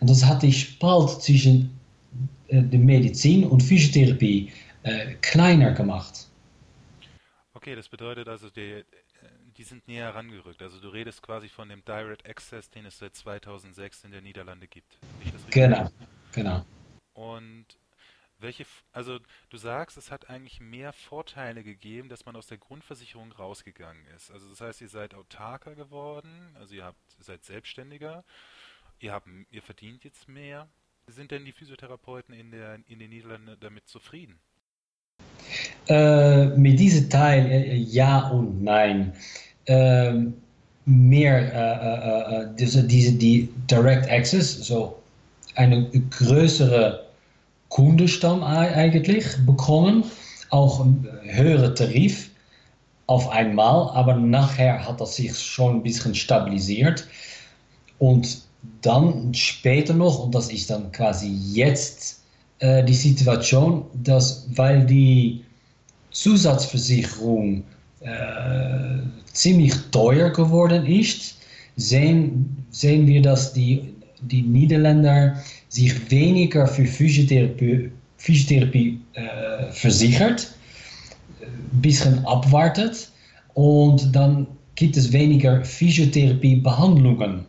Und 0.00 0.10
das 0.10 0.24
hat 0.24 0.42
die 0.42 0.52
Spalt 0.52 1.22
zwischen 1.22 1.70
äh, 2.48 2.62
der 2.62 2.78
Medizin 2.78 3.44
und 3.44 3.62
Physiotherapie 3.62 4.52
äh, 4.82 5.14
kleiner 5.20 5.72
gemacht. 5.72 6.26
Okay, 7.54 7.74
das 7.74 7.88
bedeutet 7.88 8.28
also, 8.28 8.48
die, 8.50 8.60
äh, 8.60 8.84
die 9.56 9.62
sind 9.62 9.86
näher 9.86 10.06
herangerückt. 10.06 10.62
Also 10.62 10.80
du 10.80 10.88
redest 10.88 11.22
quasi 11.22 11.48
von 11.48 11.68
dem 11.68 11.84
Direct 11.84 12.28
Access, 12.28 12.70
den 12.70 12.86
es 12.86 12.98
seit 12.98 13.14
2006 13.14 14.04
in 14.04 14.12
der 14.12 14.22
Niederlande 14.22 14.66
gibt. 14.66 14.98
Genau, 15.50 15.90
genau. 16.32 16.64
Und 17.12 17.66
welche, 18.40 18.64
also 18.92 19.18
du 19.50 19.56
sagst, 19.56 19.96
es 19.96 20.10
hat 20.10 20.30
eigentlich 20.30 20.60
mehr 20.60 20.92
Vorteile 20.92 21.62
gegeben, 21.62 22.08
dass 22.08 22.26
man 22.26 22.36
aus 22.36 22.46
der 22.46 22.58
Grundversicherung 22.58 23.32
rausgegangen 23.32 24.04
ist. 24.16 24.30
Also 24.30 24.48
das 24.48 24.60
heißt, 24.60 24.80
ihr 24.80 24.88
seid 24.88 25.14
autarker 25.14 25.74
geworden, 25.74 26.56
also 26.58 26.74
ihr 26.74 26.84
habt, 26.84 26.98
seid 27.20 27.44
selbstständiger, 27.44 28.24
ihr, 28.98 29.12
habt, 29.12 29.28
ihr 29.50 29.62
verdient 29.62 30.04
jetzt 30.04 30.28
mehr. 30.28 30.68
Sind 31.06 31.30
denn 31.30 31.44
die 31.44 31.52
Physiotherapeuten 31.52 32.34
in, 32.34 32.50
der, 32.50 32.78
in 32.86 32.98
den 32.98 33.10
Niederlanden 33.10 33.56
damit 33.60 33.88
zufrieden? 33.88 34.38
Äh, 35.88 36.46
mit 36.56 36.78
diesem 36.78 37.10
Teil 37.10 37.46
äh, 37.46 37.74
ja 37.74 38.28
und 38.28 38.62
nein. 38.62 39.12
Ähm, 39.66 40.34
mehr 40.84 41.52
äh, 41.52 42.40
äh, 42.40 42.42
äh 42.42 42.56
diese, 42.56 42.86
diese 42.86 43.12
die 43.12 43.48
Direct 43.70 44.08
Access, 44.08 44.66
so 44.66 45.02
eine 45.56 45.90
größere 46.10 47.09
Kundenstamm 47.70 48.42
eigentlich 48.42 49.24
bekommen, 49.46 50.04
auch 50.50 50.84
höhere 51.22 51.74
Tarif 51.74 52.30
auf 53.06 53.28
einmal, 53.30 53.90
aber 53.90 54.14
nachher 54.14 54.86
hat 54.86 55.00
das 55.00 55.16
sich 55.16 55.36
schon 55.38 55.76
ein 55.76 55.82
bisschen 55.82 56.14
stabilisiert. 56.14 57.06
Und 57.98 58.42
dann 58.82 59.34
später 59.34 59.94
noch, 59.94 60.22
und 60.22 60.34
das 60.34 60.52
ist 60.52 60.70
dann 60.70 60.92
quasi 60.92 61.28
jetzt 61.28 62.22
äh, 62.58 62.84
die 62.84 62.94
Situation, 62.94 63.84
dass 63.94 64.46
weil 64.54 64.84
die 64.84 65.44
Zusatzversicherung 66.10 67.64
äh, 68.00 68.98
ziemlich 69.32 69.74
teuer 69.90 70.30
geworden 70.30 70.86
ist, 70.86 71.36
sehen, 71.76 72.64
sehen 72.70 73.06
wir, 73.06 73.22
dass 73.22 73.52
die, 73.52 73.94
die 74.22 74.42
Niederländer 74.42 75.36
sich 75.68 76.10
weniger 76.10 76.66
für 76.66 76.84
Physiotherapie, 76.84 77.90
Physiotherapie 78.18 79.00
äh, 79.14 79.70
versichert, 79.72 80.52
ein 81.40 81.80
bisschen 81.80 82.24
abwartet 82.26 83.10
und 83.54 84.14
dann 84.14 84.46
gibt 84.74 84.96
es 84.96 85.12
weniger 85.12 85.64
Physiotherapiebehandlungen. 85.64 87.44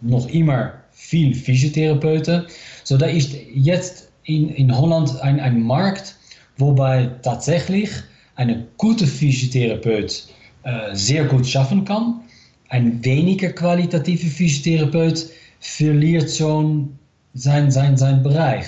Noch 0.00 0.28
immer 0.28 0.74
viel 0.92 1.34
Physiotherapeuten. 1.34 2.44
So, 2.84 2.96
da 2.96 3.06
ist 3.06 3.34
jetzt 3.52 4.08
in, 4.24 4.50
in 4.50 4.76
Holland 4.76 5.20
ein, 5.22 5.40
ein 5.40 5.62
Markt, 5.62 6.16
wobei 6.58 7.10
tatsächlich 7.22 7.90
eine 8.36 8.66
gute 8.76 9.06
Physiotherapeut 9.06 10.28
äh, 10.64 10.94
sehr 10.94 11.24
gut 11.24 11.46
schaffen 11.46 11.84
kann. 11.84 12.20
Ein 12.68 13.02
weniger 13.04 13.50
qualitativer 13.50 14.28
Physiotherapeut 14.28 15.30
verliert 15.60 16.30
schon 16.30 16.98
sein, 17.34 17.70
sein, 17.70 17.96
sein 17.96 18.22
Bereich. 18.22 18.66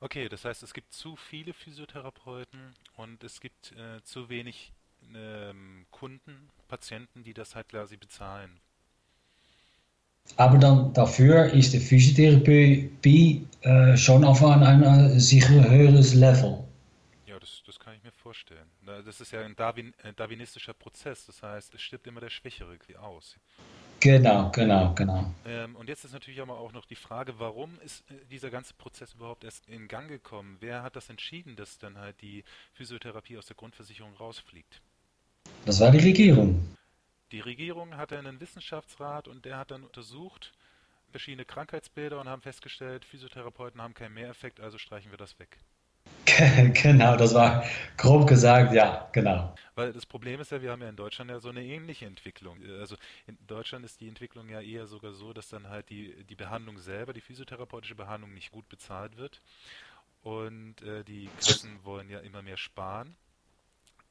Okay, 0.00 0.28
das 0.28 0.44
heißt, 0.44 0.62
es 0.62 0.74
gibt 0.74 0.92
zu 0.92 1.14
viele 1.14 1.52
Physiotherapeuten 1.52 2.74
und 2.96 3.22
es 3.22 3.40
gibt 3.40 3.72
äh, 3.72 4.02
zu 4.02 4.28
wenig 4.28 4.72
ähm, 5.14 5.86
Kunden, 5.90 6.48
Patienten, 6.68 7.22
die 7.22 7.34
das 7.34 7.54
halt 7.54 7.68
quasi 7.68 7.96
bezahlen. 7.96 8.60
Aber 10.36 10.58
dann 10.58 10.92
dafür 10.92 11.52
ist 11.52 11.72
die 11.72 11.80
Physiotherapie 11.80 13.46
äh, 13.62 13.96
schon 13.96 14.24
auf 14.24 14.42
ein, 14.44 14.62
ein, 14.62 14.84
ein 14.84 15.20
sicher 15.20 15.68
höheres 15.68 16.14
Level. 16.14 16.64
Ja, 17.26 17.38
das, 17.38 17.62
das 17.66 17.78
kann 17.78 17.94
ich 17.94 18.02
mir 18.02 18.12
vorstellen. 18.12 18.66
Das 19.04 19.20
ist 19.20 19.32
ja 19.32 19.42
ein 19.42 19.56
Darwin, 19.56 19.94
äh, 20.02 20.12
darwinistischer 20.12 20.74
Prozess, 20.74 21.26
das 21.26 21.42
heißt, 21.42 21.74
es 21.74 21.82
stirbt 21.82 22.06
immer 22.06 22.20
der 22.20 22.30
Schwächere 22.30 22.76
aus. 22.98 23.36
Genau, 24.02 24.50
genau, 24.50 24.92
genau. 24.94 25.32
Ähm, 25.46 25.76
und 25.76 25.88
jetzt 25.88 26.04
ist 26.04 26.12
natürlich 26.12 26.40
aber 26.40 26.58
auch 26.58 26.72
noch 26.72 26.86
die 26.86 26.96
Frage, 26.96 27.38
warum 27.38 27.78
ist 27.84 28.02
äh, 28.10 28.14
dieser 28.32 28.50
ganze 28.50 28.74
Prozess 28.74 29.14
überhaupt 29.14 29.44
erst 29.44 29.68
in 29.68 29.86
Gang 29.86 30.08
gekommen? 30.08 30.56
Wer 30.58 30.82
hat 30.82 30.96
das 30.96 31.08
entschieden, 31.08 31.54
dass 31.54 31.78
dann 31.78 31.96
halt 31.96 32.20
die 32.20 32.42
Physiotherapie 32.72 33.38
aus 33.38 33.46
der 33.46 33.54
Grundversicherung 33.54 34.12
rausfliegt? 34.14 34.82
Das 35.66 35.78
war 35.78 35.92
die 35.92 36.00
Regierung. 36.00 36.76
Die 37.30 37.38
Regierung 37.38 37.96
hatte 37.96 38.18
einen 38.18 38.40
Wissenschaftsrat 38.40 39.28
und 39.28 39.44
der 39.44 39.56
hat 39.56 39.70
dann 39.70 39.84
untersucht 39.84 40.52
verschiedene 41.12 41.44
Krankheitsbilder 41.44 42.20
und 42.20 42.28
haben 42.28 42.42
festgestellt, 42.42 43.04
Physiotherapeuten 43.04 43.80
haben 43.80 43.94
keinen 43.94 44.14
Mehreffekt, 44.14 44.58
also 44.58 44.78
streichen 44.78 45.12
wir 45.12 45.18
das 45.18 45.38
weg. 45.38 45.58
genau, 46.82 47.16
das 47.16 47.34
war 47.34 47.64
grob 47.96 48.28
gesagt, 48.28 48.72
ja, 48.72 49.08
genau. 49.12 49.54
Weil 49.74 49.92
das 49.92 50.04
Problem 50.04 50.40
ist 50.40 50.52
ja, 50.52 50.60
wir 50.60 50.70
haben 50.70 50.82
ja 50.82 50.88
in 50.88 50.96
Deutschland 50.96 51.30
ja 51.30 51.40
so 51.40 51.48
eine 51.48 51.62
ähnliche 51.62 52.06
Entwicklung. 52.06 52.58
Also 52.78 52.96
in 53.26 53.38
Deutschland 53.46 53.84
ist 53.84 54.00
die 54.00 54.08
Entwicklung 54.08 54.48
ja 54.48 54.60
eher 54.60 54.86
sogar 54.86 55.12
so, 55.12 55.32
dass 55.32 55.48
dann 55.48 55.68
halt 55.68 55.88
die, 55.88 56.24
die 56.24 56.34
Behandlung 56.34 56.78
selber, 56.78 57.12
die 57.12 57.22
physiotherapeutische 57.22 57.94
Behandlung 57.94 58.34
nicht 58.34 58.52
gut 58.52 58.68
bezahlt 58.68 59.16
wird. 59.16 59.40
Und 60.22 60.82
äh, 60.82 61.04
die 61.04 61.28
Kassen 61.38 61.78
wollen 61.84 62.10
ja 62.10 62.20
immer 62.20 62.42
mehr 62.42 62.58
sparen. 62.58 63.16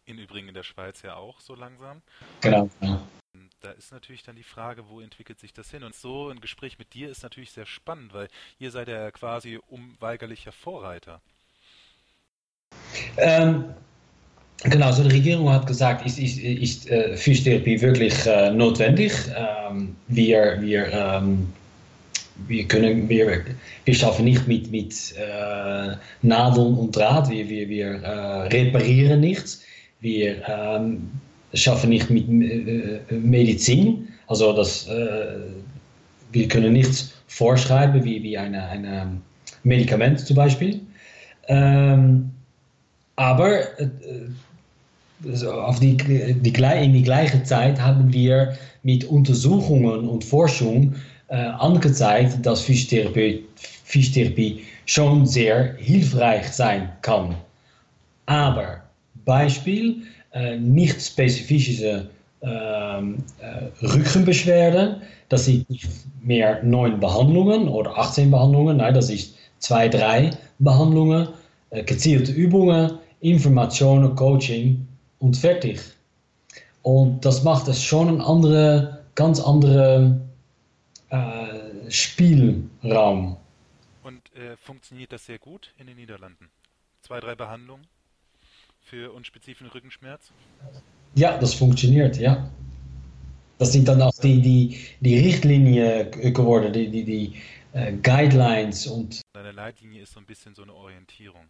Im 0.05 0.17
Übrigen 0.17 0.47
in 0.47 0.55
der 0.55 0.63
Schweiz 0.63 1.03
ja 1.03 1.15
auch 1.15 1.39
so 1.39 1.55
langsam. 1.55 2.01
Genau. 2.41 2.69
Ja. 2.81 3.01
Da 3.61 3.71
ist 3.71 3.91
natürlich 3.91 4.23
dann 4.23 4.35
die 4.35 4.43
Frage, 4.43 4.89
wo 4.89 4.99
entwickelt 4.99 5.39
sich 5.39 5.53
das 5.53 5.69
hin? 5.69 5.83
Und 5.83 5.95
so 5.95 6.29
ein 6.29 6.41
Gespräch 6.41 6.79
mit 6.79 6.93
dir 6.93 7.09
ist 7.09 7.23
natürlich 7.23 7.51
sehr 7.51 7.67
spannend, 7.67 8.13
weil 8.13 8.27
ihr 8.59 8.71
seid 8.71 8.87
ja 8.87 9.11
quasi 9.11 9.59
unweigerlicher 9.69 10.51
Vorreiter. 10.51 11.21
Ähm, 13.17 13.65
genau, 14.63 14.87
also 14.87 15.03
die 15.03 15.15
Regierung 15.15 15.49
hat 15.49 15.67
gesagt, 15.67 16.05
ist, 16.05 16.19
ist, 16.19 16.39
ist 16.39 16.89
äh, 16.89 17.15
Physiotherapie 17.15 17.81
wirklich 17.81 18.13
äh, 18.25 18.51
notwendig? 18.51 19.13
Ähm, 19.35 19.95
wir, 20.07 20.57
wir, 20.59 20.91
ähm, 20.91 21.47
wir, 22.47 22.67
können, 22.67 23.07
wir, 23.09 23.43
wir 23.85 23.93
schaffen 23.93 24.25
nicht 24.25 24.47
mit, 24.47 24.71
mit 24.71 24.93
äh, 25.17 25.95
Nadeln 26.21 26.75
und 26.75 26.95
Draht, 26.95 27.29
wir, 27.29 27.47
wir, 27.47 27.69
wir 27.69 27.87
äh, 28.01 28.47
reparieren 28.47 29.19
nichts, 29.19 29.61
wir 29.99 30.41
ähm, 30.47 31.09
schaffen 31.53 31.89
nicht 31.89 32.09
mit 32.09 32.27
äh, 32.27 32.99
Medizin, 33.11 34.07
also 34.27 34.53
das, 34.53 34.87
äh, 34.87 35.37
wir 36.31 36.47
können 36.47 36.73
nichts 36.73 37.13
vorschreiben, 37.27 38.03
wie, 38.03 38.23
wie 38.23 38.37
ein 38.37 38.55
eine 38.55 39.17
Medikament 39.63 40.19
zum 40.21 40.37
Beispiel. 40.37 40.79
Ähm, 41.47 42.31
aber 43.21 43.79
äh, 43.79 45.45
auf 45.45 45.79
die, 45.79 45.95
die, 45.95 46.15
in 46.15 46.41
die 46.41 47.03
gleiche 47.03 47.43
Zeit 47.43 47.79
haben 47.79 48.11
wir 48.11 48.57
mit 48.81 49.03
Untersuchungen 49.05 50.09
und 50.09 50.23
Forschung 50.23 50.95
äh, 51.27 51.35
angezeigt, 51.35 52.43
dass 52.43 52.61
Physiotherapie, 52.61 53.45
Physiotherapie 53.83 54.63
schon 54.87 55.27
sehr 55.27 55.75
hilfreich 55.75 56.47
sein 56.47 56.89
kann. 57.03 57.35
Aber 58.25 58.81
Beispiel, 59.23 59.97
äh, 60.33 60.57
nicht 60.57 60.99
spezifische 60.99 62.09
ähm, 62.41 63.23
äh, 63.39 63.85
Rückenbeschwerden, 63.85 64.95
das 65.29 65.45
sind 65.45 65.69
nicht 65.69 65.87
mehr 66.23 66.63
neun 66.63 66.99
Behandlungen 66.99 67.67
oder 67.67 67.95
18 67.99 68.31
Behandlungen, 68.31 68.77
nein, 68.77 68.95
das 68.95 69.11
ist 69.11 69.35
zwei, 69.59 69.87
drei 69.87 70.31
Behandlungen, 70.57 71.27
gezielte 71.85 72.33
Übungen, 72.33 72.99
Informationen, 73.21 74.15
Coaching 74.15 74.87
und 75.19 75.37
fertig. 75.37 75.79
Und 76.81 77.23
das 77.23 77.43
macht 77.43 77.67
es 77.67 77.83
schon 77.83 78.07
ein 78.07 78.21
andere, 78.21 79.05
ganz 79.15 79.39
andere 79.39 80.19
äh, 81.09 81.89
Spielraum. 81.89 83.37
Und 84.03 84.35
äh, 84.35 84.57
funktioniert 84.57 85.11
das 85.11 85.25
sehr 85.25 85.37
gut 85.37 85.71
in 85.77 85.87
den 85.87 85.97
Niederlanden? 85.97 86.49
Zwei, 87.01 87.19
drei 87.19 87.35
Behandlungen 87.35 87.85
für 88.81 89.11
unspezifischen 89.11 89.67
Rückenschmerz? 89.67 90.31
Ja, 91.15 91.37
das 91.37 91.53
funktioniert, 91.53 92.17
ja. 92.17 92.49
Das 93.59 93.73
sind 93.73 93.87
dann 93.87 94.01
auch 94.01 94.17
die, 94.23 94.41
die, 94.41 94.79
die 95.01 95.19
Richtlinie 95.19 96.09
geworden, 96.09 96.73
die, 96.73 96.89
die, 96.89 97.03
die 97.03 97.41
äh, 97.73 97.93
Guidelines 97.93 98.87
und. 98.87 99.21
Deine 99.33 99.51
Leitlinie 99.51 100.01
ist 100.01 100.13
so 100.13 100.19
ein 100.19 100.25
bisschen 100.25 100.55
so 100.55 100.63
eine 100.63 100.73
Orientierung. 100.73 101.45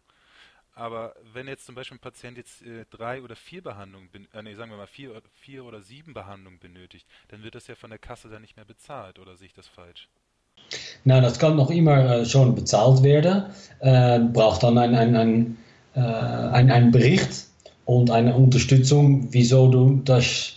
Aber 0.73 1.13
wenn 1.33 1.47
jetzt 1.47 1.65
zum 1.65 1.75
Beispiel 1.75 1.97
ein 1.97 2.01
Patient 2.01 2.37
jetzt 2.37 2.61
äh, 2.61 2.85
drei 2.89 3.21
oder 3.21 3.35
vier 3.35 3.61
Behandlungen, 3.61 4.09
äh, 4.33 4.41
nee, 4.41 4.55
sagen 4.55 4.71
wir 4.71 4.77
mal 4.77 4.87
vier, 4.87 5.21
vier 5.33 5.65
oder 5.65 5.81
sieben 5.81 6.13
Behandlungen 6.13 6.59
benötigt, 6.59 7.05
dann 7.27 7.43
wird 7.43 7.55
das 7.55 7.67
ja 7.67 7.75
von 7.75 7.89
der 7.89 7.99
Kasse 7.99 8.29
dann 8.29 8.41
nicht 8.41 8.55
mehr 8.55 8.65
bezahlt, 8.65 9.19
oder 9.19 9.35
sehe 9.35 9.47
ich 9.47 9.53
das 9.53 9.67
falsch? 9.67 10.07
Nein, 11.03 11.23
das 11.23 11.39
kann 11.39 11.55
noch 11.55 11.69
immer 11.71 12.21
äh, 12.21 12.25
schon 12.25 12.55
bezahlt 12.55 13.03
werden, 13.03 13.45
äh, 13.79 14.19
braucht 14.19 14.63
dann 14.63 14.77
ein, 14.77 14.95
ein, 14.95 15.15
ein, 15.15 15.57
äh, 15.95 15.99
ein, 15.99 16.71
ein 16.71 16.91
Bericht 16.91 17.47
und 17.85 18.09
eine 18.09 18.35
Unterstützung, 18.35 19.27
wieso 19.31 19.67
du 19.67 20.01
das, 20.05 20.53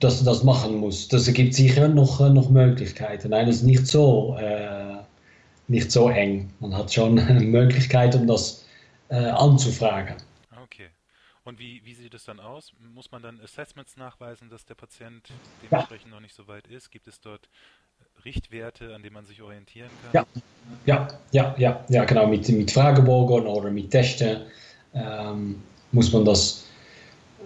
dass 0.00 0.20
du 0.20 0.24
das 0.24 0.42
machen 0.42 0.76
musst. 0.76 1.12
Das 1.12 1.30
gibt 1.32 1.54
sicher 1.54 1.88
noch, 1.88 2.20
äh, 2.20 2.30
noch 2.30 2.48
Möglichkeiten. 2.48 3.30
Nein, 3.30 3.46
das 3.46 3.56
ist 3.56 3.64
nicht 3.64 3.86
so, 3.86 4.36
nicht 5.68 5.92
so 5.92 6.08
eng. 6.08 6.50
Man 6.60 6.76
hat 6.76 6.92
schon 6.92 7.18
eine 7.18 7.40
Möglichkeit, 7.40 8.14
um 8.14 8.26
das 8.26 8.61
äh, 9.12 9.26
anzufragen. 9.28 10.16
Okay. 10.64 10.88
Und 11.44 11.58
wie, 11.58 11.82
wie 11.84 11.94
sieht 11.94 12.14
es 12.14 12.24
dann 12.24 12.40
aus? 12.40 12.72
Muss 12.94 13.10
man 13.10 13.20
dann 13.20 13.40
Assessments 13.40 13.96
nachweisen, 13.96 14.48
dass 14.48 14.64
der 14.64 14.74
Patient 14.74 15.28
dementsprechend 15.62 16.08
ja. 16.08 16.14
noch 16.14 16.20
nicht 16.20 16.34
so 16.34 16.46
weit 16.46 16.66
ist? 16.68 16.90
Gibt 16.90 17.08
es 17.08 17.20
dort 17.20 17.48
Richtwerte, 18.24 18.94
an 18.94 19.02
denen 19.02 19.14
man 19.14 19.26
sich 19.26 19.42
orientieren 19.42 19.90
kann? 20.02 20.24
Ja, 20.86 21.08
ja, 21.08 21.08
ja, 21.32 21.54
ja, 21.58 21.84
ja 21.88 22.04
genau. 22.04 22.26
Mit, 22.26 22.48
mit 22.48 22.70
Fragebogen 22.70 23.46
oder 23.46 23.70
mit 23.70 23.90
Testen 23.90 24.42
ähm, 24.94 25.62
muss 25.90 26.12
man 26.12 26.24
das 26.24 26.64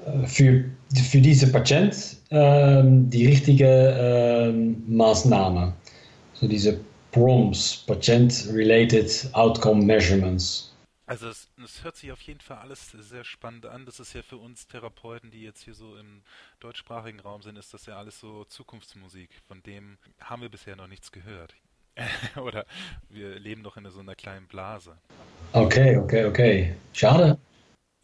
äh, 0.04 0.26
für, 0.26 0.64
für 1.10 1.20
diese 1.20 1.50
Patient 1.50 2.18
ähm, 2.30 3.08
die 3.08 3.26
richtige 3.26 3.66
ähm, 3.66 4.84
Maßnahme, 4.86 5.72
so 6.34 6.46
diese 6.46 6.78
PROMs, 7.12 7.82
Patient-Related 7.86 9.30
Outcome 9.32 9.82
Measurements. 9.82 10.75
Also 11.06 11.28
es, 11.28 11.48
es, 11.62 11.84
hört 11.84 11.96
sich 11.96 12.10
auf 12.10 12.20
jeden 12.22 12.40
Fall 12.40 12.58
alles 12.58 12.90
sehr 12.90 13.22
spannend 13.22 13.66
an. 13.66 13.86
Das 13.86 14.00
ist 14.00 14.12
ja 14.12 14.22
für 14.22 14.38
uns 14.38 14.66
Therapeuten, 14.66 15.30
die 15.30 15.42
jetzt 15.42 15.62
hier 15.62 15.74
so 15.74 15.96
im 15.96 16.22
deutschsprachigen 16.58 17.20
Raum 17.20 17.42
sind, 17.42 17.56
ist 17.56 17.72
das 17.72 17.86
ja 17.86 17.96
alles 17.96 18.18
so 18.18 18.44
Zukunftsmusik. 18.44 19.30
Von 19.46 19.62
dem 19.62 19.98
haben 20.20 20.42
wir 20.42 20.48
bisher 20.48 20.74
noch 20.74 20.88
nichts 20.88 21.12
gehört. 21.12 21.54
Oder 22.36 22.66
wir 23.08 23.38
leben 23.38 23.62
noch 23.62 23.76
in 23.76 23.88
so 23.88 24.00
einer 24.00 24.16
kleinen 24.16 24.48
Blase. 24.48 24.98
Okay, 25.52 25.96
okay, 25.96 26.24
okay. 26.24 26.76
Schade. 26.92 27.38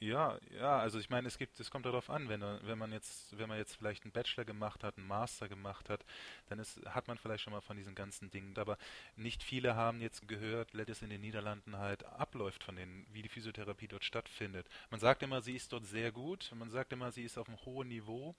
Ja, 0.03 0.37
ja, 0.59 0.81
also 0.81 0.99
ich 0.99 1.11
meine, 1.11 1.29
es 1.29 1.39
gibt, 1.39 1.61
es 1.61 1.71
kommt 1.71 1.87
darauf 1.87 2.11
an, 2.11 2.29
wenn, 2.29 2.41
wenn 2.41 2.77
man 2.77 2.91
jetzt, 2.91 3.39
wenn 3.39 3.49
man 3.49 3.57
jetzt 3.57 3.77
vielleicht 3.77 4.03
einen 4.03 4.11
Bachelor 4.11 4.45
gemacht 4.45 4.83
hat, 4.83 4.99
einen 4.99 5.07
Master 5.07 5.49
gemacht 5.49 5.89
hat, 5.89 6.05
dann 6.49 6.59
ist, 6.59 6.85
hat 6.87 7.07
man 7.07 7.19
vielleicht 7.19 7.45
schon 7.45 7.53
mal 7.53 7.61
von 7.61 7.77
diesen 7.77 7.95
ganzen 7.95 8.29
Dingen. 8.29 8.59
Aber 8.59 8.79
nicht 9.15 9.45
viele 9.45 9.77
haben 9.77 10.01
jetzt 10.01 10.27
gehört, 10.27 10.75
let 10.75 10.89
es 10.89 11.03
in 11.03 11.11
den 11.11 11.21
Niederlanden 11.21 11.79
halt 11.79 12.05
abläuft 12.05 12.65
von 12.65 12.75
denen, 12.75 13.07
wie 13.13 13.23
die 13.23 13.29
Physiotherapie 13.29 13.87
dort 13.87 14.03
stattfindet. 14.03 14.67
Man 14.91 14.99
sagt 14.99 15.23
immer, 15.23 15.41
sie 15.41 15.55
ist 15.55 15.73
dort 15.73 15.87
sehr 15.87 16.11
gut, 16.11 16.51
man 16.53 16.71
sagt 16.71 16.93
immer, 16.93 17.13
sie 17.13 17.23
ist 17.23 17.39
auf 17.39 17.47
einem 17.47 17.65
hohen 17.65 17.87
Niveau, 17.87 18.35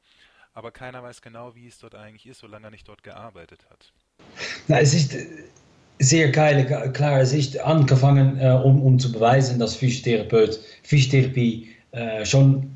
aber 0.52 0.74
keiner 0.74 1.02
weiß 1.02 1.22
genau, 1.22 1.56
wie 1.56 1.68
es 1.68 1.80
dort 1.80 1.96
eigentlich 1.96 2.26
ist, 2.26 2.40
solange 2.40 2.68
er 2.68 2.72
nicht 2.72 2.90
dort 2.90 3.04
gearbeitet 3.04 3.70
hat. 3.70 3.94
Na, 4.68 4.82
es 4.82 4.94
ist 4.94 5.16
sehr 6.00 6.30
geile, 6.32 6.66
klare 6.92 7.26
Sicht 7.26 7.60
angefangen, 7.62 8.40
äh, 8.40 8.50
um, 8.50 8.82
um 8.82 9.00
zu 9.00 9.12
beweisen, 9.12 9.60
dass 9.60 9.76
Physiotherapeut, 9.76 10.60
Physiotherapie 10.84 11.68
äh, 11.92 12.26
schon 12.26 12.72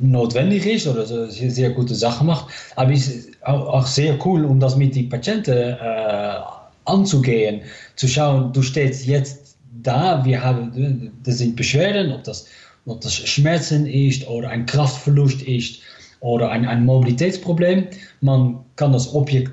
notwendig 0.00 0.66
ist 0.66 0.86
oder 0.86 1.06
sehr, 1.06 1.70
gute 1.70 1.94
Sache 1.94 2.24
macht. 2.24 2.46
Aber 2.76 2.92
es 2.92 3.08
ist 3.08 3.42
auch, 3.42 3.66
auch 3.66 3.86
sehr 3.86 4.18
cool, 4.24 4.44
um 4.44 4.60
das 4.60 4.76
mit 4.76 4.94
den 4.94 5.08
Patienten 5.08 5.52
äh, 5.52 6.36
anzugehen, 6.84 7.62
zu 7.96 8.08
schauen, 8.08 8.52
du 8.52 8.62
stehst 8.62 9.06
jetzt 9.06 9.56
da, 9.82 10.24
wir 10.24 10.42
haben, 10.42 11.12
das 11.24 11.38
sind 11.38 11.56
Beschwerden, 11.56 12.12
ob 12.12 12.24
das, 12.24 12.46
ob 12.86 13.00
das 13.00 13.14
Schmerzen 13.14 13.86
ist 13.86 14.26
oder 14.28 14.48
ein 14.50 14.66
Kraftverlust 14.66 15.42
ist 15.42 15.80
oder 16.20 16.50
ein, 16.50 16.66
ein 16.66 16.84
Mobilitätsproblem. 16.84 17.86
Man 18.20 18.58
kann 18.76 18.92
das 18.92 19.14
Objekt 19.14 19.52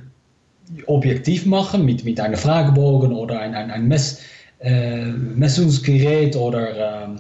objektiv 0.88 1.45
machen 1.45 1.86
mit, 1.86 2.04
mit 2.06 2.19
einem 2.19 2.38
Fragebogen 2.38 3.13
oder 3.13 3.39
ein, 3.39 3.54
ein, 3.54 3.71
ein 3.71 3.88
Mess, 3.88 4.19
äh, 4.60 5.06
Messungsgerät 5.06 6.36
oder 6.36 7.06
ähm, 7.06 7.19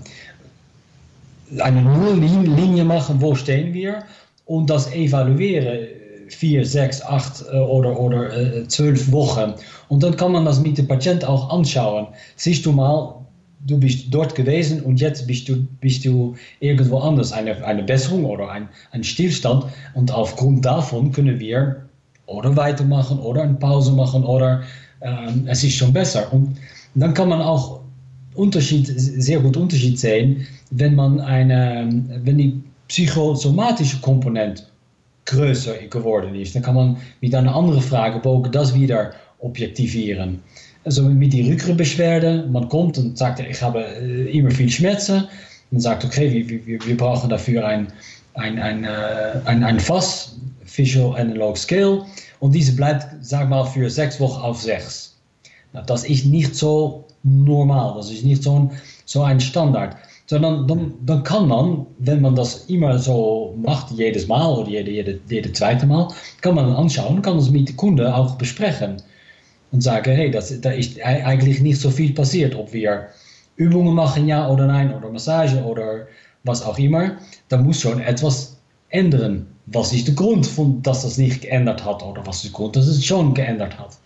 eine 1.59 1.81
Nulllinie 1.81 2.83
machen, 2.83 3.21
wo 3.21 3.35
stehen 3.35 3.73
wir 3.73 4.03
und 4.45 4.69
das 4.69 4.91
evaluieren 4.93 5.87
vier, 6.29 6.65
sechs, 6.65 7.01
acht 7.01 7.43
äh, 7.51 7.57
oder, 7.57 7.99
oder 7.99 8.35
äh, 8.35 8.67
zwölf 8.67 9.11
Wochen. 9.11 9.53
Und 9.89 10.03
dann 10.03 10.15
kann 10.17 10.31
man 10.31 10.45
das 10.45 10.59
mit 10.59 10.77
dem 10.77 10.87
Patient 10.87 11.23
auch 11.25 11.49
anschauen. 11.49 12.07
Siehst 12.35 12.65
du 12.65 12.71
mal, 12.71 13.25
du 13.67 13.79
bist 13.79 14.07
dort 14.11 14.35
gewesen 14.35 14.81
und 14.81 14.99
jetzt 14.99 15.27
bist 15.27 15.47
du, 15.49 15.67
bist 15.81 16.05
du 16.05 16.35
irgendwo 16.59 16.99
anders. 16.99 17.31
Eine, 17.31 17.63
eine 17.65 17.83
Besserung 17.83 18.25
oder 18.25 18.49
ein, 18.49 18.69
ein 18.91 19.03
Stillstand. 19.03 19.65
Und 19.93 20.11
aufgrund 20.11 20.65
davon 20.65 21.11
können 21.11 21.39
wir 21.39 21.84
oder 22.27 22.55
weitermachen 22.55 23.19
oder 23.19 23.43
eine 23.43 23.55
Pause 23.55 23.91
machen 23.91 24.23
oder 24.23 24.63
ähm, 25.01 25.45
es 25.47 25.63
ist 25.63 25.75
schon 25.75 25.93
besser. 25.93 26.31
Und 26.31 26.57
dann 26.95 27.13
kann 27.13 27.29
man 27.29 27.41
auch 27.41 27.81
Unterschied, 28.35 28.87
sehr 28.87 29.39
gut 29.39 29.57
Unterschied 29.57 29.99
sehen, 29.99 30.45
wenn 30.71 30.95
man 30.95 31.21
eine, 31.21 31.87
wenn 32.23 32.37
die 32.37 32.61
psychosomatische 32.87 33.99
Komponente 34.01 34.63
größer 35.25 35.73
geworden 35.89 36.35
ist, 36.35 36.55
dann 36.55 36.61
kann 36.61 36.75
man 36.75 36.97
mit 37.21 37.33
einer 37.33 37.55
anderen 37.55 37.81
Fragebogen 37.81 38.51
das 38.51 38.73
wieder 38.75 39.13
objektivieren. 39.39 40.41
Also 40.83 41.03
mit 41.03 41.33
die 41.33 41.49
Rückenbeschwerde, 41.49 42.47
man 42.51 42.69
kommt 42.69 42.97
und 42.97 43.17
sagt, 43.17 43.39
ich 43.39 43.61
habe 43.61 43.83
äh, 43.83 44.37
immer 44.37 44.51
viel 44.51 44.69
Schmerzen, 44.69 45.23
man 45.71 45.81
sagt, 45.81 46.05
okay, 46.05 46.31
wir, 46.47 46.65
wir, 46.67 46.85
wir 46.85 46.97
brauchen 46.97 47.29
dafür 47.29 47.65
ein, 47.65 47.87
ein, 48.35 48.59
ein, 48.59 48.83
äh, 48.83 49.39
ein, 49.45 49.63
ein 49.63 49.79
Fass, 49.79 50.37
Visual 50.65 51.19
Analog 51.19 51.57
Scale. 51.57 52.05
Und 52.39 52.53
diese 52.53 52.75
bleibt, 52.75 53.07
sag 53.21 53.49
mal, 53.49 53.65
für 53.65 53.89
sechs 53.89 54.19
Wochen 54.19 54.41
auf 54.41 54.61
sechs. 54.61 55.17
Das 55.87 56.05
ist 56.05 56.25
nicht 56.25 56.55
so 56.55 57.05
normal, 57.23 57.95
das 57.97 58.11
ist 58.11 58.23
nicht 58.23 58.43
so 58.43 58.59
ein, 58.59 58.71
so 59.05 59.23
ein 59.23 59.39
Standard. 59.39 59.97
sondern 60.27 60.67
dann, 60.67 60.93
dann 61.05 61.23
kann 61.23 61.47
man, 61.47 61.85
wenn 61.99 62.21
man 62.21 62.35
das 62.35 62.65
immer 62.65 62.97
so 62.97 63.55
macht, 63.61 63.91
jedes 63.91 64.27
Mal 64.27 64.47
oder 64.47 64.69
jede, 64.69 64.91
jede, 64.91 65.19
jede 65.29 65.51
zweite 65.53 65.85
Mal, 65.85 66.07
kann 66.41 66.55
man 66.55 66.73
anschauen, 66.73 67.21
kann 67.21 67.37
das 67.37 67.51
mit 67.51 67.69
dem 67.69 67.77
Kunde 67.77 68.13
auch 68.13 68.35
besprechen 68.35 68.97
und 69.71 69.81
sagen, 69.81 70.15
hey, 70.15 70.31
das, 70.31 70.59
da 70.61 70.71
ist 70.71 70.99
eigentlich 71.01 71.61
nicht 71.61 71.79
so 71.79 71.91
viel 71.91 72.13
passiert, 72.13 72.55
ob 72.55 72.73
wir 72.73 73.07
Übungen 73.55 73.93
machen, 73.93 74.27
ja 74.27 74.49
oder 74.49 74.65
nein, 74.65 74.93
oder 74.93 75.09
Massage 75.09 75.63
oder 75.63 76.07
was 76.45 76.63
auch 76.63 76.77
immer, 76.77 77.17
da 77.49 77.57
muss 77.57 77.81
schon 77.81 77.99
etwas 77.99 78.57
ändern. 78.89 79.47
Was 79.65 79.91
ist 79.93 80.07
der 80.07 80.15
Grund, 80.15 80.45
von, 80.45 80.81
dass 80.81 81.01
das 81.01 81.17
nicht 81.17 81.41
geändert 81.41 81.83
hat 81.83 82.03
oder 82.03 82.25
was 82.25 82.37
ist 82.37 82.45
der 82.45 82.51
Grund, 82.51 82.75
dass 82.75 82.87
es 82.87 83.03
schon 83.03 83.33
geändert 83.33 83.77
hat? 83.77 83.97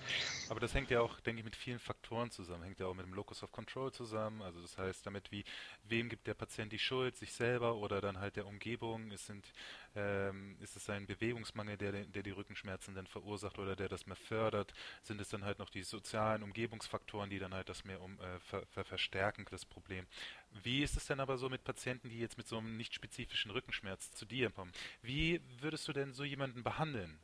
Aber 0.59 0.67
das 0.67 0.75
hängt 0.75 0.91
ja 0.91 0.99
auch, 0.99 1.21
denke 1.21 1.39
ich, 1.39 1.45
mit 1.45 1.55
vielen 1.55 1.79
Faktoren 1.79 2.31
zusammen. 2.31 2.63
Hängt 2.63 2.81
ja 2.81 2.87
auch 2.87 2.93
mit 2.93 3.05
dem 3.05 3.13
Locus 3.13 3.43
of 3.43 3.51
Control 3.53 3.93
zusammen. 3.93 4.41
Also 4.41 4.61
das 4.61 4.77
heißt 4.77 5.05
damit, 5.05 5.31
wie 5.31 5.45
wem 5.85 6.09
gibt 6.09 6.27
der 6.27 6.33
Patient 6.33 6.69
die 6.73 6.79
Schuld, 6.79 7.15
sich 7.15 7.31
selber 7.31 7.75
oder 7.75 8.01
dann 8.01 8.19
halt 8.19 8.35
der 8.35 8.45
Umgebung. 8.45 9.09
Es 9.09 9.25
sind, 9.25 9.53
ähm, 9.95 10.57
ist 10.59 10.75
es 10.75 10.89
ein 10.89 11.07
Bewegungsmangel, 11.07 11.77
der, 11.77 11.93
der 12.03 12.23
die 12.23 12.31
Rückenschmerzen 12.31 12.93
dann 12.93 13.07
verursacht 13.07 13.57
oder 13.57 13.77
der 13.77 13.87
das 13.87 14.05
mehr 14.05 14.17
fördert? 14.17 14.73
Sind 15.01 15.21
es 15.21 15.29
dann 15.29 15.45
halt 15.45 15.59
noch 15.59 15.69
die 15.69 15.83
sozialen 15.83 16.43
Umgebungsfaktoren, 16.43 17.29
die 17.29 17.39
dann 17.39 17.53
halt 17.53 17.69
das 17.69 17.85
mehr 17.85 18.01
um, 18.01 18.19
äh, 18.19 18.39
ver, 18.41 18.65
ver, 18.65 18.83
verstärken, 18.83 19.45
das 19.49 19.63
Problem? 19.63 20.07
Wie 20.51 20.83
ist 20.83 20.97
es 20.97 21.05
denn 21.05 21.21
aber 21.21 21.37
so 21.37 21.47
mit 21.47 21.63
Patienten, 21.63 22.09
die 22.09 22.19
jetzt 22.19 22.37
mit 22.37 22.49
so 22.49 22.57
einem 22.57 22.75
nicht 22.75 22.93
spezifischen 22.93 23.51
Rückenschmerz 23.51 24.11
zu 24.11 24.25
dir 24.25 24.49
kommen? 24.49 24.73
Wie 25.01 25.39
würdest 25.61 25.87
du 25.87 25.93
denn 25.93 26.11
so 26.11 26.25
jemanden 26.25 26.63
behandeln? 26.63 27.17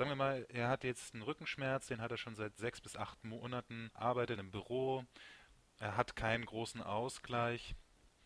Sagen 0.00 0.12
wir 0.12 0.16
mal, 0.16 0.46
er 0.48 0.68
hat 0.70 0.82
jetzt 0.82 1.12
einen 1.12 1.24
Rückenschmerz, 1.24 1.88
den 1.88 2.00
hat 2.00 2.10
er 2.10 2.16
schon 2.16 2.34
seit 2.34 2.56
sechs 2.56 2.80
bis 2.80 2.96
acht 2.96 3.22
Monaten, 3.22 3.90
arbeitet 3.92 4.40
im 4.40 4.50
Büro, 4.50 5.04
er 5.78 5.98
hat 5.98 6.16
keinen 6.16 6.46
großen 6.46 6.80
Ausgleich, 6.80 7.74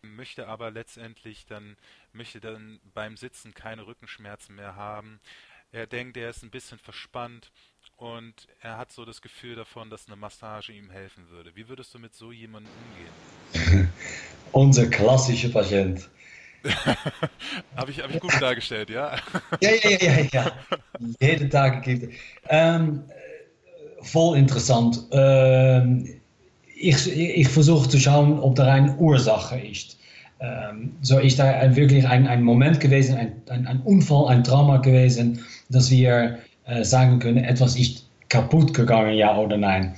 möchte 0.01 0.47
aber 0.47 0.71
letztendlich 0.71 1.45
dann, 1.45 1.75
möchte 2.13 2.39
dann 2.39 2.79
beim 2.93 3.17
Sitzen 3.17 3.53
keine 3.53 3.87
Rückenschmerzen 3.87 4.55
mehr 4.55 4.77
haben. 4.77 5.19
Er 5.73 5.85
denkt, 5.85 6.15
er 6.15 6.29
ist 6.29 6.43
ein 6.43 6.49
bisschen 6.49 6.79
verspannt 6.79 7.51
und 7.97 8.47
er 8.61 8.77
hat 8.77 8.93
so 8.93 9.03
das 9.03 9.21
Gefühl 9.21 9.55
davon, 9.57 9.89
dass 9.89 10.07
eine 10.07 10.15
Massage 10.15 10.71
ihm 10.71 10.89
helfen 10.89 11.27
würde. 11.27 11.57
Wie 11.57 11.67
würdest 11.67 11.93
du 11.93 11.99
mit 11.99 12.15
so 12.15 12.31
jemandem 12.31 12.71
umgehen? 13.51 13.91
Unser 14.53 14.87
klassischer 14.89 15.49
Patient. 15.49 16.09
Habe 17.75 17.91
ich, 17.91 18.01
hab 18.01 18.13
ich 18.13 18.19
gut 18.19 18.41
dargestellt, 18.41 18.89
ja? 18.89 19.15
ja, 19.61 19.69
ja, 19.83 19.89
ja, 19.99 20.27
ja. 20.31 20.51
Jeden 21.19 21.49
Tag 21.49 21.83
gibt 21.83 22.13
ähm, 22.49 23.03
Voll 24.01 24.37
interessant. 24.37 24.99
Ähm, 25.11 26.07
ich, 26.75 27.07
ich 27.11 27.47
versuche 27.47 27.89
zu 27.89 27.99
schauen, 27.99 28.39
ob 28.39 28.55
da 28.55 28.71
eine 28.71 28.95
Ursache 28.97 29.59
ist. 29.59 29.97
Ähm, 30.39 30.91
so 31.01 31.19
ist 31.19 31.39
da 31.39 31.45
ein, 31.45 31.75
wirklich 31.75 32.07
ein, 32.07 32.27
ein 32.27 32.43
Moment 32.43 32.79
gewesen, 32.79 33.17
ein, 33.17 33.33
ein, 33.49 33.65
ein, 33.65 33.81
Unfall, 33.81 34.27
ein 34.27 34.43
Trauma 34.43 34.77
gewesen, 34.77 35.39
dass 35.69 35.89
wir 35.89 36.37
äh, 36.65 36.83
sagen 36.83 37.19
können, 37.19 37.43
etwas 37.43 37.77
ist 37.77 38.05
kaputt 38.29 38.73
gegangen, 38.73 39.13
ja 39.13 39.35
oder 39.37 39.57
nein. 39.57 39.95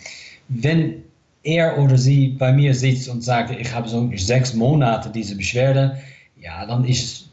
Wenn 0.48 1.04
er 1.44 1.78
oder 1.80 1.98
sie 1.98 2.30
bei 2.30 2.52
mir 2.52 2.74
sitzt 2.74 3.10
und 3.10 3.24
sagt, 3.24 3.52
ich 3.52 3.74
habe 3.74 3.90
so 3.90 4.10
sechs 4.16 4.54
Monate 4.54 5.10
diese 5.10 5.36
Beschwerde, 5.36 5.98
ja, 6.42 6.66
dann 6.66 6.86
ist, 6.86 7.30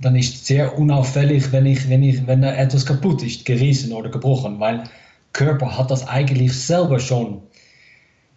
dann 0.00 0.16
ist 0.16 0.46
sehr 0.46 0.78
unauffällig, 0.78 1.52
wenn, 1.52 1.66
ich, 1.66 1.88
wenn, 1.88 2.02
ich, 2.02 2.26
wenn 2.26 2.42
kaputt 2.86 3.22
ist, 3.22 3.44
gerissen 3.44 3.92
oder 3.92 4.10
gebrochen, 4.10 4.60
weil 4.60 4.84
Körper 5.32 5.76
hat 5.78 5.90
das 5.90 6.06
eigentlich 6.06 6.52
selber 6.52 6.98
schon 6.98 7.42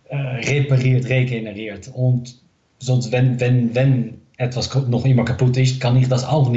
äh, 0.10 0.16
repariert, 0.16 1.10
regeneriert. 1.10 1.90
Und 1.94 2.36
sonst, 2.80 3.12
wenn, 3.12 3.40
wenn, 3.40 3.74
wenn 3.76 4.22
etwas 4.38 4.74
noch 4.88 5.06
immer 5.06 5.26
kaputt 5.26 5.58
ist, 5.58 5.80
kann 5.80 5.98
ich 5.98 6.08
das 6.08 6.24
auch 6.24 6.52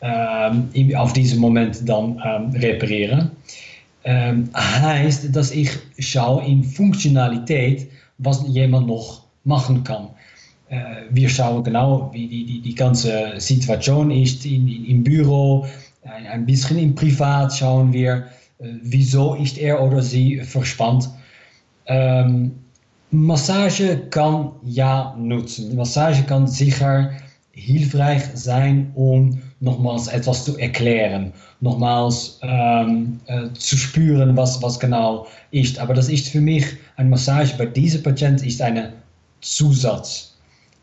ähm, 0.00 0.68
auf 0.96 1.12
diesem 1.12 1.40
Moment 1.40 1.88
dann 1.88 2.20
ähm, 2.24 2.50
reparieren. 2.60 3.30
Ähm, 4.04 4.50
heißt, 4.54 5.34
dass 5.34 5.52
ich 5.52 5.70
in 6.40 6.64
Funktionalität, 6.64 7.88
was 8.18 8.44
jemand 8.48 8.88
noch 8.88 9.22
machen 9.44 9.84
kann. 9.84 10.08
Äh, 10.72 11.04
wir 11.10 11.28
genau, 11.62 12.08
wie 12.14 12.26
die, 12.26 12.46
die, 12.46 12.62
die 12.62 12.74
ganze 12.74 13.34
Situation 13.36 14.10
ist 14.10 14.46
in, 14.46 14.66
in, 14.66 14.86
im 14.86 15.04
Büro, 15.04 15.66
ein, 16.02 16.26
ein 16.26 16.46
bisschen 16.46 16.78
im 16.78 16.94
Privat 16.94 17.54
schauen 17.54 17.92
wir, 17.92 18.24
äh, 18.58 18.68
wieso 18.80 19.34
ist 19.34 19.58
er 19.58 19.82
oder 19.82 20.00
sie 20.00 20.40
verspannt. 20.40 21.10
Ähm, 21.84 22.52
Massage 23.10 23.98
kann 24.08 24.52
ja 24.64 25.14
nutzen. 25.18 25.76
Massage 25.76 26.22
kann 26.22 26.46
sicher 26.46 27.10
hilfreich 27.50 28.22
sein, 28.32 28.92
um 28.94 29.42
nochmals 29.60 30.08
etwas 30.08 30.46
zu 30.46 30.56
erklären, 30.56 31.34
nochmals 31.60 32.38
ähm, 32.40 33.20
äh, 33.26 33.52
zu 33.52 33.76
spüren, 33.76 34.38
was, 34.38 34.62
was 34.62 34.80
genau 34.80 35.26
ist. 35.50 35.78
Aber 35.78 35.92
das 35.92 36.08
ist 36.08 36.28
für 36.28 36.40
mich, 36.40 36.64
ein 36.96 37.10
Massage 37.10 37.58
bei 37.58 37.66
diesem 37.66 38.02
Patient 38.02 38.42
ist 38.42 38.62
eine 38.62 38.94
Zusatz. 39.42 40.31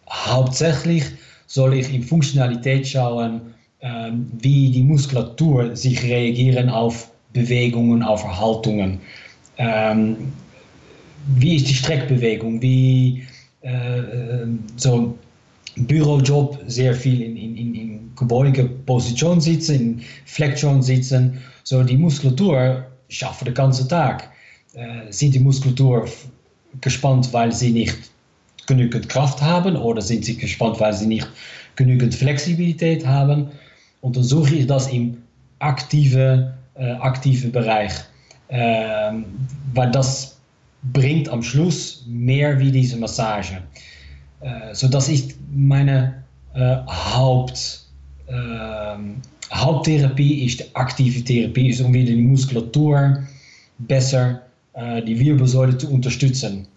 Hauptsächlich 0.10 1.04
soll 1.48 1.74
ich 1.76 1.94
in 1.94 2.04
Funktionalität 2.04 2.88
schauen, 2.88 3.42
ähm, 3.82 4.32
wie 4.40 4.72
die 4.72 4.84
Muskulatur 4.84 5.76
sich 5.76 6.04
reagieren 6.04 6.70
auf 6.70 7.12
Bewegungen, 7.34 8.04
auf 8.04 8.22
Verhaltungen. 8.22 9.00
Ähm, 9.58 10.18
wie 11.36 11.56
ist 11.56 11.70
die 11.70 11.74
Streckbewegung? 11.74 12.62
Wie 12.62 13.24
äh, 13.62 14.00
äh 14.00 14.48
so 14.78 15.18
Bürojob 15.76 16.60
sehr 16.68 16.94
viel 16.94 17.22
in, 17.22 17.38
in, 17.38 17.76
in 17.76 18.12
gebeuge 18.16 18.66
Position 18.66 19.40
sitzen, 19.40 19.76
in 19.76 20.02
Flexion 20.26 20.82
sitzen. 20.82 21.40
So 21.64 21.84
die 21.84 21.98
Muskulatur 21.98 22.86
schaffen 23.08 23.46
den 23.46 23.54
ganzen 23.54 23.88
Tag. 23.88 24.30
Äh, 24.74 25.12
sind 25.12 25.36
die 25.36 25.40
Muskulatur 25.40 26.08
gespannt, 26.82 27.32
weil 27.32 27.52
sie 27.52 27.72
nicht 27.72 27.98
genügend 28.70 29.10
Kraft 29.10 29.42
haben 29.42 29.76
oder 29.76 30.02
sind 30.02 30.24
sie 30.24 30.38
gespannt, 30.38 30.80
weil 30.80 30.94
sie 30.94 31.08
nicht 31.08 31.28
genügend 31.76 32.16
Flexibilität 32.16 33.06
haben. 33.06 33.50
Und 34.02 34.16
dann 34.16 34.24
suche 34.24 34.56
ich 34.56 34.68
das 34.68 34.88
im 34.88 35.18
aktiven, 35.60 36.52
äh, 36.76 36.92
aktive 36.92 37.50
Bereich, 37.50 37.92
äh, 38.48 39.12
weil 39.74 39.92
das 39.92 40.38
bringt 40.94 41.28
am 41.28 41.44
Schluss 41.44 42.06
mehr 42.08 42.58
wie 42.60 42.72
diese 42.72 42.96
Massage. 42.96 43.58
Äh, 44.40 44.74
so 44.74 44.88
das 44.88 45.10
ist 45.10 45.36
meine 45.54 46.24
äh, 46.54 46.78
Haupt, 46.88 47.86
ähm, 48.30 49.16
Haupttherapie, 49.52 50.46
ist 50.46 50.60
die 50.60 50.76
aktive 50.76 51.24
Therapie, 51.24 51.70
ist 51.70 51.82
um 51.82 51.94
wieder 51.94 52.14
die 52.14 52.22
Muskulatur 52.22 53.24
besser, 53.80 54.42
äh, 54.74 55.02
die 55.02 55.20
Wirbelsäule 55.20 55.78
zu 55.78 55.92
unterstützen. 55.92 56.68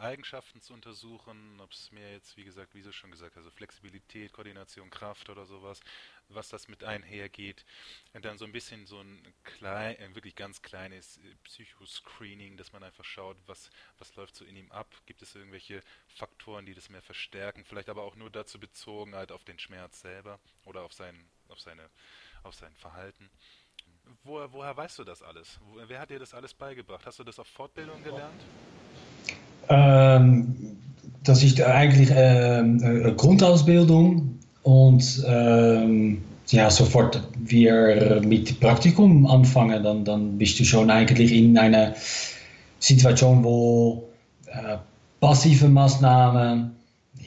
Eigenschaften 0.00 0.60
zu 0.60 0.72
untersuchen, 0.72 1.60
ob 1.60 1.72
es 1.72 1.92
mir 1.92 2.12
jetzt, 2.12 2.36
wie 2.36 2.44
gesagt, 2.44 2.74
wie 2.74 2.82
du 2.82 2.92
schon 2.92 3.10
gesagt 3.10 3.32
hast, 3.32 3.38
also 3.38 3.50
Flexibilität, 3.50 4.32
Koordination, 4.32 4.90
Kraft 4.90 5.28
oder 5.28 5.46
sowas, 5.46 5.80
was 6.28 6.48
das 6.48 6.68
mit 6.68 6.84
einhergeht. 6.84 7.64
Und 8.12 8.24
dann 8.24 8.38
so 8.38 8.44
ein 8.44 8.52
bisschen 8.52 8.86
so 8.86 9.00
ein 9.00 9.34
klein, 9.44 9.96
ein 9.98 10.14
wirklich 10.14 10.34
ganz 10.36 10.62
kleines 10.62 11.18
äh, 11.18 11.34
Psychoscreening, 11.44 12.56
dass 12.56 12.72
man 12.72 12.82
einfach 12.82 13.04
schaut, 13.04 13.36
was, 13.46 13.70
was 13.98 14.14
läuft 14.16 14.36
so 14.36 14.44
in 14.44 14.56
ihm 14.56 14.70
ab. 14.72 14.88
Gibt 15.06 15.22
es 15.22 15.34
irgendwelche 15.34 15.82
Faktoren, 16.08 16.66
die 16.66 16.74
das 16.74 16.88
mehr 16.88 17.02
verstärken? 17.02 17.64
Vielleicht 17.64 17.88
aber 17.88 18.02
auch 18.02 18.16
nur 18.16 18.30
dazu 18.30 18.58
bezogen, 18.58 19.14
halt 19.14 19.32
auf 19.32 19.44
den 19.44 19.58
Schmerz 19.58 20.00
selber 20.00 20.40
oder 20.64 20.82
auf 20.82 20.92
sein, 20.92 21.28
auf 21.48 21.60
seine, 21.60 21.90
auf 22.42 22.54
sein 22.54 22.74
Verhalten. 22.76 23.30
Woher, 24.24 24.52
woher 24.52 24.76
weißt 24.76 24.98
du 24.98 25.04
das 25.04 25.22
alles? 25.22 25.60
Wer 25.86 26.00
hat 26.00 26.10
dir 26.10 26.18
das 26.18 26.34
alles 26.34 26.54
beigebracht? 26.54 27.06
Hast 27.06 27.18
du 27.18 27.24
das 27.24 27.38
auf 27.38 27.46
Fortbildung 27.46 28.02
gelernt? 28.02 28.42
Ähm, 29.68 30.54
das 31.24 31.42
ist 31.42 31.60
eigentlich 31.60 32.10
ähm, 32.12 32.80
eine 32.82 33.14
Grundausbildung 33.14 34.38
und 34.62 35.24
ähm, 35.26 36.22
ja, 36.48 36.70
sofort 36.70 37.22
wir 37.38 38.20
mit 38.24 38.58
Praktikum 38.58 39.26
anfangen, 39.26 39.82
dann, 39.82 40.04
dann 40.04 40.38
bist 40.38 40.58
du 40.58 40.64
schon 40.64 40.90
eigentlich 40.90 41.32
in 41.32 41.56
einer 41.56 41.94
Situation, 42.80 43.44
wo 43.44 44.08
äh, 44.46 44.78
passive 45.20 45.68
Maßnahmen 45.68 46.72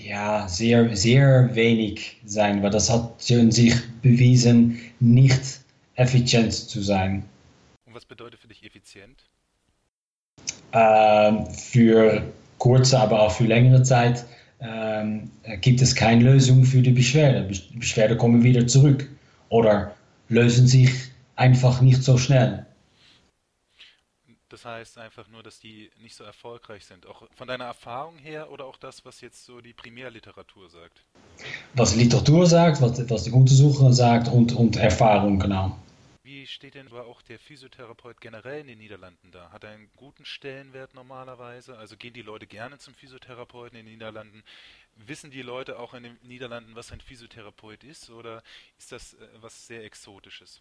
ja, 0.04 0.48
sehr, 0.48 0.96
sehr 0.96 1.56
wenig 1.56 2.20
sein, 2.26 2.62
weil 2.62 2.72
das 2.72 2.90
hat 2.90 3.22
sich 3.22 3.74
bewiesen, 4.02 4.80
nicht 5.00 5.62
effizient 5.96 6.54
zu 6.54 6.82
sein. 6.82 7.24
Und 7.86 7.96
was 7.96 8.06
bedeutet 8.06 8.40
für 8.40 8.48
dich 8.48 8.64
effizient? 8.66 9.24
Ähm, 10.74 11.46
für 11.48 12.24
kurze, 12.58 13.00
aber 13.00 13.22
auch 13.22 13.32
für 13.32 13.44
längere 13.44 13.84
Zeit 13.84 14.26
ähm, 14.60 15.30
gibt 15.62 15.82
es 15.82 15.96
keine 15.96 16.24
Lösung 16.24 16.64
für 16.64 16.82
die 16.82 16.92
Beschwerde. 16.92 17.48
Die 17.48 17.78
Beschwerde 17.78 18.18
kommen 18.18 18.44
wieder 18.44 18.66
zurück 18.66 19.08
oder 19.50 19.94
lösen 20.30 20.68
sich 20.68 20.90
einfach 21.36 21.82
nicht 21.82 22.02
so 22.04 22.18
schnell. 22.18 22.66
Das 24.50 24.66
heißt 24.66 24.98
einfach 25.00 25.28
nur, 25.30 25.42
dass 25.42 25.60
die 25.60 25.90
nicht 26.02 26.16
so 26.16 26.24
erfolgreich 26.24 26.86
sind. 26.86 27.08
Auch 27.08 27.24
von 27.36 27.48
deiner 27.48 27.66
Erfahrung 27.66 28.18
her 28.18 28.52
oder 28.52 28.66
auch 28.66 28.78
das, 28.78 29.04
was 29.04 29.20
jetzt 29.22 29.46
so 29.46 29.62
die 29.62 29.74
Primärliteratur 29.74 30.70
sagt? 30.70 31.04
Was 31.74 31.94
die 31.94 32.04
Literatur 32.04 32.46
sagt, 32.46 32.82
was, 32.82 33.10
was 33.10 33.24
die 33.24 33.32
Untersucher 33.32 33.92
sagt 33.92 34.28
und, 34.28 34.54
und 34.54 34.76
Erfahrung, 34.76 35.40
genau. 35.40 35.76
Wie 36.34 36.48
steht 36.48 36.74
denn 36.74 36.88
aber 36.88 37.06
auch 37.06 37.22
der 37.22 37.38
Physiotherapeut 37.38 38.20
generell 38.20 38.62
in 38.62 38.66
den 38.66 38.80
Niederlanden 38.80 39.30
da? 39.32 39.52
Hat 39.52 39.64
er 39.64 39.70
einen 39.70 39.88
guten 39.96 40.26
Stellenwert 40.26 40.96
normalerweise? 40.96 41.78
Also 41.78 41.96
gehen 41.96 42.14
die 42.14 42.24
Leute 42.24 42.48
gerne 42.48 42.80
zum 42.80 42.96
Physiotherapeuten 42.96 43.78
in 43.78 43.86
den 43.86 43.94
Niederlanden? 43.94 44.42
Wissen 44.96 45.30
die 45.30 45.44
Leute 45.44 45.78
auch 45.78 45.94
in 45.94 46.02
den 46.02 46.18
Niederlanden, 46.24 46.72
was 46.74 46.92
ein 46.92 47.02
Physiotherapeut 47.02 47.84
ist? 47.84 48.10
Oder 48.10 48.42
ist 48.80 48.92
das 48.92 49.14
äh, 49.14 49.18
was 49.42 49.68
sehr 49.68 49.84
Exotisches? 49.84 50.60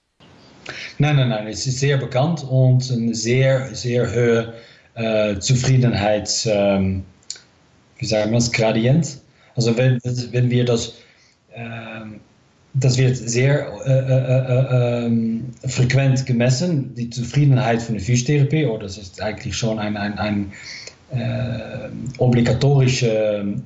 Nein, 0.98 1.16
nein, 1.16 1.30
nein. 1.30 1.46
Es 1.46 1.66
ist 1.66 1.80
sehr 1.80 1.96
bekannt 1.96 2.44
und 2.44 2.90
eine 2.90 3.14
sehr, 3.14 3.74
sehr 3.74 4.10
hohe 4.12 4.54
äh, 4.92 5.38
Zufriedenheits, 5.38 6.44
ähm, 6.44 7.02
wie 7.96 8.04
sagen 8.04 8.30
wir 8.30 8.36
das, 8.36 8.52
Gradient. 8.52 9.22
Also 9.54 9.74
wenn, 9.78 9.98
wenn 10.02 10.50
wir 10.50 10.66
das, 10.66 10.98
ähm, 11.54 12.20
das 12.74 12.96
wird 12.96 13.16
sehr 13.16 13.70
äh, 13.84 13.90
äh, 13.90 15.06
ähm, 15.06 15.44
frequent 15.66 16.24
gemessen, 16.24 16.94
die 16.94 17.10
Zufriedenheit 17.10 17.82
von 17.82 17.96
der 17.96 18.04
Physiotherapie, 18.04 18.66
oder 18.66 18.84
das 18.84 18.98
ist 18.98 19.20
eigentlich 19.20 19.56
schon 19.56 19.78
ein, 19.78 19.96
ein, 19.96 20.18
ein 20.18 20.52
obligatorische 22.16 23.60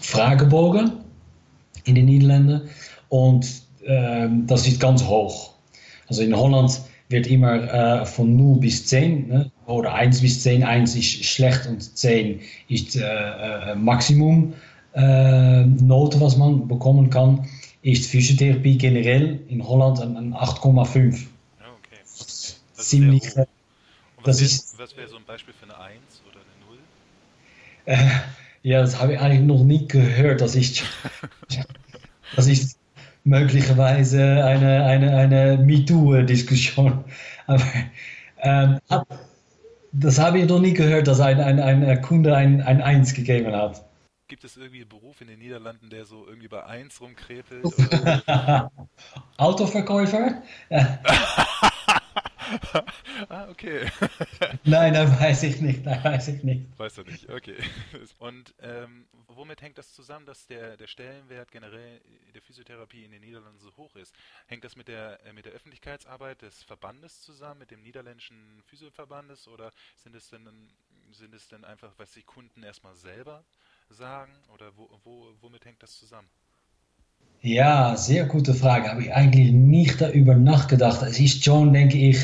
Fragebogen 0.00 0.90
in 1.84 1.94
den 1.94 2.06
Niederlanden 2.06 2.62
und 3.08 3.46
ähm, 3.86 4.46
das 4.46 4.66
ist 4.66 4.80
ganz 4.80 5.04
hoch. 5.04 5.52
Also 6.08 6.22
in 6.22 6.36
Holland 6.36 6.80
wird 7.08 7.26
immer 7.26 7.72
äh, 7.72 8.06
von 8.06 8.36
0 8.36 8.60
bis 8.60 8.86
10 8.86 9.28
ne? 9.28 9.50
oder 9.66 9.94
1 9.94 10.20
bis 10.20 10.42
10, 10.42 10.62
1 10.62 10.96
ist 10.96 11.24
schlecht 11.24 11.66
und 11.66 11.96
10 11.96 12.40
ist 12.68 12.96
äh, 12.96 13.02
äh, 13.02 13.74
Maximum 13.74 14.52
äh, 14.94 15.64
Note, 15.64 16.20
was 16.20 16.36
man 16.36 16.68
bekommen 16.68 17.10
kann, 17.10 17.46
ist 17.82 18.10
Physiotherapie 18.10 18.78
generell 18.78 19.40
in 19.48 19.66
Holland 19.66 20.00
ein, 20.00 20.16
ein 20.16 20.34
8,5. 20.34 21.12
Ja, 21.12 21.66
okay. 21.78 21.98
Das 22.04 22.58
Ziemlich. 22.74 23.24
Ist 23.24 23.38
was 24.24 24.40
wäre 24.96 24.96
wär 24.96 25.08
so 25.08 25.16
ein 25.16 25.24
Beispiel 25.26 25.54
für 25.54 25.64
eine 25.64 25.78
1 25.78 25.96
oder 26.28 26.40
eine 26.40 26.66
0? 26.66 26.78
Äh, 27.86 28.68
ja, 28.68 28.80
das 28.80 29.00
habe 29.00 29.14
ich 29.14 29.20
eigentlich 29.20 29.46
noch 29.46 29.64
nie 29.64 29.86
gehört. 29.86 30.40
Das 30.40 30.54
ist, 30.54 30.82
das 32.36 32.46
ist 32.46 32.78
möglicherweise 33.24 34.44
eine, 34.44 34.84
eine, 34.84 35.16
eine 35.16 35.58
MeToo-Diskussion. 35.58 37.04
Aber 37.46 37.64
ähm, 38.42 38.78
das 39.92 40.18
habe 40.18 40.40
ich 40.40 40.48
noch 40.48 40.60
nie 40.60 40.74
gehört, 40.74 41.06
dass 41.06 41.20
ein, 41.20 41.40
ein, 41.40 41.60
ein 41.60 42.02
Kunde 42.02 42.36
ein, 42.36 42.60
ein 42.60 42.82
Eins 42.82 43.14
gegeben 43.14 43.54
hat. 43.54 43.87
Gibt 44.28 44.44
es 44.44 44.58
irgendwie 44.58 44.80
einen 44.80 44.90
Beruf 44.90 45.22
in 45.22 45.28
den 45.28 45.38
Niederlanden, 45.38 45.88
der 45.88 46.04
so 46.04 46.26
irgendwie 46.26 46.48
bei 46.48 46.62
Eins 46.64 47.00
rumkrepelt? 47.00 47.64
Autoverkäufer? 49.38 50.42
ah, 53.28 53.48
okay. 53.48 53.90
Nein, 54.64 54.92
das 54.92 55.18
weiß 55.18 55.42
ich 55.44 55.62
nicht, 55.62 55.86
das 55.86 56.04
weiß 56.04 56.28
ich 56.28 56.44
nicht. 56.44 56.78
Weißt 56.78 56.98
du 56.98 57.02
nicht, 57.02 57.30
okay. 57.30 57.56
Und 58.18 58.54
ähm, 58.60 59.06
womit 59.28 59.62
hängt 59.62 59.78
das 59.78 59.94
zusammen, 59.94 60.26
dass 60.26 60.46
der, 60.46 60.76
der 60.76 60.86
Stellenwert 60.86 61.50
generell 61.50 62.00
der 62.34 62.42
Physiotherapie 62.42 63.04
in 63.04 63.10
den 63.10 63.22
Niederlanden 63.22 63.58
so 63.58 63.74
hoch 63.76 63.96
ist? 63.96 64.14
Hängt 64.46 64.64
das 64.64 64.76
mit 64.76 64.88
der, 64.88 65.24
äh, 65.24 65.32
mit 65.32 65.46
der 65.46 65.52
Öffentlichkeitsarbeit 65.52 66.42
des 66.42 66.62
Verbandes 66.64 67.22
zusammen, 67.22 67.60
mit 67.60 67.70
dem 67.70 67.82
niederländischen 67.82 68.62
Physioverbandes 68.66 69.48
oder 69.48 69.72
sind 69.96 70.14
es 70.14 70.28
denn, 70.28 70.46
sind 71.12 71.34
es 71.34 71.48
denn 71.48 71.64
einfach, 71.64 71.94
was 71.96 72.12
die 72.12 72.22
Kunden 72.22 72.62
erstmal 72.62 72.94
selber 72.94 73.42
sagen 73.94 74.32
oder 74.54 74.70
wo, 74.76 74.88
wo, 75.04 75.26
womit 75.40 75.64
hängt 75.64 75.82
das 75.82 75.98
zusammen? 75.98 76.28
Ja, 77.40 77.96
sehr 77.96 78.24
gute 78.24 78.54
Frage. 78.54 78.90
Habe 78.90 79.02
ich 79.02 79.12
eigentlich 79.12 79.52
nicht 79.52 80.00
darüber 80.00 80.34
nachgedacht. 80.34 81.02
Es 81.02 81.20
ist 81.20 81.44
schon, 81.44 81.72
denke 81.72 81.96
ich, 81.96 82.18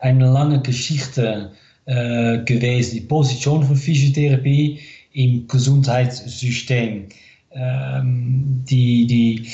eine 0.00 0.30
lange 0.30 0.60
Geschichte 0.60 1.52
äh, 1.86 2.38
gewesen, 2.44 2.94
die 2.94 3.00
Position 3.02 3.64
von 3.64 3.76
Physiotherapie 3.76 4.80
im 5.12 5.46
Gesundheitssystem, 5.48 7.08
ähm, 7.52 8.64
die, 8.68 9.06
die 9.06 9.48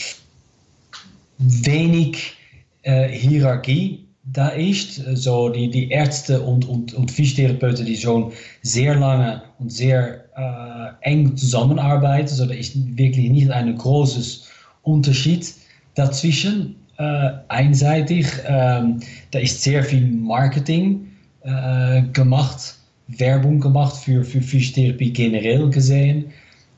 wenig 1.39 2.35
äh, 2.83 3.09
Hierarchie 3.09 4.04
da 4.25 4.49
ist. 4.49 5.03
So 5.17 5.49
die, 5.49 5.71
die 5.71 5.91
Ärzte 5.91 6.41
und, 6.41 6.69
und, 6.69 6.95
und 6.95 7.11
Physiotherapeuten, 7.11 7.87
die 7.87 7.97
schon 7.97 8.33
sehr 8.63 8.95
lange 8.95 9.43
und 9.59 9.71
sehr 9.71 10.25
äh, 10.37 11.11
eng 11.11 11.37
zusammenarbeiten. 11.37 12.29
So 12.29 12.47
da 12.47 12.55
ist 12.55 12.75
wirklich 12.97 13.31
nicht 13.31 13.51
ein 13.51 13.77
großes 13.77 14.49
Unterschied 14.83 15.53
dazwischen. 15.95 16.77
Äh, 16.97 17.31
einseitig, 17.49 18.27
ähm, 18.47 19.01
da 19.33 19.41
ist 19.41 19.63
sehr 19.63 19.83
viel 19.83 20.07
Marketing 20.07 21.09
äh, 21.43 22.03
gemacht, 22.13 22.77
Werbung 23.09 23.59
gemacht 23.59 23.97
für, 23.97 24.23
für 24.23 24.41
Physiotherapie 24.41 25.13
generell 25.13 25.69
gesehen. 25.71 26.27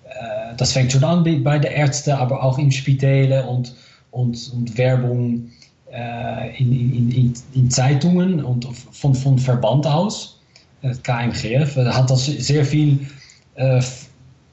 Äh, 0.08 0.56
das 0.56 0.72
fängt 0.72 0.92
schon 0.92 1.04
an 1.04 1.22
bei 1.44 1.58
den 1.58 1.70
Ärzten, 1.70 2.12
aber 2.12 2.42
auch 2.42 2.58
in 2.58 2.72
Spitälen 2.72 3.44
und, 3.44 3.74
und, 4.10 4.50
und 4.54 4.78
Werbung 4.78 5.50
in, 5.88 6.72
in, 6.72 7.12
in, 7.12 7.34
in, 7.54 7.70
Zeitungen 7.70 8.44
und 8.44 8.64
von, 8.92 9.14
von 9.14 9.38
Verband 9.38 9.86
aus. 9.86 10.40
KMGF 10.82 11.76
hat 11.76 12.10
das 12.10 12.26
sehr 12.26 12.64
viel 12.64 13.08
äh, 13.54 13.80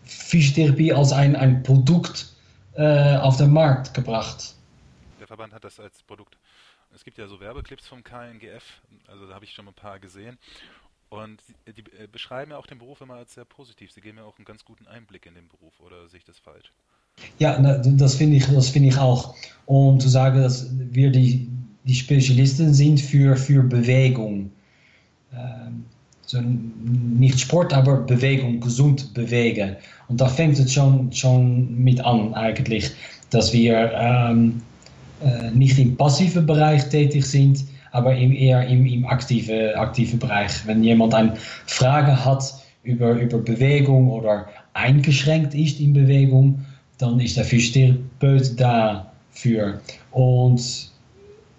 Physiotherapie 0.04 0.94
als 0.94 1.12
ein, 1.12 1.36
ein 1.36 1.64
Produkt 1.64 2.34
äh, 2.76 3.18
auf 3.18 3.38
den 3.38 3.52
Markt 3.52 3.94
gebracht. 3.94 4.56
Der 5.20 5.28
Verband 5.28 5.54
hat 5.54 5.64
das 5.64 5.80
als 5.80 6.02
Produkt. 6.04 6.38
Es 6.94 7.04
gibt 7.04 7.18
ja 7.18 7.28
so 7.28 7.40
Werbeclips 7.40 7.88
vom 7.88 8.04
KNGF, 8.04 8.64
also 9.08 9.28
da 9.28 9.34
habe 9.34 9.46
ich 9.46 9.54
schon 9.54 9.68
ein 9.68 9.74
paar 9.74 10.00
gesehen. 10.00 10.38
Und 11.10 11.42
die, 11.68 11.84
die 11.84 11.92
äh, 11.94 12.08
beschreiben 12.08 12.52
ja 12.52 12.58
auch 12.58 12.66
den 12.66 12.80
Beruf 12.80 13.02
immer 13.02 13.16
als 13.16 13.34
sehr 13.34 13.46
positiv. 13.46 13.92
Sie 13.92 14.02
geben 14.02 14.18
ja 14.18 14.24
auch 14.24 14.38
einen 14.38 14.46
ganz 14.46 14.66
guten 14.66 14.88
Einblick 14.88 15.26
in 15.26 15.36
den 15.36 15.48
Beruf, 15.48 15.80
oder 15.80 16.08
sehe 16.08 16.18
ich 16.18 16.24
das 16.24 16.40
falsch? 16.40 16.72
Ja, 17.40 17.60
das 17.60 18.16
finde 18.16 18.38
ich, 18.38 18.46
das 18.46 18.74
ich 18.76 18.98
auch. 18.98 19.36
Und 19.66 20.02
zu 20.02 20.10
sagen, 20.10 20.42
dass 20.42 20.70
wir 20.92 21.12
die, 21.12 21.48
die 21.84 21.96
Spezialisten 21.96 22.74
sind 22.74 23.00
für, 23.00 23.36
für 23.36 23.64
Bewegung. 23.64 24.52
Ähm, 25.34 25.84
so 26.26 26.42
nicht 26.42 27.40
Sport, 27.40 27.74
aber 27.74 27.98
Bewegung, 27.98 28.60
gesund 28.60 29.14
bewegen. 29.14 29.76
Und 30.08 30.22
da 30.22 30.28
fängt 30.28 30.58
es 30.58 30.72
schon, 30.72 31.12
schon 31.12 31.76
mit 31.84 32.00
an 32.00 32.34
eigentlich, 32.34 32.92
dass 33.30 33.52
wir 33.52 33.92
ähm, 33.94 34.62
äh, 35.22 35.52
nicht 35.52 35.78
im 35.80 35.98
passiven 35.98 36.46
Bereich 36.46 36.88
tätig 36.90 37.26
sind, 37.26 37.66
aber 37.92 38.16
im, 38.16 38.32
eher 38.32 38.66
im, 38.68 38.86
im 38.86 39.06
aktiven, 39.06 39.76
aktive 39.76 40.18
Bereich. 40.18 40.66
Wenn 40.66 40.84
jemand 40.84 41.14
eine 41.14 41.34
Frage 41.66 42.24
hat 42.24 42.54
über, 42.84 43.12
über 43.14 43.38
Bewegung 43.38 44.10
oder 44.10 44.48
eingeschränkt 44.74 45.54
ist 45.54 45.80
in 45.80 45.94
Bewegung, 45.94 46.66
dann 46.98 47.20
ist 47.20 47.38
der 47.38 47.46
Physiotherapeut 47.46 48.60
dafür. 48.60 49.82
Und 50.12 50.92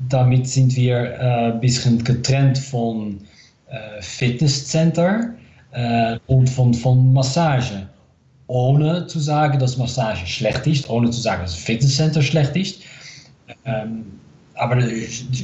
damit 0.09 0.49
sind 0.49 0.75
wir 0.77 0.97
äh, 0.97 1.53
ein 1.53 1.61
bisschen 1.61 2.03
getrennt 2.03 2.59
von 2.59 3.21
äh, 3.69 4.01
Fitnesscenter 4.01 5.35
äh, 5.73 6.19
und 6.27 6.49
von, 6.49 6.75
von 6.75 7.13
Massage. 7.13 7.89
Ohne 8.47 9.07
zu 9.07 9.19
sagen, 9.21 9.59
dass 9.59 9.79
Massage 9.79 10.27
schlecht 10.27 10.67
ist, 10.67 10.91
ohne 10.91 11.11
zu 11.11 11.21
sagen, 11.21 11.43
dass 11.43 11.55
Fitnesscenter 11.55 12.23
schlecht 12.23 12.55
ist. 12.57 12.83
Ähm, 13.65 14.05
aber 14.55 14.81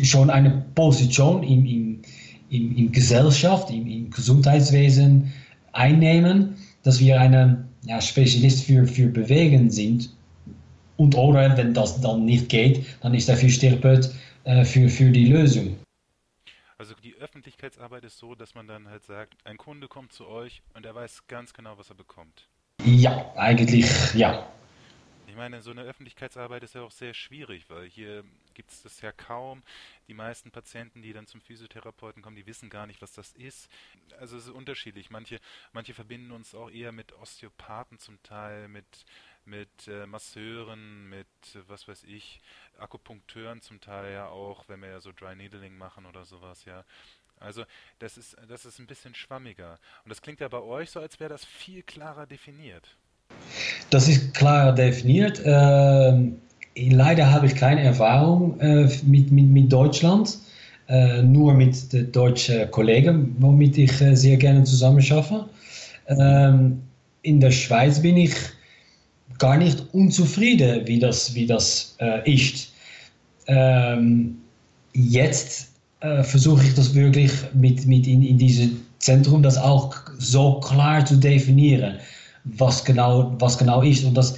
schon 0.02 0.30
eine 0.30 0.62
Position 0.74 1.42
im, 1.42 1.66
im, 1.66 2.02
im, 2.50 2.76
im 2.76 2.92
Gesellschaft, 2.92 3.70
im, 3.70 3.86
im 3.86 4.10
Gesundheitswesen 4.10 5.32
einnehmen, 5.72 6.56
dass 6.82 7.00
wir 7.00 7.20
eine 7.20 7.64
ja, 7.82 8.00
Spezialist 8.00 8.64
für, 8.64 8.86
für 8.86 9.06
Bewegen 9.06 9.70
sind. 9.70 10.10
Und 10.96 11.14
oder 11.14 11.56
wenn 11.56 11.72
das 11.72 12.00
dann 12.00 12.24
nicht 12.24 12.48
geht, 12.48 12.84
dann 13.00 13.14
ist 13.14 13.28
der 13.28 13.36
Physiotherapeut 13.36 14.10
äh, 14.44 14.64
für, 14.64 14.88
für 14.88 15.10
die 15.10 15.26
Lösung. 15.26 15.78
Also 16.76 16.94
die 17.02 17.14
Öffentlichkeitsarbeit 17.16 18.04
ist 18.04 18.18
so, 18.18 18.34
dass 18.34 18.54
man 18.54 18.66
dann 18.66 18.88
halt 18.88 19.04
sagt, 19.04 19.34
ein 19.44 19.56
Kunde 19.56 19.88
kommt 19.88 20.12
zu 20.12 20.26
euch 20.26 20.62
und 20.74 20.86
er 20.86 20.94
weiß 20.94 21.26
ganz 21.26 21.52
genau, 21.52 21.76
was 21.76 21.90
er 21.90 21.94
bekommt. 21.94 22.48
Ja, 22.84 23.32
eigentlich 23.36 24.14
ja. 24.14 24.46
Ich 25.26 25.36
meine, 25.36 25.62
so 25.62 25.70
eine 25.70 25.82
Öffentlichkeitsarbeit 25.82 26.62
ist 26.62 26.74
ja 26.74 26.82
auch 26.82 26.90
sehr 26.90 27.14
schwierig, 27.14 27.64
weil 27.68 27.86
hier 27.86 28.24
gibt 28.54 28.70
es 28.70 28.82
das 28.82 29.00
ja 29.00 29.12
kaum. 29.12 29.62
Die 30.08 30.14
meisten 30.14 30.50
Patienten, 30.50 31.02
die 31.02 31.12
dann 31.12 31.26
zum 31.26 31.40
Physiotherapeuten 31.40 32.22
kommen, 32.22 32.36
die 32.36 32.46
wissen 32.46 32.70
gar 32.70 32.86
nicht, 32.86 33.02
was 33.02 33.12
das 33.12 33.32
ist. 33.32 33.68
Also 34.18 34.36
es 34.36 34.46
ist 34.46 34.50
unterschiedlich. 34.50 35.10
Manche, 35.10 35.40
manche 35.72 35.94
verbinden 35.94 36.32
uns 36.32 36.54
auch 36.54 36.70
eher 36.70 36.92
mit 36.92 37.12
Osteopathen 37.12 37.98
zum 37.98 38.22
Teil, 38.22 38.68
mit 38.68 39.04
mit 39.46 39.88
äh, 39.88 40.06
Masseuren, 40.06 41.08
mit 41.08 41.26
was 41.66 41.88
weiß 41.88 42.04
ich, 42.04 42.40
Akupunkteuren 42.78 43.62
zum 43.62 43.80
Teil 43.80 44.12
ja 44.12 44.28
auch, 44.28 44.68
wenn 44.68 44.80
wir 44.80 44.90
ja 44.90 45.00
so 45.00 45.12
Dry 45.12 45.34
Needling 45.34 45.76
machen 45.76 46.06
oder 46.06 46.24
sowas, 46.24 46.64
ja. 46.66 46.84
Also 47.38 47.64
das 47.98 48.18
ist, 48.18 48.36
das 48.48 48.66
ist 48.66 48.78
ein 48.78 48.86
bisschen 48.86 49.14
schwammiger. 49.14 49.78
Und 50.04 50.10
das 50.10 50.20
klingt 50.20 50.40
ja 50.40 50.48
bei 50.48 50.60
euch 50.60 50.90
so, 50.90 51.00
als 51.00 51.18
wäre 51.20 51.30
das 51.30 51.44
viel 51.44 51.82
klarer 51.82 52.26
definiert. 52.26 52.96
Das 53.88 54.08
ist 54.08 54.34
klar 54.34 54.74
definiert. 54.74 55.40
Ähm, 55.44 56.42
leider 56.76 57.30
habe 57.30 57.46
ich 57.46 57.54
keine 57.54 57.82
Erfahrung 57.82 58.58
äh, 58.60 58.88
mit, 59.04 59.30
mit, 59.30 59.46
mit 59.46 59.72
Deutschland, 59.72 60.38
äh, 60.88 61.22
nur 61.22 61.54
mit 61.54 61.92
den 61.92 62.12
deutschen 62.12 62.70
Kollegen, 62.70 63.36
womit 63.38 63.78
ich 63.78 64.00
äh, 64.00 64.14
sehr 64.14 64.36
gerne 64.36 64.64
zusammen 64.64 65.02
schaffe. 65.02 65.46
Ähm, 66.06 66.80
in 67.22 67.40
der 67.40 67.50
Schweiz 67.50 68.00
bin 68.00 68.16
ich 68.16 68.34
gar 69.38 69.56
nicht 69.56 69.82
unzufrieden, 69.92 70.86
wie 70.86 70.98
das, 70.98 71.34
wie 71.34 71.46
das 71.46 71.96
äh, 72.00 72.32
ist. 72.32 72.72
Ähm, 73.46 74.38
jetzt 74.92 75.70
äh, 76.00 76.22
versuche 76.22 76.64
ich 76.64 76.74
das 76.74 76.94
wirklich 76.94 77.32
mit, 77.54 77.86
mit 77.86 78.06
in, 78.06 78.22
in 78.22 78.38
diesem 78.38 78.80
Zentrum 78.98 79.42
das 79.42 79.56
auch 79.56 79.94
so 80.18 80.60
klar 80.60 81.04
zu 81.04 81.16
definieren, 81.16 81.98
was 82.44 82.84
genau, 82.84 83.34
was 83.38 83.58
genau 83.58 83.82
ist. 83.82 84.04
Und 84.04 84.14
das, 84.14 84.36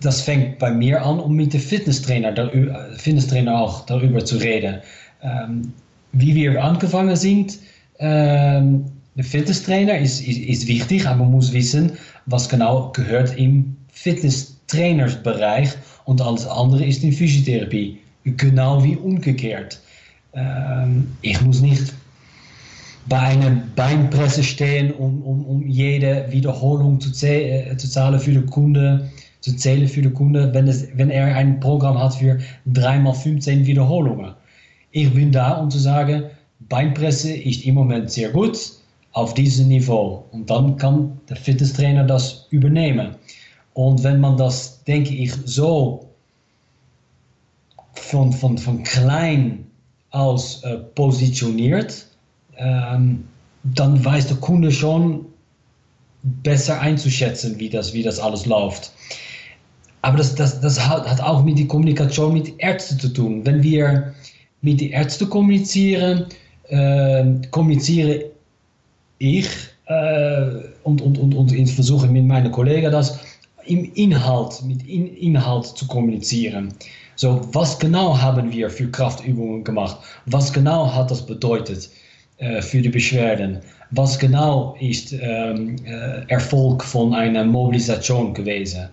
das 0.00 0.22
fängt 0.22 0.58
bei 0.58 0.70
mir 0.70 1.04
an, 1.04 1.18
um 1.18 1.34
mit 1.34 1.52
dem 1.52 1.60
Fitnesstrainer, 1.60 2.32
der, 2.32 2.50
Fitnesstrainer 2.96 3.60
auch 3.60 3.86
darüber 3.86 4.24
zu 4.24 4.36
reden. 4.36 4.78
Ähm, 5.22 5.72
wie 6.12 6.34
wir 6.34 6.62
angefangen 6.62 7.16
sind, 7.16 7.58
ähm, 7.98 8.84
der 9.14 9.24
Fitnesstrainer 9.24 9.98
ist, 9.98 10.20
ist, 10.20 10.38
ist 10.38 10.66
wichtig, 10.66 11.06
aber 11.06 11.24
man 11.24 11.32
muss 11.32 11.52
wissen, 11.52 11.92
was 12.26 12.48
genau 12.48 12.90
gehört 12.92 13.36
im 13.36 13.76
Fitnesstrainersbereich 13.92 15.70
und 16.04 16.20
alles 16.20 16.46
andere 16.46 16.84
ist 16.84 17.04
in 17.04 17.12
Physiotherapie. 17.12 17.98
Genau 18.24 18.82
wie 18.82 18.96
umgekehrt. 18.96 19.80
Ähm, 20.34 21.08
ich 21.20 21.40
muss 21.42 21.60
nicht 21.60 21.92
bei 23.08 23.18
einer 23.18 23.62
Beinpresse 23.74 24.42
stehen, 24.42 24.92
um, 24.92 25.22
um, 25.22 25.44
um 25.44 25.66
jede 25.66 26.26
Wiederholung 26.30 27.00
zu, 27.00 27.10
zäh 27.12 27.70
äh, 27.70 27.76
zu 27.76 27.88
zahlen 27.88 28.18
für 28.20 28.32
den 28.32 28.46
Kunde, 28.46 29.10
zu 29.42 29.54
zählen 29.56 29.88
für 29.88 30.00
den 30.00 30.14
Kunde, 30.14 30.54
wenn, 30.54 30.68
es, 30.68 30.88
wenn 30.96 31.10
er 31.10 31.36
ein 31.36 31.60
Programm 31.60 31.98
hat 31.98 32.14
für 32.14 32.38
3x15 32.72 33.66
Wiederholungen. 33.66 34.34
Ich 34.92 35.12
bin 35.12 35.32
da, 35.32 35.58
um 35.58 35.68
zu 35.68 35.78
sagen, 35.78 36.24
Beinpresse 36.60 37.34
ist 37.34 37.64
im 37.66 37.74
Moment 37.74 38.10
sehr 38.10 38.30
gut 38.30 38.58
auf 39.12 39.34
diesem 39.34 39.68
Niveau. 39.68 40.24
Und 40.30 40.48
dann 40.48 40.76
kann 40.76 41.20
der 41.28 41.36
Fitnesstrainer 41.36 42.04
das 42.04 42.46
übernehmen. 42.50 43.16
Und 43.74 44.04
wenn 44.04 44.20
man 44.20 44.36
das, 44.36 44.84
denke 44.84 45.14
ich, 45.14 45.32
so 45.44 46.08
von, 47.94 48.32
von, 48.32 48.58
von 48.58 48.82
klein 48.84 49.66
aus 50.10 50.62
äh, 50.62 50.76
positioniert, 50.76 52.06
ähm, 52.56 53.24
dann 53.64 54.04
weiß 54.04 54.28
der 54.28 54.36
Kunde 54.36 54.70
schon 54.70 55.26
besser 56.22 56.80
einzuschätzen, 56.80 57.58
wie 57.58 57.70
das, 57.70 57.92
wie 57.92 58.02
das 58.02 58.20
alles 58.20 58.46
läuft. 58.46 58.92
Aber 60.02 60.18
das, 60.18 60.34
das, 60.34 60.60
das 60.60 60.86
hat, 60.86 61.20
auch 61.20 61.44
mit 61.44 61.58
der 61.58 61.66
Kommunikation 61.66 62.34
mit 62.34 62.52
Ärzten 62.58 62.98
zu 62.98 63.08
tun. 63.08 63.46
Wenn 63.46 63.62
wir 63.62 64.12
mit 64.60 64.80
den 64.80 64.90
Ärzten 64.90 65.30
kommunizieren, 65.30 66.26
äh, 66.68 67.24
kommuniziere 67.50 68.24
ich 69.18 69.46
äh, 69.86 70.46
und, 70.82 71.00
und, 71.00 71.18
und, 71.18 71.34
und 71.34 71.52
ich 71.52 71.72
versuche 71.72 72.08
mit 72.08 72.24
meinen 72.24 72.50
Kollegen 72.50 72.90
das 72.90 73.18
im 73.66 73.92
Inhalt, 73.94 74.60
mit 74.64 74.86
in, 74.88 75.06
Inhalt 75.16 75.66
zu 75.66 75.86
kommunizieren. 75.86 76.74
So, 77.14 77.40
was 77.52 77.78
genau 77.78 78.18
haben 78.18 78.50
wir 78.50 78.70
für 78.70 78.90
Kraftübungen 78.90 79.62
gemacht? 79.62 79.98
Was 80.26 80.52
genau 80.52 80.92
hat 80.92 81.12
das 81.12 81.24
bedeutet 81.24 81.88
äh, 82.38 82.60
für 82.60 82.82
die 82.82 82.88
Beschwerden? 82.88 83.60
Was 83.92 84.18
genau 84.18 84.74
ist 84.80 85.12
ähm, 85.12 85.76
äh, 85.84 86.26
Erfolg 86.26 86.82
von 86.82 87.14
einer 87.14 87.44
Mobilisation 87.44 88.34
gewesen? 88.34 88.88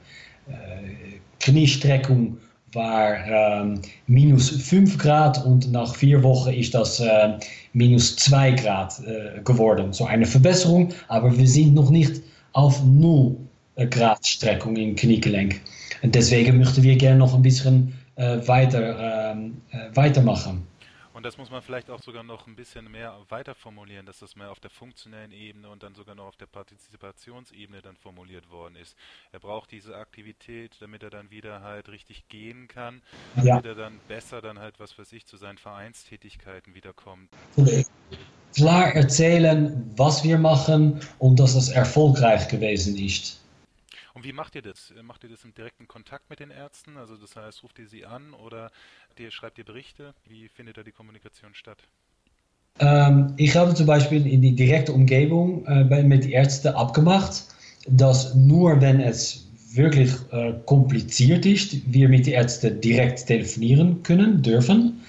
Äh, 1.39 1.51
Kniestreckung 1.51 2.37
war 2.73 3.25
ähm, 3.25 3.81
minus 4.07 4.49
5 4.49 4.97
Grad 4.97 5.43
und 5.45 5.71
nach 5.71 5.95
vier 5.95 6.21
Wochen 6.21 6.53
ist 6.53 6.75
das 6.75 6.99
äh, 6.99 7.33
minus 7.73 8.15
2 8.17 8.51
Grad 8.51 8.99
äh, 8.99 9.41
geworden. 9.41 9.91
So 9.91 10.05
eine 10.05 10.25
Verbesserung, 10.25 10.89
aber 11.07 11.35
wir 11.35 11.47
sind 11.47 11.73
noch 11.73 11.89
nicht 11.89 12.21
auf 12.53 12.83
0 12.83 13.35
Grad 13.89 14.25
Streckung 14.25 14.75
im 14.75 14.95
Kniegelenk. 14.95 15.61
Und 16.01 16.15
deswegen 16.15 16.57
möchten 16.57 16.83
wir 16.83 16.95
gerne 16.95 17.19
noch 17.19 17.33
ein 17.33 17.41
bisschen 17.41 17.93
äh, 18.15 18.37
weiter, 18.45 19.31
ähm, 19.33 19.57
äh, 19.71 19.95
weitermachen. 19.95 20.68
Und 21.19 21.25
das 21.25 21.37
muss 21.37 21.51
man 21.51 21.61
vielleicht 21.61 21.89
auch 21.89 22.01
sogar 22.01 22.23
noch 22.23 22.47
ein 22.47 22.55
bisschen 22.55 22.89
mehr 22.89 23.13
weiter 23.27 23.53
formulieren, 23.53 24.05
dass 24.05 24.19
das 24.19 24.37
mehr 24.37 24.51
auf 24.51 24.61
der 24.61 24.69
funktionellen 24.69 25.33
Ebene 25.33 25.67
und 25.67 25.83
dann 25.83 25.93
sogar 25.93 26.15
noch 26.15 26.27
auf 26.27 26.37
der 26.37 26.45
Partizipationsebene 26.45 27.81
dann 27.81 27.97
formuliert 27.97 28.49
worden 28.49 28.77
ist. 28.77 28.95
Er 29.33 29.41
braucht 29.41 29.69
diese 29.73 29.97
Aktivität, 29.97 30.77
damit 30.79 31.03
er 31.03 31.09
dann 31.09 31.29
wieder 31.29 31.61
halt 31.61 31.89
richtig 31.89 32.29
gehen 32.29 32.69
kann, 32.69 33.01
damit 33.35 33.65
ja. 33.65 33.71
er 33.71 33.75
dann 33.75 33.99
besser 34.07 34.39
dann 34.39 34.59
halt, 34.59 34.79
was 34.79 34.97
weiß 34.97 35.11
ich, 35.11 35.25
zu 35.25 35.35
seinen 35.35 35.57
Vereinstätigkeiten 35.57 36.73
wiederkommt. 36.73 37.27
Okay. 37.57 37.85
Klar 38.55 38.95
erzählen, 38.95 39.91
was 39.97 40.23
wir 40.23 40.37
machen 40.37 41.01
und 41.17 41.41
dass 41.41 41.53
es 41.53 41.67
erfolgreich 41.67 42.47
gewesen 42.47 42.97
ist. 42.97 43.41
Und 44.19 44.25
wie 44.25 44.33
macht 44.33 44.53
ihr 44.55 44.61
das? 44.61 44.93
Macht 45.01 45.23
ihr 45.23 45.29
das 45.29 45.45
im 45.45 45.53
direkten 45.53 45.87
Kontakt 45.87 46.29
mit 46.29 46.41
den 46.41 46.51
Ärzten? 46.51 46.97
Also 46.97 47.15
das 47.15 47.37
heißt, 47.37 47.63
ruft 47.63 47.79
ihr 47.79 47.87
sie 47.87 48.05
an 48.05 48.33
oder 48.33 48.69
ihr, 49.17 49.31
schreibt 49.31 49.57
ihr 49.57 49.63
Berichte? 49.63 50.13
Wie 50.27 50.49
findet 50.49 50.75
da 50.75 50.83
die 50.83 50.91
Kommunikation 50.91 51.53
statt? 51.53 51.77
Ähm, 52.81 53.31
ich 53.37 53.55
habe 53.55 53.73
zum 53.75 53.85
Beispiel 53.85 54.27
in 54.27 54.41
die 54.41 54.53
direkte 54.53 54.91
Umgebung 54.91 55.65
äh, 55.67 56.03
mit 56.03 56.25
Ärzten 56.25 56.67
abgemacht, 56.75 57.45
dass 57.87 58.35
nur 58.35 58.81
wenn 58.81 58.99
es 58.99 59.47
wirklich 59.71 60.11
äh, 60.31 60.51
kompliziert 60.65 61.45
ist, 61.45 61.77
wir 61.89 62.09
mit 62.09 62.25
den 62.25 62.33
Ärzten 62.33 62.81
direkt 62.81 63.25
telefonieren 63.25 64.03
können, 64.03 64.41
dürfen. 64.41 64.99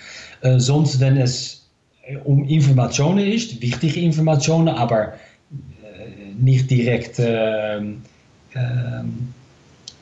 Äh, 0.42 0.60
sonst, 0.60 1.00
wenn 1.00 1.16
es 1.16 1.68
äh, 2.02 2.16
um 2.18 2.44
Informationen 2.44 3.26
ist, 3.26 3.60
wichtige 3.60 4.02
Informationen, 4.02 4.68
aber 4.68 5.14
äh, 5.14 6.32
nicht 6.38 6.70
direkt 6.70 7.16
ähm, 7.18 8.02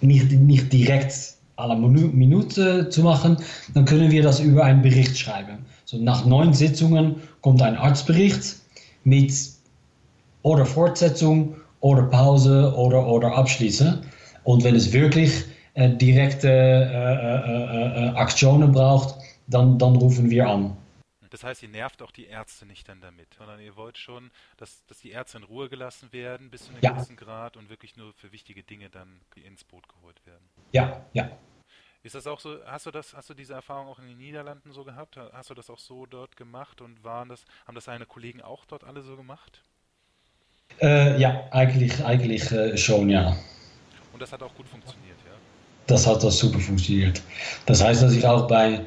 nicht, 0.00 0.32
nicht 0.32 0.72
direkt 0.72 1.34
alle 1.56 1.76
Minute 1.76 2.88
zu 2.88 3.02
machen, 3.02 3.36
dann 3.74 3.84
können 3.84 4.10
wir 4.10 4.22
das 4.22 4.40
über 4.40 4.64
einen 4.64 4.82
Bericht 4.82 5.18
schreiben. 5.18 5.66
So 5.84 5.98
nach 5.98 6.24
neun 6.24 6.54
Sitzungen 6.54 7.16
kommt 7.40 7.62
ein 7.62 7.76
Arztbericht 7.76 8.56
mit 9.04 9.32
oder 10.42 10.64
Fortsetzung 10.64 11.56
oder 11.80 12.02
Pause 12.02 12.72
oder, 12.76 13.06
oder 13.06 13.36
Abschließen. 13.36 13.98
Und 14.44 14.64
wenn 14.64 14.76
es 14.76 14.92
wirklich 14.92 15.44
äh, 15.74 15.90
direkte 15.90 16.48
äh, 16.48 16.52
äh, 16.52 18.06
äh, 18.06 18.06
äh 18.06 18.08
Aktionen 18.16 18.72
braucht, 18.72 19.16
dann, 19.48 19.78
dann 19.78 19.96
rufen 19.96 20.30
wir 20.30 20.48
an. 20.48 20.72
Das 21.30 21.44
heißt, 21.44 21.62
ihr 21.62 21.68
nervt 21.68 22.02
auch 22.02 22.10
die 22.10 22.26
Ärzte 22.26 22.66
nicht 22.66 22.88
dann 22.88 23.00
damit, 23.00 23.34
sondern 23.34 23.60
ihr 23.60 23.76
wollt 23.76 23.98
schon, 23.98 24.30
dass, 24.56 24.84
dass 24.86 24.98
die 24.98 25.10
Ärzte 25.10 25.38
in 25.38 25.44
Ruhe 25.44 25.68
gelassen 25.68 26.12
werden 26.12 26.50
bis 26.50 26.64
zu 26.64 26.70
einem 26.70 26.80
ja. 26.82 26.92
gewissen 26.92 27.16
Grad 27.16 27.56
und 27.56 27.68
wirklich 27.68 27.96
nur 27.96 28.12
für 28.14 28.32
wichtige 28.32 28.62
Dinge 28.62 28.90
dann 28.90 29.20
ins 29.36 29.64
Boot 29.64 29.88
geholt 29.88 30.24
werden. 30.26 30.48
Ja, 30.72 31.06
ja. 31.12 31.30
Ist 32.02 32.14
das 32.14 32.26
auch 32.26 32.38
so, 32.38 32.58
hast 32.64 32.86
du 32.86 32.90
das, 32.90 33.14
hast 33.14 33.28
du 33.28 33.34
diese 33.34 33.54
Erfahrung 33.54 33.88
auch 33.88 33.98
in 33.98 34.06
den 34.06 34.18
Niederlanden 34.18 34.72
so 34.72 34.84
gehabt? 34.84 35.18
Hast 35.32 35.50
du 35.50 35.54
das 35.54 35.68
auch 35.68 35.78
so 35.78 36.06
dort 36.06 36.36
gemacht 36.36 36.80
und 36.80 37.02
waren 37.02 37.28
das, 37.28 37.44
haben 37.66 37.74
das 37.74 37.86
deine 37.86 38.06
Kollegen 38.06 38.40
auch 38.40 38.64
dort 38.66 38.84
alle 38.84 39.02
so 39.02 39.16
gemacht? 39.16 39.62
Äh, 40.80 41.20
ja, 41.20 41.48
eigentlich, 41.50 42.04
eigentlich 42.04 42.50
äh, 42.52 42.76
schon, 42.76 43.10
ja. 43.10 43.36
Und 44.12 44.22
das 44.22 44.32
hat 44.32 44.42
auch 44.42 44.54
gut 44.54 44.68
funktioniert, 44.68 45.18
ja? 45.26 45.32
Das 45.86 46.06
hat 46.06 46.22
das 46.22 46.38
super 46.38 46.60
funktioniert. 46.60 47.22
Das 47.66 47.82
heißt, 47.82 48.02
dass 48.02 48.12
ich 48.12 48.24
auch 48.26 48.46
bei 48.46 48.86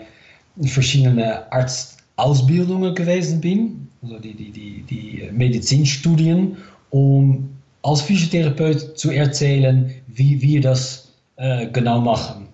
verschiedenen 0.63 1.19
Arzt 1.51 2.00
Ausbildungen 2.21 2.93
gewesen 2.95 3.41
bin, 3.41 3.87
also 4.03 4.19
die, 4.19 4.33
die, 4.33 4.51
die, 4.51 4.83
die 4.89 5.29
Medizinstudien, 5.31 6.57
um 6.91 7.49
als 7.83 8.01
Physiotherapeut 8.01 8.97
zu 8.97 9.11
erzählen, 9.11 9.91
wie 10.07 10.41
wir 10.41 10.61
das 10.61 11.11
äh, 11.37 11.67
genau 11.67 11.99
machen. 11.99 12.47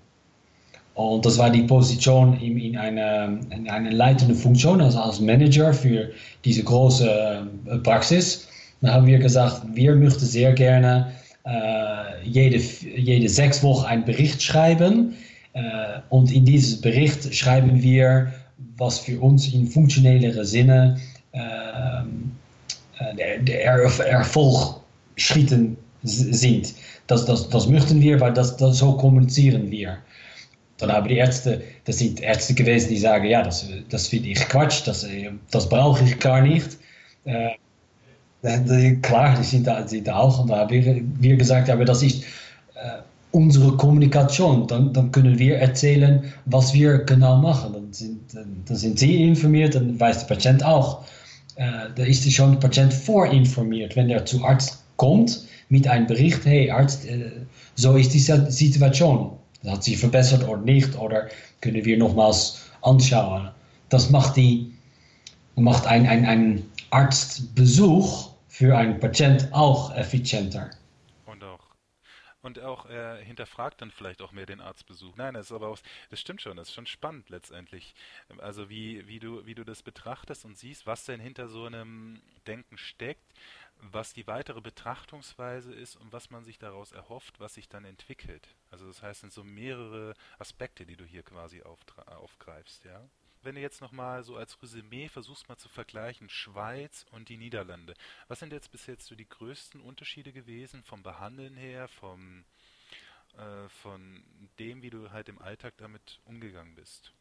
Und 0.95 1.25
das 1.25 1.37
war 1.37 1.49
die 1.49 1.63
Position 1.63 2.39
in, 2.39 2.57
in, 2.57 2.77
einer, 2.77 3.37
in 3.51 3.69
einer 3.69 3.91
leitenden 3.91 4.35
Funktion, 4.35 4.81
also 4.81 4.99
als 4.99 5.19
Manager 5.19 5.73
für 5.73 6.09
diese 6.43 6.63
große 6.63 7.47
äh, 7.67 7.77
Praxis. 7.79 8.47
Dann 8.81 8.91
haben 8.93 9.05
wir 9.05 9.19
gesagt, 9.19 9.61
wir 9.73 9.95
möchten 9.95 10.25
sehr 10.25 10.53
gerne 10.53 11.11
äh, 11.45 12.23
jede, 12.23 12.57
jede 12.57 13.29
sechs 13.29 13.61
Wochen 13.63 13.85
einen 13.85 14.05
Bericht 14.05 14.41
schreiben. 14.41 15.13
Äh, 15.53 15.61
und 16.09 16.31
in 16.31 16.45
diesem 16.45 16.81
Bericht 16.81 17.33
schreiben 17.35 17.81
wir 17.83 18.31
was 18.77 18.99
für 18.99 19.19
uns 19.19 19.53
in 19.53 19.67
funktionellere 19.67 20.45
Sinne 20.45 20.99
ähm, 21.33 22.31
äh, 22.99 23.15
der, 23.15 23.39
der 23.39 23.63
Erfolgsschritten 24.07 25.77
sind. 26.03 26.73
Das, 27.07 27.25
das, 27.25 27.49
das 27.49 27.67
möchten 27.67 28.01
wir, 28.01 28.19
weil 28.19 28.33
das, 28.33 28.57
das 28.57 28.77
so 28.77 28.93
kommunizieren 28.93 29.69
wir. 29.71 29.97
dann 30.77 30.91
haben 30.91 31.07
die 31.07 31.17
Ärzte, 31.17 31.61
das 31.85 31.99
sind 31.99 32.21
Ärzte 32.21 32.53
gewesen, 32.53 32.89
die 32.89 32.97
sagen, 32.97 33.25
ja, 33.25 33.43
das, 33.43 33.67
das 33.89 34.07
finde 34.07 34.29
ich 34.29 34.39
Quatsch, 34.49 34.85
das, 34.85 35.05
das 35.51 35.69
brauche 35.69 36.03
ich 36.03 36.19
gar 36.19 36.41
nicht. 36.41 36.77
Äh, 37.25 37.55
klar, 39.01 39.35
die 39.37 39.43
sind 39.43 39.67
da, 39.67 39.87
sind 39.87 40.07
da 40.07 40.17
auch. 40.17 40.39
Und 40.39 40.49
da 40.49 40.57
haben 40.59 40.69
wir, 40.69 41.01
wir 41.19 41.35
gesagt, 41.35 41.69
aber 41.69 41.85
das 41.85 42.03
ist 42.03 42.23
unsere 43.31 43.75
Kommunikation. 43.77 44.67
Dann, 44.67 44.93
dann 44.93 45.11
können 45.11 45.37
wir 45.39 45.57
erzählen, 45.57 46.23
was 46.45 46.73
wir 46.73 46.99
genau 46.99 47.37
machen. 47.37 47.73
Dann 47.73 47.93
sind, 47.93 48.33
dann, 48.33 48.75
sind 48.75 48.99
sie 48.99 49.23
informiert, 49.23 49.75
dann 49.75 49.99
weiß 49.99 50.19
der 50.25 50.35
Patient 50.35 50.63
auch. 50.63 51.05
Äh, 51.55 51.89
da 51.95 52.03
ist 52.03 52.31
schon 52.31 52.53
der 52.53 52.59
Patient 52.59 52.93
vorinformiert. 52.93 53.95
Wenn 53.95 54.09
er 54.09 54.25
zu 54.25 54.43
Arzt 54.43 54.83
kommt 54.97 55.45
mit 55.69 55.87
einem 55.87 56.07
Bericht, 56.07 56.45
hey 56.45 56.71
Arzt, 56.71 57.07
äh, 57.07 57.31
so 57.75 57.95
ist 57.95 58.13
die 58.13 58.19
Situation. 58.19 59.31
Hat 59.65 59.83
sich 59.83 59.97
verbessert 59.97 60.47
oder 60.47 60.61
nicht? 60.61 60.97
Oder 60.97 61.27
können 61.61 61.83
wir 61.83 61.97
nochmals 61.97 62.61
anschauen? 62.81 63.49
Das 63.89 64.09
macht, 64.09 64.37
die, 64.37 64.71
macht 65.55 65.87
ein, 65.87 66.05
ein, 66.05 66.25
ein 66.25 66.63
Arztbesuch 66.91 68.29
für 68.47 68.77
einen 68.77 68.99
Patient 68.99 69.49
auch 69.51 69.95
effizienter. 69.95 70.69
Und 72.47 72.59
auch, 72.59 72.85
er 72.85 73.17
hinterfragt 73.17 73.81
dann 73.81 73.91
vielleicht 73.91 74.21
auch 74.21 74.31
mehr 74.31 74.45
den 74.45 74.61
Arztbesuch. 74.61 75.15
Nein, 75.17 75.33
das 75.33 75.47
ist 75.47 75.51
aber 75.51 75.67
auch, 75.67 75.79
das 76.09 76.19
stimmt 76.19 76.41
schon, 76.41 76.55
das 76.55 76.69
ist 76.69 76.73
schon 76.73 76.87
spannend 76.87 77.29
letztendlich. 77.29 77.93
Also 78.37 78.69
wie, 78.69 79.05
wie, 79.07 79.19
du, 79.19 79.45
wie 79.45 79.53
du 79.53 79.65
das 79.65 79.83
betrachtest 79.83 80.45
und 80.45 80.57
siehst, 80.57 80.87
was 80.87 81.05
denn 81.05 81.19
hinter 81.19 81.49
so 81.49 81.65
einem 81.65 82.21
Denken 82.47 82.77
steckt 82.77 83.21
was 83.79 84.13
die 84.13 84.25
weitere 84.25 84.59
Betrachtungsweise 84.59 85.73
ist 85.73 85.97
und 85.97 86.11
was 86.11 86.31
man 86.31 86.43
sich 86.43 86.57
daraus 86.57 86.91
erhofft, 86.91 87.39
was 87.39 87.53
sich 87.53 87.69
dann 87.69 87.85
entwickelt. 87.85 88.55
Also 88.71 88.87
das 88.87 89.03
heißt, 89.03 89.17
es 89.17 89.21
sind 89.21 89.33
so 89.33 89.43
mehrere 89.43 90.15
Aspekte, 90.39 90.85
die 90.87 90.95
du 90.95 91.05
hier 91.05 91.21
quasi 91.21 91.61
aufgreifst, 91.61 92.85
ja. 92.85 93.07
Wenn 93.47 93.55
du 93.55 93.61
jetzt 93.61 93.79
nochmal 93.79 94.25
so 94.25 94.35
als 94.35 94.61
Resümee 94.61 95.07
versuchst 95.07 95.47
mal 95.47 95.55
zu 95.55 95.69
vergleichen, 95.69 96.27
Schweiz 96.27 97.05
und 97.13 97.29
die 97.29 97.37
Niederlande. 97.37 97.93
Was 98.27 98.41
sind 98.41 98.51
jetzt 98.51 98.73
bis 98.73 98.87
jetzt 98.87 99.05
so 99.05 99.15
die 99.15 99.25
größten 99.25 99.79
Unterschiede 99.79 100.33
gewesen 100.33 100.83
vom 100.83 101.01
Behandeln 101.01 101.55
her, 101.55 101.87
vom, 101.87 102.43
äh, 103.37 103.69
von 103.81 104.01
dem, 104.59 104.81
wie 104.81 104.89
du 104.89 105.13
halt 105.13 105.29
im 105.29 105.41
Alltag 105.41 105.75
damit 105.77 106.19
umgegangen 106.25 106.75
bist? 106.75 107.13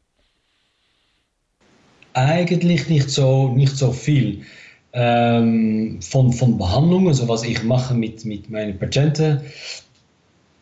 Eigentlich 2.11 2.89
nicht 2.89 3.09
so, 3.09 3.53
nicht 3.53 3.77
so 3.77 3.93
viel 3.93 4.45
ähm, 4.91 6.01
von, 6.01 6.33
von 6.33 6.57
Behandlungen, 6.57 7.13
so 7.13 7.29
was 7.29 7.43
ich 7.43 7.63
mache 7.63 7.93
mit, 7.93 8.25
mit 8.25 8.49
meinen 8.49 8.77
Patienten, 8.77 9.49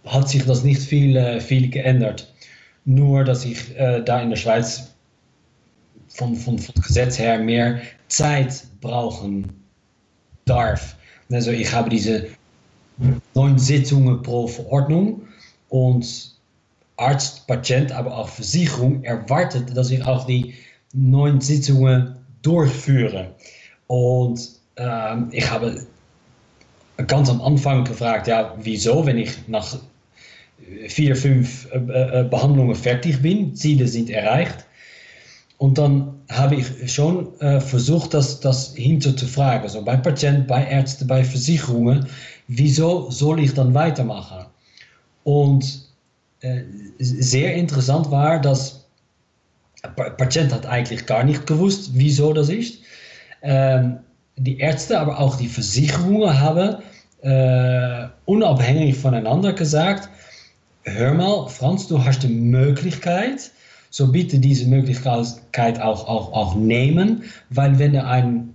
hat 0.06 0.30
sich 0.30 0.46
das 0.46 0.64
nicht 0.64 0.84
viel, 0.84 1.16
äh, 1.16 1.42
viel 1.42 1.72
geändert. 1.72 2.32
Nur, 2.88 3.24
dass 3.24 3.46
ich 3.46 3.76
äh, 3.76 4.04
da 4.04 4.22
in 4.22 4.30
der 4.30 4.38
Schweiz 4.38 4.95
von, 6.10 6.36
von, 6.36 6.60
von 6.60 6.76
Gesetz 6.82 7.20
her 7.20 7.40
mehr 7.40 7.82
Zeit 8.08 8.64
brauchen 8.82 9.52
darf. 10.46 10.96
Also 11.32 11.52
ich 11.52 11.72
habe 11.74 11.90
diese 11.90 12.28
neun 13.34 13.58
Sitzungen 13.58 14.22
pro 14.22 14.48
Verordnung 14.48 15.22
und 15.70 16.36
Arzt, 16.98 17.46
Patient, 17.48 17.92
aber 17.92 18.18
auch 18.18 18.30
Versicherung 18.30 19.04
erwartet, 19.04 19.76
dass 19.76 19.92
ich 19.92 20.04
auch 20.06 20.26
die 20.26 20.54
neun 20.94 21.42
Sitzungen 21.42 22.16
durchführe. 22.42 23.36
Und 23.88 24.50
ähm, 24.78 25.30
ich 25.32 25.50
habe 25.50 25.86
ganz 27.08 27.30
am 27.30 27.42
Anfang 27.42 27.84
gefragt, 27.84 28.28
ja, 28.28 28.56
wieso, 28.62 29.06
wenn 29.06 29.18
ich 29.18 29.48
nach 29.48 29.78
vier, 30.88 31.16
fünf 31.16 31.68
äh, 31.72 31.78
äh, 31.78 32.24
Behandlungen 32.24 32.76
fertig 32.76 33.22
bin, 33.22 33.56
Ziele 33.56 33.88
sind 33.88 34.10
erreicht. 34.10 34.66
Und 35.58 35.78
dann 35.78 36.14
habe 36.30 36.56
ich 36.56 36.94
schon 36.94 37.40
äh, 37.40 37.62
versucht, 37.62 38.14
das, 38.14 38.40
das 38.40 38.74
hinter 38.76 39.16
zu 39.16 39.26
fragen. 39.26 39.64
Also 39.64 39.84
bei 39.84 39.96
Patienten, 39.96 40.48
bei 40.48 40.66
Ärzten, 40.66 41.08
bei 41.08 41.24
Versicherungen, 41.24 42.08
wieso 42.48 43.10
soll 43.10 43.40
ich 43.40 43.54
dann 43.54 43.74
weitermachen? 43.74 44.48
Und 45.24 45.88
äh, 46.42 46.62
sehr 47.00 47.56
interessant 47.56 48.12
war, 48.12 48.40
dass 48.40 48.86
der 49.84 49.90
Patient 49.90 50.54
hat 50.54 50.66
eigentlich 50.66 51.06
gar 51.06 51.24
nicht 51.24 51.48
gewusst, 51.48 51.92
wieso 51.94 52.34
das 52.34 52.50
ist 52.50 52.80
ähm, 53.46 54.00
die 54.38 54.58
Ärzte, 54.60 55.00
aber 55.00 55.20
auch 55.20 55.38
die 55.38 55.48
Versicherungen 55.48 56.40
haben 56.40 56.78
äh, 57.22 58.08
unabhängig 58.26 58.98
voneinander 58.98 59.54
gesagt, 59.54 60.10
hör 60.84 61.14
mal, 61.14 61.48
Franz, 61.48 61.88
du 61.88 62.04
hast 62.04 62.24
die 62.24 62.28
Möglichkeit, 62.28 63.52
so 63.96 64.12
bitte 64.12 64.40
diese 64.40 64.68
Möglichkeit 64.68 65.80
auch, 65.80 66.10
auch, 66.10 66.34
auch 66.34 66.54
nehmen, 66.54 67.24
weil 67.50 67.80
wenn 67.80 67.96
er 67.96 68.08
ein 68.08 68.54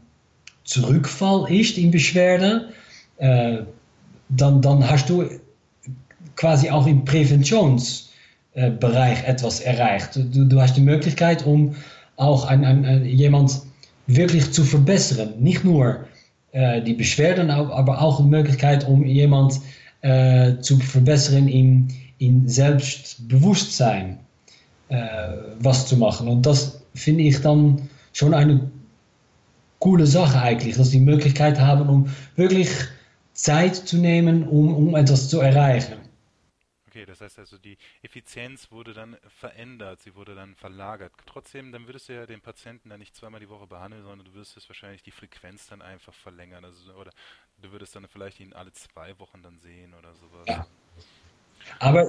Zurückfall 0.64 1.50
ist 1.50 1.78
in 1.78 1.90
Beschwerde, 1.90 2.68
äh, 3.16 3.60
dann, 4.28 4.60
dann 4.60 4.86
hast 4.86 5.08
du 5.08 5.24
quasi 6.36 6.68
auch 6.68 6.86
im 6.86 7.06
Präventionsbereich 7.06 9.24
etwas 9.24 9.60
erreicht. 9.60 10.16
Du, 10.16 10.44
du 10.44 10.60
hast 10.60 10.76
die 10.76 10.82
Möglichkeit, 10.82 11.46
um 11.46 11.74
auch 12.16 12.44
ein, 12.44 12.62
ein, 12.62 12.84
ein, 12.84 13.06
jemand 13.06 13.62
wirklich 14.06 14.52
zu 14.52 14.62
verbessern. 14.62 15.36
Nicht 15.38 15.64
nur 15.64 16.04
äh, 16.52 16.82
die 16.82 16.92
Beschwerden, 16.92 17.48
aber 17.48 18.02
auch 18.02 18.20
eine 18.20 18.28
Möglichkeit, 18.28 18.86
um 18.86 19.06
jemand 19.06 19.58
äh, 20.02 20.58
zu 20.58 20.78
verbessern 20.80 21.48
in, 21.48 21.88
in 22.18 22.46
Selbstbewusstsein, 22.46 24.18
was 24.90 25.86
zu 25.86 25.96
machen. 25.96 26.28
Und 26.28 26.44
das 26.46 26.82
finde 26.94 27.22
ich 27.22 27.40
dann 27.40 27.88
schon 28.12 28.34
eine 28.34 28.70
coole 29.78 30.06
Sache 30.06 30.40
eigentlich, 30.40 30.76
dass 30.76 30.90
die 30.90 31.00
Möglichkeit 31.00 31.58
haben, 31.58 31.88
um 31.88 32.10
wirklich 32.36 32.70
Zeit 33.32 33.76
zu 33.76 33.96
nehmen, 33.96 34.46
um, 34.46 34.74
um 34.74 34.94
etwas 34.94 35.28
zu 35.30 35.40
erreichen. 35.40 35.96
Okay, 36.88 37.06
das 37.06 37.20
heißt 37.20 37.38
also, 37.38 37.56
die 37.56 37.78
Effizienz 38.02 38.72
wurde 38.72 38.92
dann 38.92 39.16
verändert, 39.28 40.00
sie 40.02 40.16
wurde 40.16 40.34
dann 40.34 40.56
verlagert. 40.56 41.12
Trotzdem, 41.24 41.70
dann 41.70 41.86
würdest 41.86 42.08
du 42.08 42.14
ja 42.14 42.26
den 42.26 42.40
Patienten 42.40 42.88
dann 42.88 42.98
nicht 42.98 43.14
zweimal 43.14 43.38
die 43.38 43.48
Woche 43.48 43.68
behandeln, 43.68 44.02
sondern 44.02 44.26
du 44.26 44.34
würdest 44.34 44.68
wahrscheinlich 44.68 45.04
die 45.04 45.12
Frequenz 45.12 45.68
dann 45.68 45.82
einfach 45.82 46.12
verlängern. 46.12 46.64
Also, 46.64 46.92
oder 46.94 47.12
du 47.62 47.70
würdest 47.70 47.94
dann 47.94 48.08
vielleicht 48.08 48.40
ihn 48.40 48.52
alle 48.52 48.72
zwei 48.72 49.16
Wochen 49.20 49.40
dann 49.40 49.60
sehen 49.60 49.94
oder 49.94 50.12
sowas. 50.16 50.46
Ja. 50.48 50.66
Aber 51.78 52.06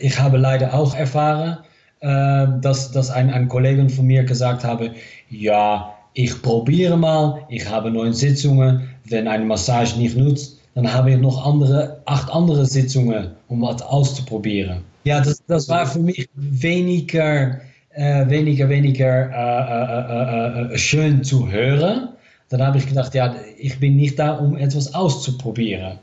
ich 0.00 0.18
habe 0.18 0.38
leider 0.38 0.74
auch 0.74 0.94
erfahren, 0.94 1.58
äh, 2.00 2.46
dass, 2.60 2.92
dass 2.92 3.10
ein, 3.10 3.30
ein 3.30 3.48
Kollege 3.48 3.88
von 3.88 4.06
mir 4.06 4.24
gesagt 4.24 4.64
habe, 4.64 4.92
ja, 5.30 5.94
ich 6.14 6.42
probiere 6.42 6.96
mal, 6.96 7.44
ich 7.48 7.68
habe 7.68 7.90
neun 7.90 8.12
Sitzungen, 8.12 8.88
wenn 9.08 9.28
eine 9.28 9.44
Massage 9.44 9.98
nicht 9.98 10.16
nutzt, 10.16 10.58
dann 10.74 10.92
habe 10.92 11.12
ich 11.12 11.18
noch 11.18 11.44
andere, 11.44 12.00
acht 12.06 12.30
andere 12.30 12.66
Sitzungen, 12.66 13.32
um 13.48 13.62
was 13.62 13.82
auszuprobieren. 13.82 14.84
Ja, 15.04 15.20
das, 15.20 15.42
das 15.46 15.68
war 15.68 15.86
für 15.86 15.98
mich 15.98 16.28
weniger, 16.34 17.60
äh, 17.90 18.28
weniger, 18.28 18.68
weniger 18.68 19.30
äh, 19.30 20.70
äh, 20.70 20.74
äh, 20.74 20.78
schön 20.78 21.24
zu 21.24 21.50
hören. 21.50 22.10
Dann 22.48 22.62
habe 22.62 22.78
ich 22.78 22.86
gedacht, 22.86 23.14
ja, 23.14 23.34
ich 23.58 23.78
bin 23.80 23.96
nicht 23.96 24.18
da, 24.18 24.34
um 24.34 24.56
etwas 24.56 24.94
auszuprobieren. 24.94 25.98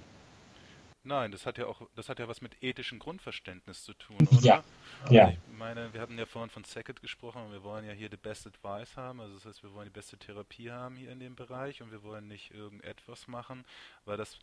Nein, 1.06 1.32
das 1.32 1.46
hat 1.46 1.60
ja 1.60 1.68
auch, 1.68 1.84
das 1.96 2.10
hat 2.10 2.18
ja 2.18 2.28
was 2.28 2.42
mit 2.42 2.64
ethischem 2.64 2.98
Grundverständnis 2.98 3.84
zu 3.84 3.94
tun, 3.94 4.28
oder? 4.32 4.42
Ja. 4.42 4.64
Also 5.04 5.14
ja. 5.14 5.30
Ich 5.30 5.38
meine, 5.56 5.94
wir 5.94 6.02
hatten 6.02 6.18
ja 6.18 6.26
vorhin 6.26 6.50
von 6.50 6.64
Second 6.64 7.00
gesprochen 7.00 7.44
und 7.44 7.52
wir 7.52 7.64
wollen 7.64 7.86
ja 7.86 7.92
hier 7.94 8.10
the 8.10 8.18
best 8.18 8.48
advice 8.48 8.98
haben, 8.98 9.22
also 9.22 9.36
das 9.36 9.46
heißt, 9.46 9.64
wir 9.64 9.72
wollen 9.74 9.86
die 9.86 9.94
beste 9.94 10.18
Therapie 10.18 10.72
haben 10.72 10.96
hier 10.96 11.12
in 11.12 11.20
dem 11.20 11.36
Bereich 11.36 11.84
und 11.84 11.92
wir 11.92 12.02
wollen 12.02 12.28
nicht 12.28 12.52
irgendetwas 12.52 13.28
machen, 13.28 13.66
weil 14.06 14.18
das, 14.18 14.40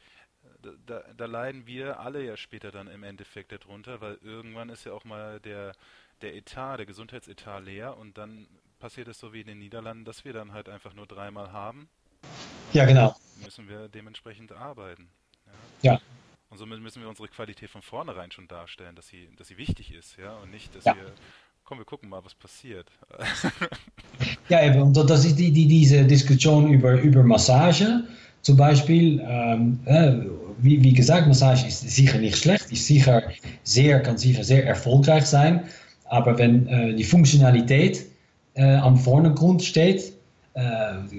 da, 0.87 1.03
da 1.17 1.27
leiden 1.27 1.67
wir 1.67 1.99
alle 1.99 2.25
ja 2.25 2.37
später 2.37 2.71
dann 2.71 2.87
im 2.87 3.03
Endeffekt 3.03 3.51
darunter, 3.51 4.01
weil 4.01 4.19
irgendwann 4.23 4.69
ist 4.69 4.85
ja 4.85 4.93
auch 4.93 5.05
mal 5.05 5.41
der, 5.41 5.73
der 6.21 6.37
Etat, 6.37 6.77
der 6.77 6.87
Gesundheitsetat 6.87 7.65
leer 7.65 7.97
und 7.97 8.17
dann 8.19 8.47
passiert 8.79 9.09
es 9.09 9.19
so 9.19 9.33
wie 9.33 9.41
in 9.41 9.49
den 9.49 9.59
Niederlanden, 9.59 10.05
dass 10.05 10.25
wir 10.25 10.33
dann 10.33 10.53
halt 10.53 10.69
einfach 10.69 10.95
nur 10.95 11.09
dreimal 11.09 11.51
haben. 11.51 11.89
Ja, 12.73 12.85
genau. 12.85 13.17
Müssen 13.43 13.69
wir 13.69 13.89
dementsprechend 13.89 14.53
arbeiten. 14.53 15.09
Ja. 15.83 15.95
ja. 15.95 16.01
Und 16.53 16.59
somit 16.59 16.83
müssen 16.83 17.01
wir 17.01 17.09
unsere 17.09 17.29
Qualität 17.29 17.71
von 17.71 17.81
vornherein 17.81 18.31
schon 18.31 18.47
darstellen, 18.47 18.95
dass 18.95 19.09
sie, 19.09 19.27
dass 19.39 19.49
sie 19.49 19.57
wichtig 19.57 19.95
ist, 19.95 20.19
ja, 20.19 20.37
und 20.43 20.51
nicht, 20.51 20.77
dass 20.77 20.85
ja. 20.85 20.95
wir, 20.95 21.07
komm, 21.65 21.79
wir 21.79 21.87
gucken 21.87 22.11
mal, 22.11 22.23
was 22.23 22.35
passiert. 22.35 22.89
ja, 24.51 24.63
eben, 24.63 24.83
und 24.83 24.95
das 24.95 25.25
ist 25.25 25.39
die, 25.39 25.51
die, 25.51 25.67
diese 25.67 26.05
Diskussion 26.05 26.71
über, 26.71 27.01
über 27.01 27.23
Massage 27.23 28.05
zum 28.43 28.59
Beispiel. 28.59 29.25
Ähm, 29.27 29.81
äh, 29.87 30.13
wie, 30.59 30.85
wie 30.85 30.93
gesagt, 30.93 31.27
Massage 31.27 31.67
ist 31.67 31.89
sicher 31.89 32.19
nicht 32.19 32.37
schlecht, 32.37 32.71
ist 32.71 32.87
sicher 32.87 33.23
sehr, 33.63 34.03
kann 34.03 34.19
sicher 34.19 34.45
sehr 34.45 34.67
erfolgreich 34.67 35.25
sein, 35.25 35.67
aber 36.05 36.37
wenn 36.37 36.67
äh, 36.67 36.95
die 36.95 37.05
Funktionalität 37.05 38.05
äh, 38.57 38.75
am 38.75 38.99
Vordergrund 38.99 39.63
steht, 39.63 40.13
äh, 40.53 40.61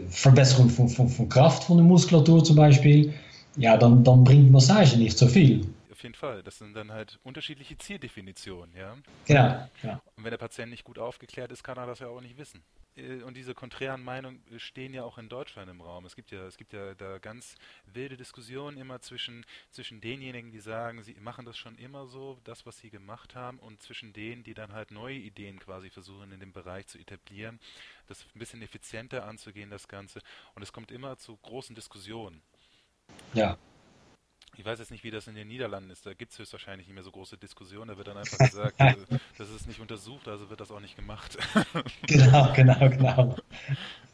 Verbesserung 0.10 0.70
von, 0.70 0.88
von, 0.88 1.10
von 1.10 1.28
Kraft 1.28 1.64
von 1.64 1.78
der 1.78 1.86
Muskulatur 1.88 2.44
zum 2.44 2.56
Beispiel, 2.56 3.12
ja, 3.56 3.78
dann, 3.78 4.04
dann 4.04 4.24
bringt 4.24 4.52
Massage 4.52 4.98
nicht 4.98 5.18
so 5.18 5.28
viel. 5.28 5.66
jeden 6.04 6.16
Fall. 6.16 6.44
Das 6.44 6.58
sind 6.58 6.76
dann 6.76 6.92
halt 6.92 7.20
unterschiedliche 7.24 7.78
Zieldefinitionen, 7.78 8.76
ja. 8.76 8.96
Genau, 9.26 9.70
genau. 9.82 10.02
Und 10.16 10.24
wenn 10.24 10.32
der 10.32 10.38
Patient 10.38 10.70
nicht 10.70 10.84
gut 10.84 11.00
aufgeklärt 11.00 11.52
ist, 11.52 11.64
kann 11.64 11.78
er 11.78 11.88
das 11.88 12.00
ja 12.00 12.08
auch 12.08 12.22
nicht 12.22 12.38
wissen. 12.38 12.62
Äh, 12.96 13.24
und 13.24 13.36
diese 13.36 13.54
konträren 13.54 14.04
Meinungen 14.04 14.42
stehen 14.58 14.94
ja 14.94 15.04
auch 15.04 15.18
in 15.18 15.30
Deutschland 15.30 15.70
im 15.70 15.82
Raum. 15.82 16.06
Es 16.06 16.16
gibt 16.16 16.32
ja, 16.32 16.46
es 16.46 16.58
gibt 16.58 16.74
ja 16.74 16.94
da 16.94 17.18
ganz 17.18 17.56
wilde 17.86 18.18
Diskussionen 18.18 18.78
immer 18.78 19.02
zwischen, 19.02 19.46
zwischen 19.72 20.02
denjenigen, 20.02 20.52
die 20.52 20.60
sagen, 20.60 21.02
sie 21.04 21.16
machen 21.16 21.46
das 21.46 21.58
schon 21.58 21.76
immer 21.78 22.06
so, 22.06 22.38
das, 22.44 22.66
was 22.66 22.78
sie 22.78 22.90
gemacht 22.90 23.36
haben, 23.36 23.60
und 23.60 23.82
zwischen 23.82 24.14
denen, 24.14 24.44
die 24.44 24.54
dann 24.54 24.74
halt 24.74 24.92
neue 24.92 25.16
Ideen 25.16 25.60
quasi 25.60 25.90
versuchen 25.90 26.32
in 26.32 26.40
dem 26.40 26.52
Bereich 26.52 26.88
zu 26.88 27.00
etablieren, 27.00 27.60
das 28.08 28.26
ein 28.36 28.40
bisschen 28.40 28.62
effizienter 28.62 29.26
anzugehen, 29.26 29.70
das 29.70 29.88
Ganze. 29.88 30.20
Und 30.56 30.62
es 30.62 30.72
kommt 30.74 30.92
immer 30.92 31.18
zu 31.18 31.38
großen 31.38 31.76
Diskussionen. 31.76 32.42
Ja. 33.34 33.58
Ich 34.56 34.66
weiß 34.66 34.78
jetzt 34.78 34.92
nicht, 34.92 35.04
wie 35.04 35.10
das 35.10 35.28
in 35.28 35.34
den 35.34 35.48
Niederlanden 35.48 35.90
ist. 35.90 36.06
Da 36.06 36.14
gibt 36.14 36.32
es 36.32 36.40
höchstwahrscheinlich 36.40 36.88
nicht 36.88 36.94
mehr 36.94 37.04
so 37.04 37.12
große 37.12 37.38
Diskussionen. 37.38 37.88
Da 37.88 37.98
wird 37.98 38.08
dann 38.08 38.18
einfach 38.18 38.38
gesagt, 38.38 38.76
äh, 38.80 38.96
das 39.38 39.50
ist 39.50 39.68
nicht 39.68 39.80
untersucht, 39.80 40.28
also 40.28 40.50
wird 40.50 40.60
das 40.60 40.72
auch 40.72 40.80
nicht 40.80 40.96
gemacht. 40.96 41.38
genau, 42.08 42.54
genau, 42.54 42.90
genau. 42.90 43.36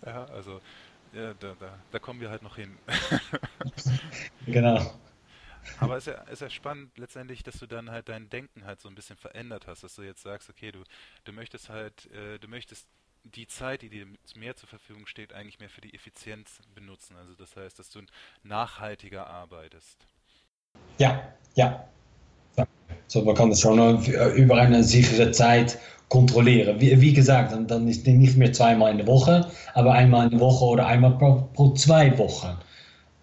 Ja, 0.05 0.25
also 0.25 0.61
ja, 1.11 1.33
da, 1.33 1.55
da, 1.59 1.77
da 1.91 1.99
kommen 1.99 2.21
wir 2.21 2.29
halt 2.29 2.41
noch 2.41 2.55
hin. 2.55 2.77
genau. 4.45 4.97
Aber 5.79 5.97
es 5.97 6.07
ist, 6.07 6.13
ja, 6.13 6.21
ist 6.23 6.41
ja 6.41 6.49
spannend 6.49 6.97
letztendlich, 6.97 7.43
dass 7.43 7.59
du 7.59 7.67
dann 7.67 7.91
halt 7.91 8.09
dein 8.09 8.29
Denken 8.29 8.65
halt 8.65 8.79
so 8.79 8.87
ein 8.89 8.95
bisschen 8.95 9.17
verändert 9.17 9.67
hast, 9.67 9.83
dass 9.83 9.95
du 9.95 10.03
jetzt 10.03 10.21
sagst, 10.21 10.49
okay, 10.49 10.71
du, 10.71 10.83
du 11.25 11.33
möchtest 11.33 11.69
halt, 11.69 12.05
äh, 12.11 12.39
du 12.39 12.47
möchtest 12.47 12.87
die 13.23 13.47
Zeit, 13.47 13.81
die 13.81 13.89
dir 13.89 14.05
mehr 14.35 14.55
zur 14.55 14.69
Verfügung 14.69 15.05
steht, 15.05 15.33
eigentlich 15.33 15.59
mehr 15.59 15.69
für 15.69 15.81
die 15.81 15.93
Effizienz 15.93 16.59
benutzen. 16.73 17.15
Also 17.17 17.33
das 17.33 17.55
heißt, 17.55 17.79
dass 17.79 17.89
du 17.89 18.01
nachhaltiger 18.43 19.27
arbeitest. 19.27 20.05
Ja, 20.97 21.33
ja. 21.55 21.87
So, 23.07 23.23
man 23.23 23.35
kann 23.35 23.49
das 23.49 23.61
schon 23.61 24.03
über 24.35 24.55
eine 24.55 24.83
sichere 24.83 25.31
Zeit 25.31 25.79
kontrollieren. 26.09 26.79
Wie, 26.79 26.99
wie 27.01 27.13
gesagt, 27.13 27.51
dann, 27.51 27.67
dann 27.67 27.87
ist 27.87 28.05
nicht 28.05 28.37
mehr 28.37 28.53
zweimal 28.53 28.91
in 28.91 28.97
der 28.97 29.07
Woche, 29.07 29.49
aber 29.73 29.93
einmal 29.93 30.25
in 30.25 30.31
der 30.31 30.39
Woche 30.39 30.65
oder 30.65 30.85
einmal 30.85 31.17
pro, 31.17 31.49
pro 31.53 31.73
zwei 31.73 32.15
Wochen. 32.17 32.57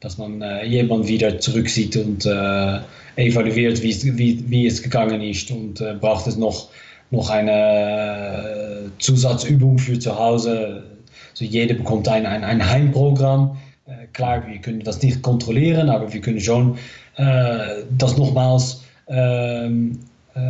Dass 0.00 0.18
man 0.18 0.42
äh, 0.42 0.64
jemand 0.64 1.06
wieder 1.06 1.38
zurücksieht 1.38 1.96
und 1.96 2.26
äh, 2.26 2.80
evaluiert, 3.16 3.82
wie, 3.82 4.18
wie, 4.18 4.50
wie 4.50 4.66
es 4.66 4.82
gegangen 4.82 5.22
ist 5.22 5.50
und 5.50 5.80
äh, 5.80 5.94
braucht 5.94 6.26
es 6.26 6.36
noch, 6.36 6.68
noch 7.10 7.30
eine 7.30 8.86
äh, 8.86 8.88
Zusatzübung 8.98 9.78
für 9.78 9.98
zu 9.98 10.18
Hause. 10.18 10.84
So 11.34 11.44
jeder 11.44 11.74
bekommt 11.74 12.08
ein, 12.08 12.26
ein, 12.26 12.44
ein 12.44 12.68
Heimprogramm. 12.68 13.56
Äh, 13.86 14.06
klar, 14.12 14.46
wir 14.46 14.58
können 14.58 14.80
das 14.80 15.02
nicht 15.02 15.22
kontrollieren, 15.22 15.88
aber 15.88 16.12
wir 16.12 16.20
können 16.20 16.40
schon 16.40 16.76
äh, 17.16 17.84
das 17.96 18.16
nochmals 18.16 18.82
ähm, 19.08 19.98
äh, 20.34 20.40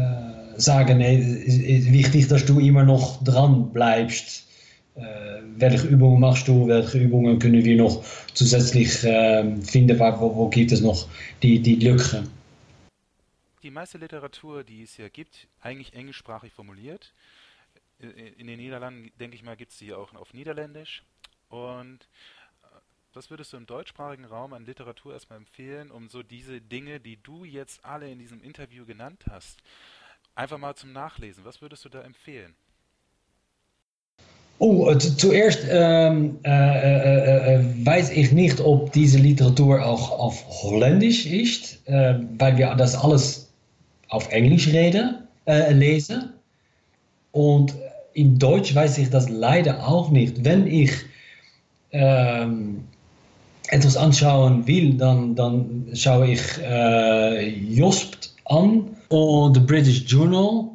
sagen, 0.57 1.00
es 1.00 1.26
ist 1.26 1.92
wichtig, 1.92 2.28
dass 2.28 2.44
du 2.44 2.59
immer 2.61 2.82
noch 2.82 3.22
dran 3.22 3.70
bleibst. 3.72 4.46
Äh, 4.96 5.02
welche 5.59 5.86
Übungen 5.86 6.20
machst 6.20 6.48
du, 6.48 6.66
welche 6.66 6.98
Übungen 6.98 7.38
können 7.38 7.64
wir 7.64 7.76
noch 7.76 8.02
zusätzlich 8.34 9.04
äh, 9.04 9.44
finden, 9.62 9.98
wo, 9.98 10.34
wo, 10.34 10.48
gibt 10.48 10.72
es 10.72 10.80
noch 10.80 11.07
die, 11.42 11.61
die 11.61 11.76
Lücken? 11.76 12.36
Die 13.66 13.72
meiste 13.72 13.98
Literatur, 13.98 14.62
die 14.62 14.84
es 14.84 14.96
ja 14.96 15.08
gibt, 15.08 15.48
eigentlich 15.60 15.92
englischsprachig 15.92 16.52
formuliert. 16.52 17.12
In 17.98 18.46
den 18.46 18.60
Niederlanden, 18.60 19.10
denke 19.18 19.34
ich 19.34 19.42
mal, 19.42 19.56
gibt 19.56 19.72
es 19.72 19.78
die 19.78 19.92
auch 19.92 20.14
auf 20.14 20.32
Niederländisch. 20.34 21.02
Und 21.48 22.06
was 23.12 23.28
würdest 23.28 23.52
du 23.52 23.56
im 23.56 23.66
deutschsprachigen 23.66 24.24
Raum 24.24 24.52
an 24.52 24.66
Literatur 24.66 25.14
erstmal 25.14 25.40
empfehlen, 25.40 25.90
um 25.90 26.08
so 26.08 26.22
diese 26.22 26.60
Dinge, 26.60 27.00
die 27.00 27.20
du 27.20 27.44
jetzt 27.44 27.84
alle 27.84 28.08
in 28.08 28.20
diesem 28.20 28.40
Interview 28.40 28.86
genannt 28.86 29.24
hast, 29.28 29.58
einfach 30.36 30.58
mal 30.58 30.76
zum 30.76 30.92
Nachlesen? 30.92 31.44
Was 31.44 31.60
würdest 31.60 31.84
du 31.84 31.88
da 31.88 32.02
empfehlen? 32.02 32.54
Oh, 34.58 34.94
zuerst 34.94 35.66
ähm, 35.68 36.38
äh, 36.44 36.50
äh, 36.50 37.54
äh, 37.56 37.84
weiß 37.84 38.10
ich 38.10 38.30
nicht, 38.30 38.60
ob 38.60 38.92
diese 38.92 39.18
Literatur 39.18 39.84
auch 39.84 40.12
auf 40.12 40.62
Holländisch 40.62 41.26
ist, 41.26 41.82
weil 41.86 42.56
wir 42.56 42.72
das 42.76 42.94
alles 42.94 43.45
auf 44.09 44.30
Englisch 44.30 44.68
reden, 44.68 45.16
lesen. 45.46 46.30
Und 47.32 47.74
in 48.14 48.38
Deutsch 48.38 48.74
weiß 48.74 48.98
ich 48.98 49.11
das 49.11 49.28
leider 49.28 49.86
auch 49.86 50.11
nicht. 50.11 50.44
Wenn 50.44 50.66
ich 50.66 50.90
ähm, 51.92 52.84
etwas 53.68 53.96
anschauen 53.96 54.66
will, 54.66 54.94
dann, 54.94 55.34
dann 55.34 55.88
schaue 55.92 56.28
ich 56.28 56.42
äh, 56.62 57.48
Jospt 57.48 58.34
an 58.46 58.96
und 59.09 59.54
The 59.54 59.61
British 59.61 60.04
Journal 60.07 60.70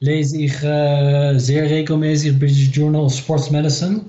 lese 0.00 0.42
ich 0.42 0.62
äh, 0.62 1.38
sehr 1.38 1.64
regelmäßig, 1.68 2.38
British 2.38 2.70
Journal 2.72 3.08
Sports 3.08 3.50
Medicine, 3.50 4.02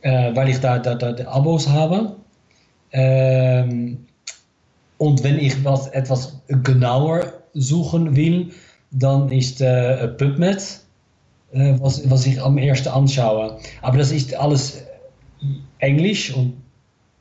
äh, 0.00 0.34
weil 0.34 0.48
ich 0.48 0.58
da, 0.58 0.78
da, 0.78 0.94
da 0.94 1.26
Abos 1.28 1.68
habe. 1.68 2.16
Ähm, 2.92 3.98
und 4.98 5.22
wenn 5.22 5.38
ich 5.38 5.62
was, 5.64 5.88
etwas 5.88 6.40
genauer 6.48 7.32
suchen 7.56 8.14
will, 8.16 8.50
dann 8.90 9.30
ist 9.30 9.60
äh, 9.60 10.08
PubMed, 10.08 10.80
äh, 11.52 11.74
was, 11.80 12.08
was 12.08 12.26
ich 12.26 12.40
am 12.40 12.58
ersten 12.58 12.88
anschaue. 12.88 13.58
Aber 13.82 13.98
das 13.98 14.12
ist 14.12 14.34
alles 14.34 14.84
Englisch 15.78 16.34
und 16.34 16.54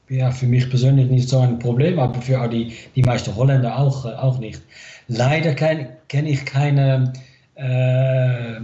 ja, 0.09 0.29
für 0.31 0.45
mich 0.45 0.69
persönlich 0.69 1.09
nicht 1.09 1.29
so 1.29 1.39
ein 1.39 1.57
Problem, 1.57 1.97
aber 1.97 2.21
für 2.21 2.47
die, 2.47 2.73
die 2.95 3.01
meisten 3.01 3.35
Holländer 3.35 3.75
äh, 4.05 4.13
auch 4.15 4.37
nicht. 4.39 4.61
Leider 5.07 5.53
kenne 5.53 6.29
ich 6.29 6.45
keine 6.45 7.13
äh, 7.55 8.59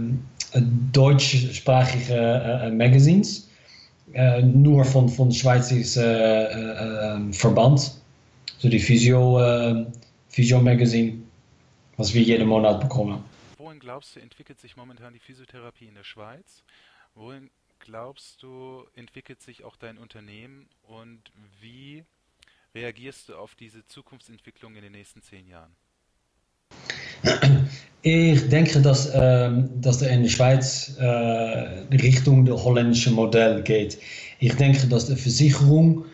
deutschsprachige 0.92 2.70
Magazines, 2.72 3.48
äh, 4.12 4.42
nur 4.42 4.84
von, 4.84 5.08
von 5.08 5.32
ähm, 5.96 7.32
Verband, 7.32 7.92
so 8.58 8.68
die 8.68 8.78
Physio, 8.78 9.86
Physio 10.28 10.60
Magazine, 10.60 11.21
was 12.02 12.14
wir 12.14 12.22
jeden 12.22 12.48
Monat 12.48 12.80
bekommen. 12.80 13.22
Wohin 13.58 13.78
glaubst 13.78 14.16
du, 14.16 14.20
entwickelt 14.20 14.58
sich 14.58 14.76
momentan 14.76 15.12
die 15.12 15.20
Physiotherapie 15.20 15.86
in 15.86 15.94
der 15.94 16.02
Schweiz? 16.02 16.64
Wohin 17.14 17.48
glaubst 17.78 18.42
du, 18.42 18.82
entwickelt 18.96 19.40
sich 19.40 19.62
auch 19.62 19.76
dein 19.76 19.98
Unternehmen 19.98 20.66
und 20.82 21.20
wie 21.60 22.02
reagierst 22.74 23.28
du 23.28 23.36
auf 23.36 23.54
diese 23.54 23.86
Zukunftsentwicklung 23.86 24.74
in 24.74 24.82
den 24.82 24.90
nächsten 24.90 25.22
zehn 25.22 25.46
Jahren? 25.46 25.70
Ich 28.02 28.48
denke, 28.48 28.82
dass, 28.82 29.08
ähm, 29.14 29.70
dass 29.80 30.02
er 30.02 30.10
in 30.10 30.24
der 30.24 30.28
Schweiz 30.28 30.96
äh, 30.98 31.06
Richtung 31.06 32.44
das 32.46 32.64
holländische 32.64 33.12
Modell 33.12 33.62
geht. 33.62 33.96
Ich 34.40 34.56
denke, 34.56 34.88
dass 34.88 35.06
die 35.06 35.14
Versicherung 35.14 36.06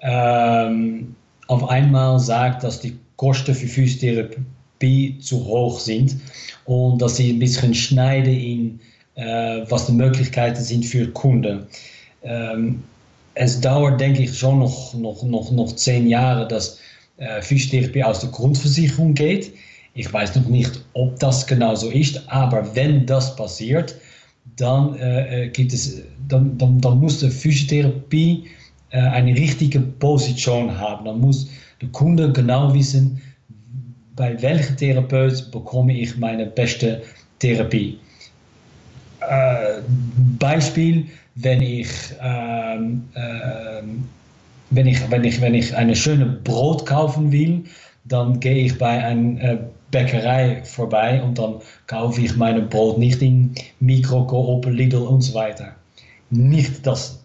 ähm, 0.00 1.14
auf 1.46 1.68
einmal 1.68 2.18
sagt, 2.18 2.64
dass 2.64 2.80
die 2.80 2.98
Kosten 3.14 3.54
für 3.54 3.68
Physiotherapie 3.68 4.44
zu 5.20 5.44
hoch 5.44 5.80
sind 5.80 6.16
und 6.64 7.00
dass 7.00 7.16
sie 7.16 7.32
ein 7.32 7.38
bisschen 7.38 7.74
schneiden 7.74 8.34
in 8.34 8.80
äh, 9.16 9.62
was 9.70 9.86
die 9.86 9.92
Möglichkeiten 9.92 10.62
sind 10.62 10.84
für 10.84 11.08
Kunden. 11.08 11.66
Ähm, 12.22 12.82
es 13.34 13.60
dauert, 13.60 14.00
denke 14.00 14.22
ich, 14.22 14.38
schon 14.38 14.60
noch, 14.60 14.94
noch, 14.94 15.22
noch, 15.22 15.50
noch 15.50 15.74
zehn 15.74 16.06
Jahre, 16.06 16.46
dass 16.46 16.78
äh, 17.16 17.42
Physiotherapie 17.42 18.04
aus 18.04 18.20
der 18.20 18.30
Grundversicherung 18.30 19.14
geht. 19.14 19.52
Ich 19.94 20.12
weiß 20.12 20.36
noch 20.36 20.48
nicht, 20.48 20.80
ob 20.92 21.18
das 21.18 21.46
genau 21.46 21.74
so 21.74 21.90
ist, 21.90 22.22
aber 22.28 22.74
wenn 22.74 23.06
das 23.06 23.34
passiert, 23.36 23.96
dann, 24.56 24.96
äh, 24.98 25.50
gibt 25.52 25.72
es, 25.72 26.02
dann, 26.28 26.56
dann, 26.58 26.80
dann 26.80 27.00
muss 27.00 27.20
die 27.20 27.30
Physiotherapie 27.30 28.44
äh, 28.90 28.98
eine 28.98 29.34
richtige 29.34 29.80
Position 29.80 30.78
haben. 30.78 31.06
Dann 31.06 31.20
muss 31.20 31.48
der 31.80 31.88
Kunde 31.88 32.32
genau 32.32 32.72
wissen, 32.74 33.20
bei 34.16 34.40
welchem 34.42 34.76
Therapeut 34.76 35.50
bekomme 35.52 35.96
ich 35.96 36.16
meine 36.16 36.46
beste 36.46 37.02
Therapie. 37.38 37.98
Äh, 39.20 39.80
Beispiel, 40.38 41.06
wenn 41.36 41.60
ich, 41.60 41.88
ähm, 42.22 43.04
ähm, 43.14 44.08
wenn, 44.70 44.86
ich, 44.86 45.10
wenn, 45.10 45.24
ich, 45.24 45.40
wenn 45.40 45.54
ich 45.54 45.74
eine 45.76 45.94
schöne 45.94 46.26
Brot 46.26 46.86
kaufen 46.86 47.30
will, 47.30 47.64
dann 48.04 48.40
gehe 48.40 48.66
ich 48.66 48.78
bei 48.78 49.04
einer 49.04 49.42
äh, 49.42 49.58
Bäckerei 49.90 50.62
vorbei 50.64 51.22
und 51.22 51.38
dann 51.38 51.56
kaufe 51.86 52.20
ich 52.20 52.36
mein 52.36 52.68
Brot 52.68 52.98
nicht 52.98 53.22
in 53.22 53.54
Mikro, 53.80 54.26
Coop, 54.26 54.66
Lidl 54.66 54.96
und 54.96 55.20
so 55.22 55.34
weiter. 55.34 55.74
Nicht, 56.30 56.86
dass 56.86 57.22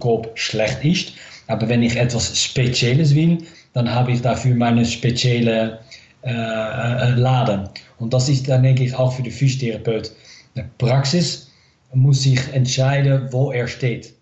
Coop 0.00 0.30
schlecht 0.34 0.84
ist, 0.84 1.12
aber 1.46 1.68
wenn 1.68 1.82
ich 1.82 1.96
etwas 1.96 2.38
Spezielles 2.38 3.14
will, 3.14 3.38
dann 3.74 3.92
habe 3.92 4.12
ich 4.12 4.22
dafür 4.22 4.54
meine 4.54 4.84
spezielle 4.86 5.80
äh, 6.22 6.30
äh, 6.30 7.10
Laden. 7.10 7.68
Und 7.98 8.14
das 8.14 8.28
ist 8.28 8.48
dann 8.48 8.62
denke 8.62 8.84
ich 8.84 8.94
auch 8.94 9.12
für 9.12 9.22
den 9.22 9.32
Physiotherapeut 9.32 10.10
de 10.56 10.64
Praxis 10.78 11.50
muss 11.92 12.22
sich 12.22 12.40
entscheiden, 12.52 13.28
wo 13.30 13.52
er 13.52 13.68
steht. 13.68 14.14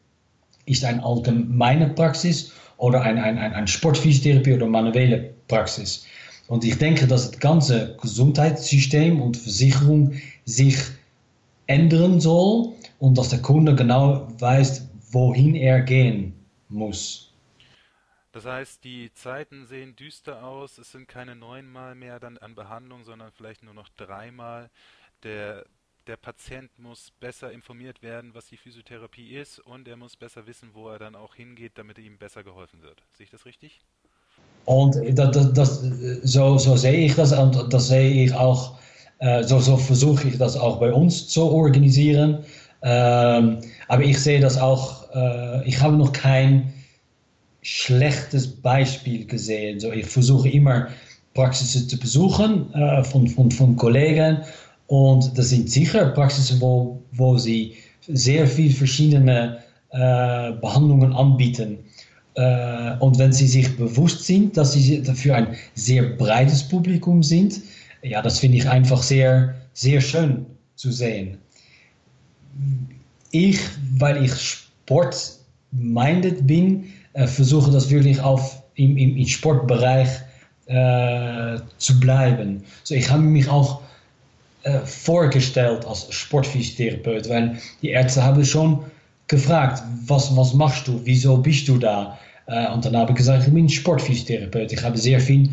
Ist 0.66 0.84
ein 0.84 1.00
allgemeine 1.00 1.88
Praxis 1.88 2.52
oder 2.76 3.02
ein, 3.02 3.18
ein, 3.18 3.38
ein, 3.38 3.52
ein 3.52 3.66
Sportphysiotherapie 3.66 4.54
oder 4.54 4.66
manuelle 4.66 5.30
Praxis? 5.48 6.04
Und 6.48 6.64
ich 6.64 6.76
denke, 6.78 7.06
dass 7.06 7.30
das 7.30 7.40
ganze 7.40 7.96
Gesundheitssystem 8.00 9.20
und 9.20 9.36
Versicherung 9.36 10.12
sich 10.44 10.76
ändern 11.66 12.20
soll 12.20 12.72
und 12.98 13.16
dass 13.16 13.30
der 13.30 13.40
Kunde 13.40 13.74
genau 13.74 14.28
weiß, 14.38 14.88
wohin 15.10 15.54
er 15.54 15.80
gehen 15.80 16.34
muss. 16.68 17.31
Das 18.32 18.46
heißt, 18.46 18.82
die 18.82 19.12
Zeiten 19.12 19.66
sehen 19.66 19.94
düster 19.94 20.42
aus, 20.42 20.78
es 20.78 20.90
sind 20.90 21.06
keine 21.06 21.36
neunmal 21.36 21.94
mehr 21.94 22.18
dann 22.18 22.38
an 22.38 22.54
Behandlung, 22.54 23.04
sondern 23.04 23.30
vielleicht 23.30 23.62
nur 23.62 23.74
noch 23.74 23.90
dreimal. 23.90 24.70
Der, 25.22 25.66
der 26.06 26.16
Patient 26.16 26.70
muss 26.78 27.12
besser 27.20 27.52
informiert 27.52 28.02
werden, 28.02 28.34
was 28.34 28.46
die 28.46 28.56
Physiotherapie 28.56 29.36
ist 29.36 29.58
und 29.58 29.86
er 29.86 29.96
muss 29.96 30.16
besser 30.16 30.46
wissen, 30.46 30.70
wo 30.72 30.88
er 30.88 30.98
dann 30.98 31.14
auch 31.14 31.34
hingeht, 31.34 31.72
damit 31.74 31.98
ihm 31.98 32.16
besser 32.16 32.42
geholfen 32.42 32.82
wird. 32.82 33.02
Sehe 33.12 33.24
ich 33.24 33.30
das 33.30 33.44
richtig? 33.44 33.82
Und 34.64 34.96
das, 35.18 35.30
das, 35.32 35.52
das, 35.52 35.80
so, 36.22 36.56
so 36.56 36.76
sehe 36.76 37.04
ich 37.04 37.14
das 37.14 37.32
und 37.32 37.70
das 37.72 37.88
sehe 37.88 38.24
ich 38.24 38.32
auch, 38.32 38.78
äh, 39.18 39.42
so, 39.42 39.58
so 39.58 39.76
versuche 39.76 40.28
ich 40.28 40.38
das 40.38 40.56
auch 40.56 40.80
bei 40.80 40.90
uns 40.90 41.28
zu 41.28 41.42
organisieren. 41.42 42.44
Ähm, 42.82 43.60
aber 43.88 44.02
ich 44.02 44.20
sehe 44.20 44.40
das 44.40 44.56
auch, 44.56 45.10
äh, 45.14 45.68
ich 45.68 45.80
habe 45.80 45.96
noch 45.96 46.12
kein 46.12 46.72
schlechtes 47.62 48.46
Beispiel 48.46 49.26
gesehen. 49.26 49.80
So, 49.80 49.92
ich 49.92 50.06
versuche 50.06 50.48
immer 50.48 50.88
Praxisen 51.34 51.88
zu 51.88 51.98
besuchen 51.98 52.72
äh, 52.74 53.04
von, 53.04 53.28
von, 53.28 53.50
von 53.50 53.76
Kollegen 53.76 54.38
und 54.88 55.36
das 55.38 55.50
sind 55.50 55.70
sicher 55.70 56.06
Praxisen, 56.06 56.60
wo, 56.60 57.00
wo 57.12 57.38
sie 57.38 57.74
sehr 58.08 58.46
viele 58.46 58.74
verschiedene 58.74 59.58
äh, 59.90 60.52
Behandlungen 60.52 61.14
anbieten. 61.14 61.78
Äh, 62.34 62.96
und 62.98 63.18
wenn 63.18 63.32
sie 63.32 63.46
sich 63.46 63.76
bewusst 63.76 64.24
sind, 64.24 64.56
dass 64.56 64.72
sie 64.72 65.02
dafür 65.02 65.36
ein 65.36 65.56
sehr 65.74 66.02
breites 66.02 66.68
Publikum 66.68 67.22
sind, 67.22 67.60
ja, 68.02 68.20
das 68.20 68.40
finde 68.40 68.58
ich 68.58 68.68
einfach 68.68 69.02
sehr, 69.02 69.54
sehr 69.72 70.00
schön 70.00 70.44
zu 70.74 70.90
sehen. 70.90 71.38
Ich, 73.30 73.60
weil 73.98 74.24
ich 74.24 74.34
sportminded 74.34 76.46
bin, 76.46 76.92
äh, 77.14 77.26
versuche 77.26 77.70
das 77.70 77.90
wirklich 77.90 78.20
auf, 78.20 78.62
im, 78.74 78.96
im, 78.96 79.16
im 79.16 79.26
Sportbereich 79.26 80.08
äh, 80.66 81.58
zu 81.78 82.00
bleiben. 82.00 82.64
So, 82.84 82.94
ich 82.94 83.10
habe 83.10 83.22
mich 83.22 83.48
auch 83.48 83.80
äh, 84.62 84.78
vorgestellt 84.80 85.84
als 85.86 86.12
Sportphysiotherapeut, 86.12 87.28
weil 87.28 87.58
die 87.82 87.90
Ärzte 87.90 88.22
haben 88.22 88.44
schon 88.44 88.84
gefragt, 89.26 89.82
was, 90.06 90.34
was 90.36 90.54
machst 90.54 90.88
du, 90.88 91.00
wieso 91.04 91.36
bist 91.36 91.68
du 91.68 91.78
da? 91.78 92.18
Und 92.74 92.84
dann 92.84 92.96
habe 92.96 93.12
ich 93.12 93.18
gesagt, 93.18 93.46
ich 93.46 93.54
bin 93.54 93.68
Sportphysiotherapeut. 93.68 94.72
Ich 94.72 94.82
habe 94.82 94.98
sehr 94.98 95.20
viele 95.20 95.48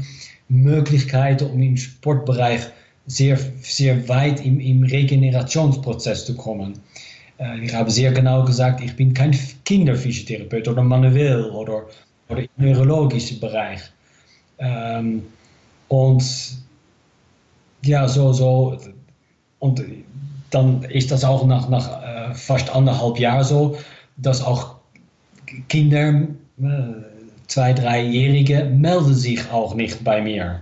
Möglichkeiten, 0.50 1.46
um 1.46 1.62
im 1.62 1.78
Sportbereich 1.78 2.62
sehr, 3.06 3.40
sehr 3.62 4.10
weit 4.10 4.44
im, 4.46 4.60
im 4.60 4.84
Regenerationsprozess 4.84 6.26
zu 6.26 6.36
kommen. 6.36 6.74
Ich 7.62 7.74
habe 7.74 7.90
sehr 7.90 8.12
genau 8.12 8.44
gesagt, 8.44 8.82
ich 8.82 8.96
bin 8.98 9.14
kein 9.14 9.34
Kinderphysiotherapeut 9.64 10.68
oder 10.68 10.84
manuell 10.84 11.46
oder, 11.46 11.86
oder 12.28 12.42
im 12.42 12.50
neurologischen 12.58 13.40
Bereich. 13.40 13.80
Ähm, 14.58 15.24
und 15.88 16.24
ja, 17.82 18.08
so, 18.10 18.34
so, 18.34 18.78
und 19.60 19.82
dann 20.50 20.84
ist 20.84 21.12
das 21.12 21.24
auch 21.24 21.46
nach, 21.46 21.70
nach 21.70 22.04
äh, 22.04 22.34
fast 22.34 22.70
anderthalb 22.70 23.18
Jahren 23.20 23.44
so, 23.46 23.78
dass 24.18 24.44
auch 24.44 24.76
Kinder, 25.70 26.28
äh, 26.62 26.66
zwei, 27.48 27.74
dreijährige, 27.74 28.66
melden 28.66 29.14
sich 29.14 29.50
auch 29.52 29.76
nicht 29.76 30.04
bei 30.04 30.22
mir. 30.22 30.62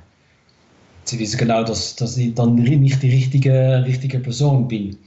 Sie 1.06 1.20
wissen 1.20 1.38
genau, 1.38 1.64
dass, 1.64 1.96
dass 1.96 2.18
ich 2.18 2.34
dann 2.36 2.56
nicht 2.56 3.02
die 3.02 3.10
richtige, 3.10 3.84
richtige 3.86 4.20
Person 4.20 4.68
bin. 4.68 4.98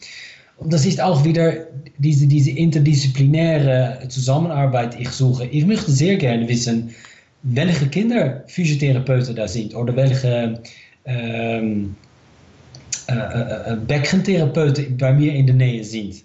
Und 0.61 0.73
das 0.73 0.85
ist 0.85 1.01
auch 1.01 1.25
wieder 1.25 1.67
diese, 1.99 2.27
diese 2.27 2.51
interdisziplinäre 2.51 3.99
Zusammenarbeit, 4.09 4.99
ich 5.01 5.09
suche. 5.09 5.47
Ich 5.47 5.65
möchte 5.65 5.91
sehr 5.91 6.17
gerne 6.17 6.47
wissen, 6.49 6.91
welche 7.43 7.87
Kinder 7.89 8.45
Physiotherapeuten 8.47 9.35
da 9.35 9.49
sind 9.49 9.75
oder 9.75 9.97
welche 9.97 10.61
ähm, 11.07 11.97
äh, 13.09 13.15
äh, 13.15 13.77
Beckentherapeuten 13.87 14.99
bei 14.99 15.13
mir 15.15 15.33
in 15.33 15.47
der 15.47 15.57
Nähe 15.57 15.83
sind. 15.83 16.23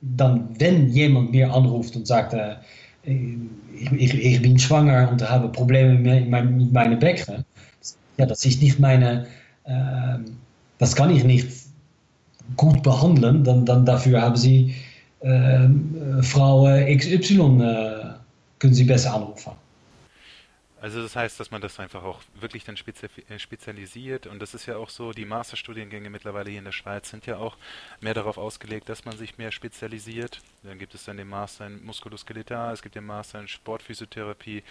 Dann, 0.00 0.48
wenn 0.58 0.90
jemand 0.90 1.32
mir 1.32 1.52
anruft 1.52 1.96
und 1.96 2.06
sagt, 2.06 2.32
äh, 2.32 2.54
ich, 3.02 3.90
ich, 3.92 4.14
ich, 4.14 4.40
bin 4.42 4.56
schwanger 4.56 5.10
und 5.10 5.28
habe 5.28 5.48
Probleme 5.48 5.94
mit, 5.94 6.30
ja, 8.18 8.26
das 8.26 8.44
ist 8.44 8.62
nicht 8.62 8.78
meine, 8.78 9.26
äh, 9.64 10.18
das 10.78 10.94
kann 10.94 11.10
ich 11.10 11.24
nicht 11.24 11.63
gut 12.56 12.82
behandeln, 12.82 13.44
dann, 13.44 13.64
dann 13.64 13.84
dafür 13.84 14.22
haben 14.22 14.36
Sie 14.36 14.74
äh, 15.20 15.68
Frau 16.22 16.64
XY, 16.64 17.60
äh, 17.60 18.04
können 18.58 18.74
Sie 18.74 18.84
besser 18.84 19.14
anrufen. 19.14 19.52
Also 20.84 21.00
das 21.00 21.16
heißt, 21.16 21.40
dass 21.40 21.50
man 21.50 21.62
das 21.62 21.80
einfach 21.80 22.02
auch 22.02 22.20
wirklich 22.38 22.64
dann 22.64 22.76
äh, 22.76 23.38
spezialisiert 23.38 24.26
und 24.26 24.42
das 24.42 24.52
ist 24.52 24.66
ja 24.66 24.76
auch 24.76 24.90
so, 24.90 25.12
die 25.12 25.24
Masterstudiengänge 25.24 26.10
mittlerweile 26.10 26.50
hier 26.50 26.58
in 26.58 26.66
der 26.66 26.72
Schweiz 26.72 27.08
sind 27.08 27.24
ja 27.24 27.38
auch 27.38 27.56
mehr 28.02 28.12
darauf 28.12 28.36
ausgelegt, 28.36 28.90
dass 28.90 29.06
man 29.06 29.16
sich 29.16 29.38
mehr 29.38 29.50
spezialisiert. 29.50 30.42
Dann 30.62 30.78
gibt 30.78 30.94
es 30.94 31.06
dann 31.06 31.16
den 31.16 31.28
Master 31.28 31.68
in 31.68 31.82
Muskuloskeletal, 31.86 32.74
es 32.74 32.82
gibt 32.82 32.96
den 32.96 33.06
Master 33.06 33.40
in 33.40 33.48
Sportphysiotherapie, 33.48 34.62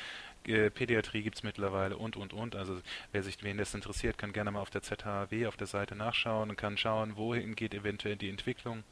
äh, 0.47 0.69
Pädiatrie 0.69 1.23
gibt 1.23 1.37
es 1.37 1.43
mittlerweile 1.43 1.97
und 1.97 2.15
und 2.15 2.33
und. 2.33 2.55
Also 2.55 2.79
wer 3.11 3.23
sich 3.23 3.41
wen 3.43 3.57
das 3.57 3.73
interessiert, 3.73 4.17
kann 4.17 4.33
gerne 4.33 4.51
mal 4.51 4.61
auf 4.61 4.69
der 4.69 4.81
ZHW 4.81 5.47
auf 5.47 5.57
der 5.57 5.67
Seite 5.67 5.95
nachschauen 5.95 6.49
und 6.49 6.55
kann 6.55 6.77
schauen, 6.77 7.15
wohin 7.15 7.55
geht 7.55 7.73
eventuell 7.73 8.15
die 8.15 8.29
Entwicklung 8.29 8.83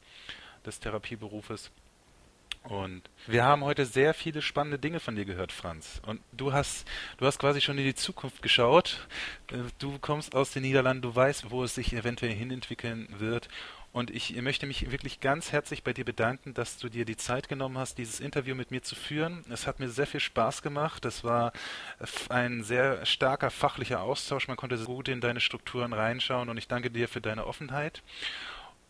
des 0.64 0.80
Therapieberufes. 0.80 1.70
Und 2.64 3.02
wir 3.26 3.42
haben 3.42 3.64
heute 3.64 3.84
sehr 3.86 4.14
viele 4.14 4.40
spannende 4.40 4.78
Dinge 4.78 5.00
von 5.00 5.16
dir 5.16 5.24
gehört, 5.24 5.50
Franz. 5.50 6.00
Und 6.06 6.20
du 6.32 6.52
hast, 6.52 6.86
du 7.16 7.26
hast 7.26 7.40
quasi 7.40 7.60
schon 7.60 7.76
in 7.76 7.84
die 7.84 7.94
Zukunft 7.94 8.40
geschaut. 8.40 9.08
Äh, 9.50 9.58
du 9.78 9.98
kommst 9.98 10.36
aus 10.36 10.52
den 10.52 10.62
Niederlanden, 10.62 11.02
du 11.02 11.14
weißt, 11.14 11.50
wo 11.50 11.64
es 11.64 11.74
sich 11.74 11.92
eventuell 11.92 12.32
hinentwickeln 12.32 13.08
wird. 13.18 13.48
Und 13.92 14.10
ich 14.10 14.34
möchte 14.40 14.66
mich 14.66 14.90
wirklich 14.90 15.20
ganz 15.20 15.52
herzlich 15.52 15.84
bei 15.84 15.92
dir 15.92 16.06
bedanken, 16.06 16.54
dass 16.54 16.78
du 16.78 16.88
dir 16.88 17.04
die 17.04 17.18
Zeit 17.18 17.48
genommen 17.48 17.76
hast, 17.76 17.98
dieses 17.98 18.20
Interview 18.20 18.54
mit 18.54 18.70
mir 18.70 18.82
zu 18.82 18.94
führen. 18.94 19.44
Es 19.50 19.66
hat 19.66 19.80
mir 19.80 19.90
sehr 19.90 20.06
viel 20.06 20.20
Spaß 20.20 20.62
gemacht. 20.62 21.04
Das 21.04 21.24
war 21.24 21.52
ein 22.30 22.62
sehr 22.62 23.04
starker 23.04 23.50
fachlicher 23.50 24.00
Austausch. 24.00 24.48
Man 24.48 24.56
konnte 24.56 24.78
gut 24.78 25.08
in 25.08 25.20
deine 25.20 25.40
Strukturen 25.40 25.92
reinschauen 25.92 26.48
und 26.48 26.56
ich 26.56 26.68
danke 26.68 26.90
dir 26.90 27.06
für 27.06 27.20
deine 27.20 27.46
Offenheit. 27.46 28.02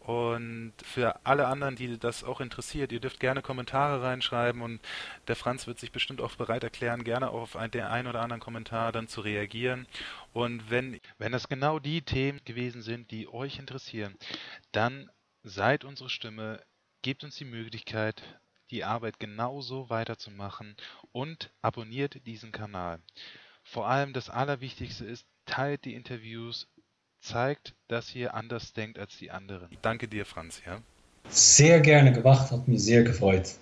Und 0.05 0.73
für 0.83 1.25
alle 1.25 1.47
anderen, 1.47 1.77
die 1.77 1.97
das 1.97 2.25
auch 2.25 2.41
interessiert, 2.41 2.91
ihr 2.91 2.99
dürft 2.99 3.21
gerne 3.21 3.41
Kommentare 3.41 4.03
reinschreiben 4.03 4.61
und 4.61 4.81
der 5.29 5.37
Franz 5.37 5.69
wird 5.69 5.79
sich 5.79 5.93
bestimmt 5.93 6.21
auch 6.21 6.35
bereit 6.35 6.65
erklären, 6.65 7.05
gerne 7.05 7.31
auf 7.31 7.57
den 7.73 7.85
einen 7.85 8.09
oder 8.09 8.21
anderen 8.21 8.41
Kommentar 8.41 8.91
dann 8.91 9.07
zu 9.07 9.21
reagieren. 9.21 9.87
Und 10.33 10.71
wenn, 10.71 11.01
wenn 11.19 11.31
das 11.31 11.49
genau 11.49 11.79
die 11.79 12.03
Themen 12.03 12.41
gewesen 12.45 12.83
sind, 12.83 13.13
die 13.13 13.29
euch 13.29 13.61
interessieren, 13.61 14.17
dann 14.73 15.09
seid 15.45 15.85
unsere 15.85 16.11
Stimme, 16.11 16.61
gebt 17.03 17.23
uns 17.23 17.37
die 17.37 17.45
Möglichkeit, 17.45 18.25
die 18.73 18.83
Arbeit 18.83 19.21
genauso 19.21 19.89
weiterzumachen 19.89 20.77
und 21.13 21.53
abonniert 21.61 22.27
diesen 22.27 22.51
Kanal. 22.51 22.99
Vor 23.63 23.87
allem 23.87 24.13
das 24.13 24.31
Allerwichtigste 24.31 25.05
ist, 25.05 25.29
teilt 25.47 25.85
die 25.85 25.95
Interviews, 25.95 26.69
zeigt, 27.23 27.75
dass 27.89 28.15
ihr 28.15 28.35
anders 28.35 28.73
denkt 28.73 28.99
als 28.99 29.17
die 29.17 29.31
anderen. 29.31 29.69
Danke 29.81 30.09
dir, 30.09 30.27
Franz, 30.27 30.61
ja? 30.67 30.79
Sehr 31.31 31.81
gerne 31.81 32.13
gemacht, 32.13 32.51
hat 32.51 32.69
mich 32.69 32.83
sehr 32.83 33.05
gefreut. 33.05 33.55